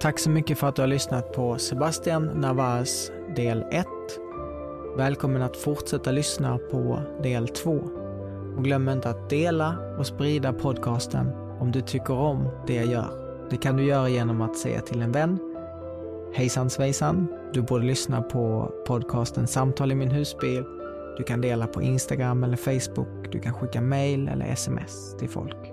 Tack 0.00 0.18
så 0.18 0.30
mycket 0.30 0.58
för 0.58 0.68
att 0.68 0.76
du 0.76 0.82
har 0.82 0.86
lyssnat 0.86 1.32
på 1.32 1.58
Sebastian 1.58 2.24
Navas 2.26 3.10
del 3.36 3.64
1 3.70 3.86
Välkommen 4.96 5.42
att 5.42 5.56
fortsätta 5.56 6.10
lyssna 6.10 6.58
på 6.70 7.02
del 7.22 7.48
2. 7.48 7.80
Och 8.56 8.64
glöm 8.64 8.88
inte 8.88 9.10
att 9.10 9.30
dela 9.30 9.76
och 9.98 10.06
sprida 10.06 10.52
podcasten 10.52 11.30
om 11.60 11.72
du 11.72 11.80
tycker 11.80 12.14
om 12.14 12.48
det 12.66 12.74
jag 12.74 12.86
gör. 12.86 13.10
Det 13.50 13.56
kan 13.56 13.76
du 13.76 13.84
göra 13.84 14.08
genom 14.08 14.40
att 14.40 14.56
säga 14.56 14.80
till 14.80 15.02
en 15.02 15.12
vän 15.12 15.38
Hejsan 16.34 16.70
svejsan, 16.70 17.26
du 17.52 17.62
borde 17.62 17.84
lyssna 17.84 18.22
på 18.22 18.72
podcasten 18.86 19.46
Samtal 19.46 19.92
i 19.92 19.94
min 19.94 20.10
husbil. 20.10 20.64
Du 21.16 21.22
kan 21.22 21.40
dela 21.40 21.66
på 21.66 21.82
Instagram 21.82 22.44
eller 22.44 22.56
Facebook. 22.56 23.32
Du 23.32 23.40
kan 23.40 23.54
skicka 23.54 23.80
mail 23.80 24.28
eller 24.28 24.46
sms 24.46 25.16
till 25.18 25.28
folk. 25.28 25.72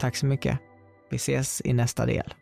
Tack 0.00 0.16
så 0.16 0.26
mycket. 0.26 0.58
Vi 1.10 1.16
ses 1.16 1.62
i 1.64 1.72
nästa 1.72 2.06
del. 2.06 2.34